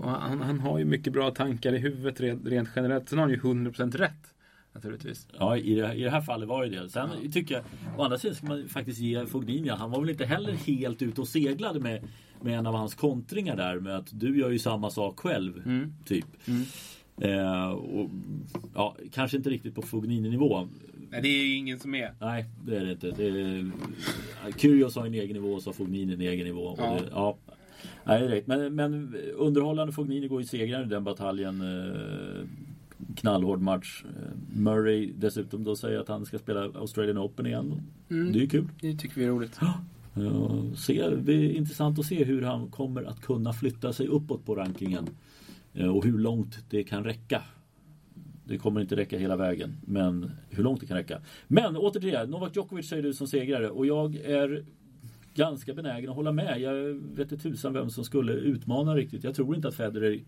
Och 0.00 0.10
han, 0.10 0.40
han 0.40 0.60
har 0.60 0.78
ju 0.78 0.84
mycket 0.84 1.12
bra 1.12 1.30
tankar 1.30 1.72
i 1.72 1.78
huvudet 1.78 2.20
rent, 2.20 2.46
rent 2.46 2.68
generellt. 2.76 3.08
Sen 3.08 3.18
har 3.18 3.26
han 3.26 3.34
ju 3.34 3.40
100% 3.40 3.96
rätt. 3.96 4.34
Naturligtvis. 4.72 5.28
Ja, 5.38 5.56
i 5.56 5.74
det, 5.74 5.94
i 5.94 6.02
det 6.02 6.10
här 6.10 6.20
fallet 6.20 6.48
var 6.48 6.64
det 6.64 6.80
det. 6.80 6.88
Sen 6.88 7.32
tycker 7.32 7.54
jag, 7.54 7.64
å 7.98 8.02
andra 8.02 8.18
sidan 8.18 8.34
ska 8.34 8.46
man 8.46 8.68
faktiskt 8.68 9.00
ge 9.00 9.26
Fognini, 9.26 9.68
han 9.68 9.90
var 9.90 10.00
väl 10.00 10.10
inte 10.10 10.24
heller 10.24 10.52
helt 10.52 11.02
ute 11.02 11.20
och 11.20 11.28
seglade 11.28 11.80
med, 11.80 12.08
med 12.40 12.58
en 12.58 12.66
av 12.66 12.74
hans 12.74 12.94
kontringar 12.94 13.56
där 13.56 13.80
med 13.80 13.96
att 13.96 14.08
du 14.12 14.38
gör 14.38 14.50
ju 14.50 14.58
samma 14.58 14.90
sak 14.90 15.20
själv. 15.20 15.56
Mm. 15.56 15.92
Typ. 16.04 16.26
Eh, 17.20 17.70
och, 17.70 18.10
ja, 18.74 18.96
kanske 19.12 19.36
inte 19.36 19.50
riktigt 19.50 19.74
på 19.74 19.82
Fognini-nivå. 19.82 20.68
Nej, 21.10 21.22
det 21.22 21.28
är 21.28 21.46
ju 21.46 21.56
ingen 21.56 21.78
som 21.78 21.94
är. 21.94 22.14
Nej, 22.20 22.44
det 22.66 22.76
är 22.76 22.84
det 22.84 22.92
inte. 22.92 23.10
Det 23.10 23.26
är, 23.26 23.70
Kyrgios 24.56 24.96
har 24.96 25.06
en 25.06 25.14
egen 25.14 25.32
nivå 25.32 25.52
och 25.52 25.62
så 25.62 25.68
har 25.68 25.74
Fognini 25.74 26.14
en 26.14 26.20
egen 26.20 26.46
nivå. 26.46 26.74
Ja. 26.78 26.94
Det, 26.94 27.08
ja. 27.10 27.36
Nej, 28.04 28.20
det 28.20 28.26
är 28.26 28.28
rätt. 28.28 28.46
Men, 28.46 28.74
men 28.74 29.16
underhållande 29.36 29.92
Fognini 29.92 30.28
går 30.28 30.40
ju 30.40 30.46
segrare 30.46 30.84
i 30.84 30.88
den 30.88 31.04
bataljen. 31.04 31.60
Eh, 31.60 32.46
knallhård 33.16 33.60
match. 33.60 34.04
Eh, 34.04 34.58
Murray 34.60 35.12
dessutom 35.16 35.64
då 35.64 35.76
säger 35.76 35.98
att 35.98 36.08
han 36.08 36.26
ska 36.26 36.38
spela 36.38 36.60
Australian 36.60 37.18
Open 37.18 37.46
igen. 37.46 37.82
Mm. 38.10 38.32
Det 38.32 38.38
är 38.38 38.40
ju 38.40 38.48
kul. 38.48 38.68
Det 38.80 38.96
tycker 38.96 39.14
vi 39.16 39.24
är 39.24 39.28
roligt. 39.28 39.58
Eh, 40.16 40.72
se, 40.76 41.08
det 41.08 41.32
är 41.32 41.52
intressant 41.52 41.98
att 41.98 42.06
se 42.06 42.24
hur 42.24 42.42
han 42.42 42.70
kommer 42.70 43.02
att 43.02 43.20
kunna 43.20 43.52
flytta 43.52 43.92
sig 43.92 44.06
uppåt 44.06 44.46
på 44.46 44.54
rankingen. 44.54 45.08
Eh, 45.74 45.96
och 45.96 46.04
hur 46.04 46.18
långt 46.18 46.64
det 46.70 46.84
kan 46.84 47.04
räcka. 47.04 47.42
Det 48.44 48.58
kommer 48.58 48.80
inte 48.80 48.96
räcka 48.96 49.18
hela 49.18 49.36
vägen, 49.36 49.76
men 49.86 50.30
hur 50.50 50.62
långt 50.62 50.80
det 50.80 50.86
kan 50.86 50.96
räcka. 50.96 51.20
Men 51.48 51.76
åter 51.76 52.00
till 52.00 52.10
det, 52.10 52.26
Novak 52.26 52.56
Djokovic 52.56 52.88
säger 52.88 53.02
du 53.02 53.14
som 53.14 53.26
segrare 53.26 53.70
och 53.70 53.86
jag 53.86 54.16
är 54.16 54.64
ganska 55.34 55.74
benägen 55.74 56.10
att 56.10 56.16
hålla 56.16 56.32
med. 56.32 56.60
Jag 56.60 56.74
vet 56.94 57.32
inte 57.32 57.36
tusan 57.42 57.72
vem 57.72 57.90
som 57.90 58.04
skulle 58.04 58.32
utmana 58.32 58.94
riktigt. 58.96 59.24
Jag 59.24 59.34
tror 59.34 59.56
inte 59.56 59.68
att 59.68 59.74
Federer 59.74 60.20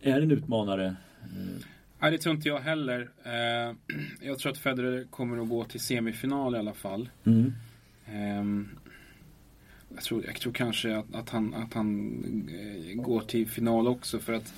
är 0.00 0.20
en 0.20 0.30
utmanare. 0.30 0.96
Nej, 1.98 2.10
det 2.10 2.18
tror 2.18 2.34
inte 2.34 2.48
jag 2.48 2.60
heller. 2.60 3.10
Eh, 3.22 3.76
jag 4.22 4.38
tror 4.38 4.52
att 4.52 4.58
Federer 4.58 5.04
kommer 5.10 5.42
att 5.42 5.48
gå 5.48 5.64
till 5.64 5.80
semifinal 5.80 6.54
i 6.54 6.58
alla 6.58 6.74
fall. 6.74 7.08
Mm. 7.24 7.52
Jag, 9.96 10.04
tror, 10.04 10.24
jag 10.26 10.34
tror 10.34 10.52
kanske 10.52 10.96
att, 10.96 11.14
att 11.14 11.30
han, 11.30 11.54
att 11.54 11.74
han 11.74 12.22
eh, 12.48 13.02
går 13.02 13.20
till 13.20 13.48
final 13.48 13.88
också 13.88 14.18
för 14.18 14.32
att 14.32 14.54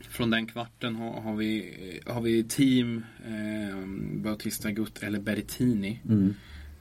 från 0.00 0.30
den 0.30 0.46
kvarten 0.46 0.96
har, 0.96 1.20
har 1.20 1.36
vi, 1.36 1.74
har 2.06 2.20
vi 2.20 2.44
team 2.44 3.04
eh, 3.26 3.86
Bautista 4.22 4.70
Gutt 4.70 5.02
eller 5.02 5.20
Berrettini. 5.20 6.00
Mm. 6.08 6.34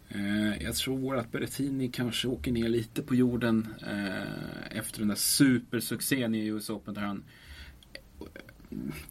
Eh, 0.09 0.63
jag 0.63 0.75
tror 0.75 1.17
att 1.17 1.31
Berrettini 1.31 1.87
kanske 1.87 2.27
åker 2.27 2.51
ner 2.51 2.69
lite 2.69 3.01
på 3.01 3.15
jorden 3.15 3.67
eh, 3.81 4.77
efter 4.77 4.99
den 4.99 5.07
där 5.07 5.15
supersuccén 5.15 6.35
i 6.35 6.45
US 6.45 6.69
Open 6.69 6.93
där 6.93 7.01
han 7.01 7.23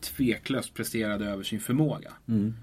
tveklöst 0.01 0.75
presterade 0.75 1.27
över 1.27 1.43
sin 1.43 1.61
förmåga. 1.61 2.13
Mm. 2.29 2.55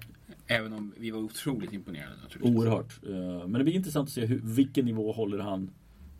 Även 0.46 0.72
om 0.72 0.94
vi 0.96 1.10
var 1.10 1.20
otroligt 1.20 1.72
imponerade 1.72 2.16
naturligtvis. 2.22 2.56
Oerhört. 2.56 3.00
Eh, 3.06 3.48
Men 3.48 3.52
det 3.52 3.64
blir 3.64 3.74
intressant 3.74 4.08
att 4.08 4.12
se 4.12 4.26
hur, 4.26 4.40
vilken 4.44 4.84
nivå 4.84 5.12
håller 5.12 5.38
han 5.38 5.70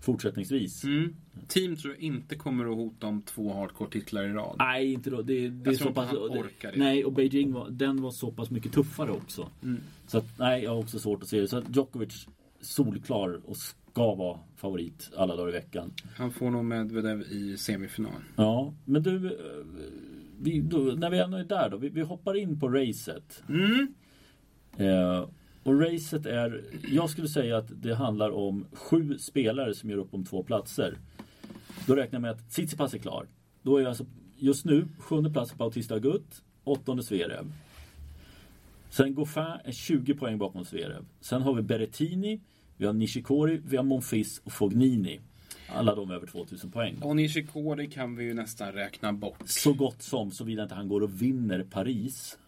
fortsättningsvis. 0.00 0.84
Mm. 0.84 1.16
Team 1.48 1.76
tror 1.76 1.94
jag 1.94 2.02
inte 2.02 2.36
kommer 2.36 2.64
att 2.64 2.76
hota 2.76 3.06
om 3.06 3.22
två 3.22 3.52
hardcore-titlar 3.54 4.24
i 4.24 4.32
rad. 4.32 4.56
Nej, 4.58 4.92
inte 4.92 5.10
då. 5.10 5.22
Det, 5.22 5.48
det 5.48 5.70
är 5.70 5.74
tror 5.74 5.74
så 5.74 5.88
inte 5.88 5.94
pass, 5.94 6.08
han 6.08 6.18
orkar 6.18 6.72
det. 6.72 6.78
Nej, 6.78 7.04
och 7.04 7.12
Beijing 7.12 7.52
var, 7.52 7.70
den 7.70 8.02
var 8.02 8.10
så 8.10 8.32
pass 8.32 8.50
mycket 8.50 8.72
tuffare 8.72 9.10
också. 9.10 9.48
Mm. 9.62 9.80
Så 10.06 10.18
att, 10.18 10.38
nej, 10.38 10.64
jag 10.64 10.70
har 10.70 10.78
också 10.78 10.98
svårt 10.98 11.22
att 11.22 11.28
se 11.28 11.40
det. 11.40 11.48
Så 11.48 11.56
att 11.56 11.76
Djokovic 11.76 12.28
solklar 12.60 13.40
och 13.44 13.56
ska 13.56 14.14
vara 14.14 14.38
favorit 14.56 15.10
alla 15.16 15.36
dagar 15.36 15.48
i 15.48 15.52
veckan. 15.52 15.92
Han 16.16 16.30
får 16.32 16.50
nog 16.50 16.64
Medvedev 16.64 17.22
i 17.22 17.56
semifinal. 17.56 18.22
Ja, 18.36 18.74
men 18.84 19.02
du, 19.02 19.26
eh, 19.26 19.32
vi, 20.40 20.60
då, 20.60 20.78
när 20.78 21.10
vi 21.10 21.18
ändå 21.18 21.36
är 21.36 21.44
där 21.44 21.70
då. 21.70 21.76
Vi, 21.76 21.88
vi 21.88 22.00
hoppar 22.02 22.34
in 22.36 22.60
på 22.60 22.68
racet. 22.68 23.42
Mm. 23.48 23.94
Eh, 24.78 25.28
och 25.62 25.80
racet 25.80 26.26
är, 26.26 26.64
jag 26.92 27.10
skulle 27.10 27.28
säga 27.28 27.56
att 27.56 27.82
det 27.82 27.94
handlar 27.94 28.30
om 28.30 28.66
sju 28.72 29.18
spelare 29.18 29.74
som 29.74 29.90
gör 29.90 29.98
upp 29.98 30.14
om 30.14 30.24
två 30.24 30.42
platser. 30.42 30.98
Då 31.86 31.94
räknar 31.94 32.16
jag 32.16 32.22
med 32.22 32.30
att 32.30 32.50
Tsitsipas 32.50 32.94
är 32.94 32.98
klar. 32.98 33.26
Då 33.62 33.76
är 33.76 33.80
jag 33.80 33.88
alltså 33.88 34.06
just 34.36 34.64
nu 34.64 34.88
sjunde 34.98 35.30
plats 35.30 35.56
Bautista 35.56 35.94
Agut, 35.94 36.42
åttonde 36.64 37.02
Zverev. 37.02 37.52
Sen 38.90 39.14
Goffin 39.14 39.42
är 39.64 39.72
20 39.72 40.14
poäng 40.14 40.38
bakom 40.38 40.64
Zverev. 40.64 41.04
Sen 41.20 41.42
har 41.42 41.54
vi 41.54 41.62
Berrettini, 41.62 42.40
vi 42.76 42.86
har 42.86 42.92
Nishikori, 42.92 43.60
vi 43.66 43.76
har 43.76 43.84
Monfils 43.84 44.42
och 44.44 44.52
Fognini. 44.52 45.20
Alla 45.68 45.94
de 45.94 46.10
över 46.10 46.26
2000 46.26 46.70
poäng. 46.70 46.96
Och 47.02 47.16
Nishikori 47.16 47.86
kan 47.90 48.16
vi 48.16 48.24
ju 48.24 48.34
nästan 48.34 48.72
räkna 48.72 49.12
bort. 49.12 49.42
Så 49.44 49.72
gott 49.72 50.02
som, 50.02 50.30
såvida 50.30 50.62
inte 50.62 50.74
han 50.74 50.88
går 50.88 51.00
och 51.00 51.22
vinner 51.22 51.62
Paris. 51.70 52.38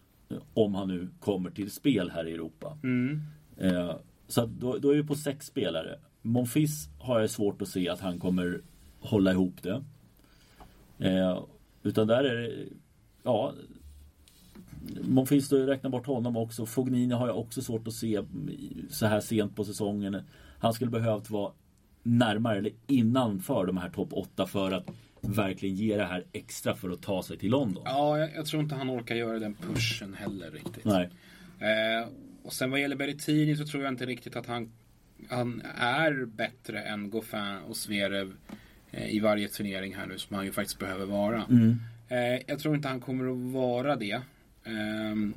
Om 0.53 0.75
han 0.75 0.87
nu 0.87 1.07
kommer 1.19 1.49
till 1.49 1.71
spel 1.71 2.09
här 2.09 2.27
i 2.27 2.33
Europa. 2.33 2.77
Mm. 2.83 3.21
Eh, 3.57 3.95
så 4.27 4.45
då, 4.45 4.77
då 4.77 4.89
är 4.91 4.95
vi 4.95 5.03
på 5.03 5.15
sex 5.15 5.45
spelare. 5.45 5.99
Monfils 6.21 6.89
har 6.99 7.19
jag 7.19 7.29
svårt 7.29 7.61
att 7.61 7.67
se 7.67 7.89
att 7.89 7.99
han 7.99 8.19
kommer 8.19 8.61
hålla 8.99 9.31
ihop 9.31 9.63
det. 9.63 9.83
Eh, 10.99 11.43
utan 11.83 12.07
där 12.07 12.23
är 12.23 12.35
det, 12.35 12.65
ja. 13.23 13.53
Monfils, 15.01 15.49
då 15.49 15.57
räknar 15.57 15.89
bort 15.89 16.07
honom 16.07 16.37
också. 16.37 16.65
Fognini 16.65 17.13
har 17.13 17.27
jag 17.27 17.37
också 17.37 17.61
svårt 17.61 17.87
att 17.87 17.93
se 17.93 18.21
så 18.89 19.05
här 19.05 19.19
sent 19.19 19.55
på 19.55 19.63
säsongen. 19.63 20.21
Han 20.59 20.73
skulle 20.73 20.91
behövt 20.91 21.29
vara 21.29 21.51
närmare 22.03 22.57
eller 22.57 22.71
innanför 22.87 23.65
de 23.65 23.77
här 23.77 23.89
topp 23.89 24.09
8 24.11 24.45
för 24.45 24.71
att 24.71 24.89
verkligen 25.21 25.75
ge 25.75 25.97
det 25.97 26.05
här 26.05 26.25
extra 26.33 26.75
för 26.75 26.89
att 26.89 27.01
ta 27.01 27.23
sig 27.23 27.37
till 27.37 27.51
London. 27.51 27.83
Ja, 27.85 28.19
jag, 28.19 28.35
jag 28.35 28.45
tror 28.45 28.63
inte 28.63 28.75
han 28.75 28.89
orkar 28.89 29.15
göra 29.15 29.39
den 29.39 29.53
pushen 29.53 30.13
heller 30.13 30.51
riktigt. 30.51 30.85
Nej. 30.85 31.09
Eh, 31.59 32.07
och 32.43 32.53
sen 32.53 32.71
vad 32.71 32.79
gäller 32.79 32.95
Berrettini 32.95 33.55
så 33.55 33.65
tror 33.65 33.83
jag 33.83 33.93
inte 33.93 34.05
riktigt 34.05 34.35
att 34.35 34.45
han, 34.45 34.71
han 35.29 35.61
är 35.77 36.25
bättre 36.25 36.81
än 36.81 37.09
Goffin 37.09 37.57
och 37.67 37.77
Zverev 37.77 38.33
eh, 38.91 39.09
i 39.15 39.19
varje 39.19 39.47
turnering 39.47 39.95
här 39.95 40.05
nu 40.05 40.17
som 40.17 40.35
han 40.35 40.45
ju 40.45 40.51
faktiskt 40.51 40.79
behöver 40.79 41.05
vara. 41.05 41.43
Mm. 41.49 41.79
Eh, 42.07 42.41
jag 42.47 42.59
tror 42.59 42.75
inte 42.75 42.87
han 42.87 42.99
kommer 42.99 43.31
att 43.31 43.53
vara 43.53 43.95
det. 43.95 44.21
Ehm, 44.63 45.33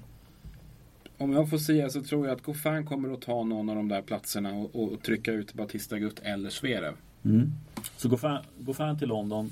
om 1.18 1.32
jag 1.32 1.50
får 1.50 1.58
säga 1.58 1.90
så 1.90 2.02
tror 2.02 2.26
jag 2.26 2.36
att 2.36 2.42
Goffin 2.42 2.86
kommer 2.86 3.12
att 3.12 3.22
ta 3.22 3.44
någon 3.44 3.70
av 3.70 3.76
de 3.76 3.88
där 3.88 4.02
platserna 4.02 4.52
och, 4.52 4.82
och 4.82 5.02
trycka 5.02 5.32
ut 5.32 5.54
Batista 5.54 5.98
Gutt 5.98 6.18
eller 6.18 6.50
Zverev. 6.50 6.94
Mm. 7.24 7.52
Så 7.96 8.08
gå 8.58 8.74
fan 8.74 8.98
till 8.98 9.08
London 9.08 9.50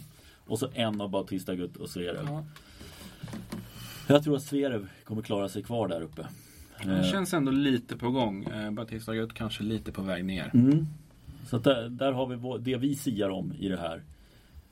och 0.48 0.58
så 0.58 0.68
en 0.74 1.00
av 1.00 1.10
Bautista 1.10 1.54
Gutt 1.54 1.76
och 1.76 1.90
Zverev. 1.90 2.26
Ja. 2.26 2.44
Jag 4.06 4.24
tror 4.24 4.36
att 4.36 4.42
Zverev 4.42 4.88
kommer 5.04 5.22
klara 5.22 5.48
sig 5.48 5.62
kvar 5.62 5.88
där 5.88 6.00
uppe. 6.00 6.26
Han 6.76 6.90
Eh, 6.90 7.02
känns 7.10 7.34
ändå 7.34 7.52
lite 7.52 7.96
på 7.96 8.10
gång. 8.10 8.44
Eh, 8.44 8.70
Batista 8.70 9.14
Gutt 9.14 9.34
kanske 9.34 9.62
lite 9.62 9.92
på 9.92 10.02
väg 10.02 10.24
ner. 10.24 10.50
Mm. 10.54 10.86
Så 11.46 11.58
där, 11.58 11.88
där 11.88 12.12
har 12.12 12.26
vi 12.26 12.58
det 12.72 12.76
vi 12.78 12.94
siar 12.94 13.30
om 13.30 13.52
i 13.58 13.68
det 13.68 13.76
här. 13.78 14.02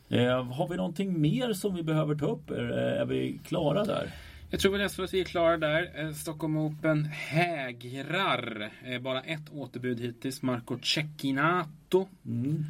Eh, 0.09 0.45
har 0.53 0.69
vi 0.69 0.77
någonting 0.77 1.21
mer 1.21 1.53
som 1.53 1.75
vi 1.75 1.83
behöver 1.83 2.15
ta 2.15 2.27
upp? 2.27 2.51
Är, 2.51 2.62
är 2.71 3.05
vi 3.07 3.41
klara 3.45 3.85
där? 3.85 4.11
Jag 4.51 4.61
tror 4.61 4.73
väl 4.73 4.81
nästan 4.81 5.05
att 5.05 5.15
vi 5.15 5.21
är 5.21 5.25
klara 5.25 5.57
där. 5.57 5.91
Eh, 5.95 6.12
Stockholm 6.12 6.57
Open 6.57 7.05
hägrar. 7.05 8.71
Eh, 8.85 9.01
bara 9.01 9.23
ett 9.23 9.53
återbud 9.53 10.01
hittills. 10.01 10.43
Marco 10.43 10.79
Cecchinato. 10.83 12.09
Mm. 12.27 12.65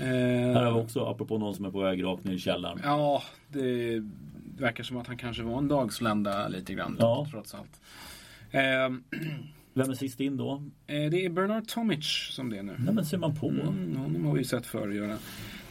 Eh, 0.00 0.06
Här 0.54 0.64
har 0.64 0.72
vi 0.74 0.80
också, 0.80 1.04
apropå 1.04 1.38
någon 1.38 1.54
som 1.54 1.64
är 1.64 1.70
på 1.70 1.80
väg 1.80 2.04
rakt 2.04 2.24
ner 2.24 2.32
i 2.32 2.38
källaren. 2.38 2.80
Ja, 2.84 3.22
det 3.48 4.02
verkar 4.58 4.84
som 4.84 4.96
att 4.96 5.06
han 5.06 5.16
kanske 5.16 5.42
var 5.42 5.58
en 5.58 5.68
dagslända 5.68 6.48
lite 6.48 6.74
grann. 6.74 6.96
Ja. 7.00 7.26
Trots 7.30 7.54
allt. 7.54 7.80
Eh, 8.50 8.60
Vem 9.74 9.90
är 9.90 9.94
sist 9.94 10.20
in 10.20 10.36
då? 10.36 10.62
eh, 10.86 11.10
det 11.10 11.24
är 11.24 11.30
Bernard 11.30 11.68
Tomic 11.68 12.28
som 12.30 12.50
det 12.50 12.58
är 12.58 12.62
nu. 12.62 12.76
Nej 12.78 12.94
men 12.94 13.04
ser 13.06 13.18
man 13.18 13.36
på. 13.36 13.48
Mm, 13.48 13.96
honom 13.96 14.24
har 14.24 14.34
vi 14.34 14.44
sett 14.44 14.66
förr 14.66 14.88
göra 14.90 15.16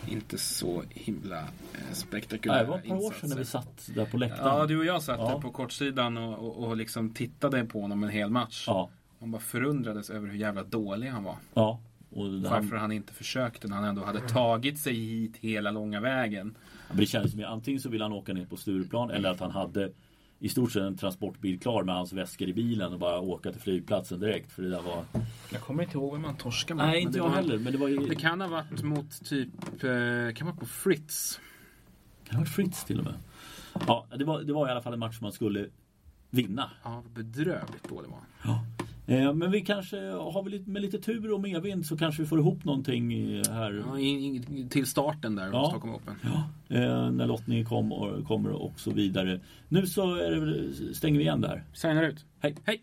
inte 0.07 0.37
så 0.37 0.83
himla 0.89 1.39
eh, 1.39 1.93
spektakulära 1.93 2.57
Nej, 2.57 2.65
det 2.65 2.71
var 2.71 2.77
ett 2.77 2.87
par 2.87 2.95
år 2.95 3.11
sedan 3.11 3.29
när 3.29 3.35
vi 3.35 3.41
insatser. 3.41 3.83
satt 3.83 3.95
där 3.95 4.05
på 4.05 4.17
läktaren. 4.17 4.57
Ja, 4.59 4.65
du 4.65 4.77
och 4.79 4.85
jag 4.85 5.01
satt 5.03 5.19
Ja. 5.19 5.29
där 5.33 5.39
på 5.41 5.49
kortsidan 5.51 6.17
och, 6.17 6.33
och, 6.47 6.67
och 6.67 6.77
liksom 6.77 7.09
tittade 7.09 7.65
på 7.65 7.81
honom 7.81 8.03
en 8.03 8.09
hel 8.09 8.29
match. 8.29 8.63
Ja, 8.67 8.89
Man 9.19 9.31
bara 9.31 9.41
förundrades 9.41 10.09
över 10.09 10.27
hur 10.27 10.37
jävla 10.37 10.63
dålig 10.63 11.07
han 11.09 11.23
var. 11.23 11.35
ja. 11.53 11.79
Varför 12.09 12.69
han, 12.71 12.79
han 12.79 12.91
inte 12.91 13.13
försökte 13.13 13.67
när 13.67 13.75
han 13.75 13.85
ändå 13.85 14.03
hade 14.03 14.19
tagit 14.29 14.79
sig 14.79 14.93
hit 14.93 15.37
hela 15.37 15.71
långa 15.71 15.99
vägen. 16.01 16.57
men 16.87 16.97
det 16.97 17.05
kändes 17.05 17.31
som 17.31 17.39
att 17.41 17.45
antingen 17.47 17.81
så 17.81 17.89
ville 17.89 18.03
han 18.03 18.13
åka 18.13 18.33
ner 18.33 18.45
på 18.45 18.57
Stureplan 18.57 19.11
eller 19.11 19.29
att 19.29 19.39
han 19.39 19.51
hade 19.51 19.91
i 20.39 20.49
stort 20.49 20.71
sett 20.71 20.81
en 20.83 20.97
transportbil 20.97 21.59
klar 21.59 21.83
med 21.83 21.95
hans 21.95 22.13
väskor 22.13 22.47
i 22.47 22.53
bilen 22.53 22.93
och 22.93 22.99
bara 22.99 23.19
åka 23.19 23.51
till 23.51 23.61
flygplatsen 23.61 24.19
direkt. 24.19 24.51
För 24.51 24.61
det 24.63 24.69
där 24.69 24.81
var... 24.81 25.05
Jag 25.51 25.61
kommer 25.61 25.83
inte 25.83 25.97
ihåg 25.97 26.13
vem 26.13 26.23
han 26.23 26.35
torskade 26.37 26.77
mot. 26.77 26.85
Nej, 26.85 27.01
inte 27.01 27.13
det 27.13 27.17
jag 27.17 27.29
var- 27.29 27.35
heller. 27.35 27.57
Men 27.57 27.73
det 27.73 27.79
var 27.79 27.87
ju... 27.87 27.97
Det 28.07 28.15
kan 28.15 28.41
ha 28.41 28.47
varit 28.47 28.83
mot 28.83 29.25
typ, 29.25 29.49
eh, 29.83 30.35
kan 30.35 30.47
vara 30.47 30.55
på 30.59 30.65
Fritz. 30.65 31.39
Kan 32.23 32.29
det 32.29 32.35
ha 32.35 32.39
varit 32.39 32.49
Fritz 32.49 32.83
till 32.83 32.99
och 32.99 33.05
med? 33.05 33.13
Ja, 33.87 34.07
det 34.17 34.25
var, 34.25 34.41
det 34.41 34.53
var 34.53 34.67
i 34.67 34.71
alla 34.71 34.81
fall 34.81 34.93
en 34.93 34.99
match 34.99 35.17
som 35.17 35.25
man 35.25 35.31
skulle 35.31 35.67
vinna. 36.29 36.71
Ja, 36.83 37.03
bedrövligt 37.15 37.89
dålig 37.89 38.09
var. 38.09 38.19
Ja. 38.43 38.65
Eh, 39.07 39.33
men 39.33 39.51
vi 39.51 39.61
kanske, 39.61 39.97
har 40.11 40.43
vi 40.43 40.49
lite, 40.49 40.69
med 40.69 40.81
lite 40.81 40.99
tur 40.99 41.33
och 41.33 41.41
medvind 41.41 41.85
så 41.85 41.97
kanske 41.97 42.21
vi 42.21 42.27
får 42.27 42.39
ihop 42.39 42.63
någonting 42.63 43.11
här. 43.49 43.83
Ja, 43.87 43.99
in, 43.99 44.19
in, 44.19 44.69
till 44.69 44.85
starten 44.85 45.35
där 45.35 45.49
Ja. 45.51 45.69
Stockholm 45.69 45.95
Open. 45.95 46.15
Ja, 46.23 46.43
eh, 46.75 47.11
när 47.11 47.27
lottningen 47.27 47.65
kom 47.65 47.91
och, 47.91 48.27
kommer 48.27 48.49
och 48.49 48.79
så 48.79 48.91
vidare. 48.91 49.39
Nu 49.69 49.87
så 49.87 50.15
är 50.15 50.31
det, 50.31 50.95
stänger 50.95 51.17
vi 51.17 51.23
igen 51.23 51.41
där. 51.41 51.63
Signar 51.73 52.03
ut. 52.03 52.25
Hej! 52.39 52.55
Hej! 52.63 52.81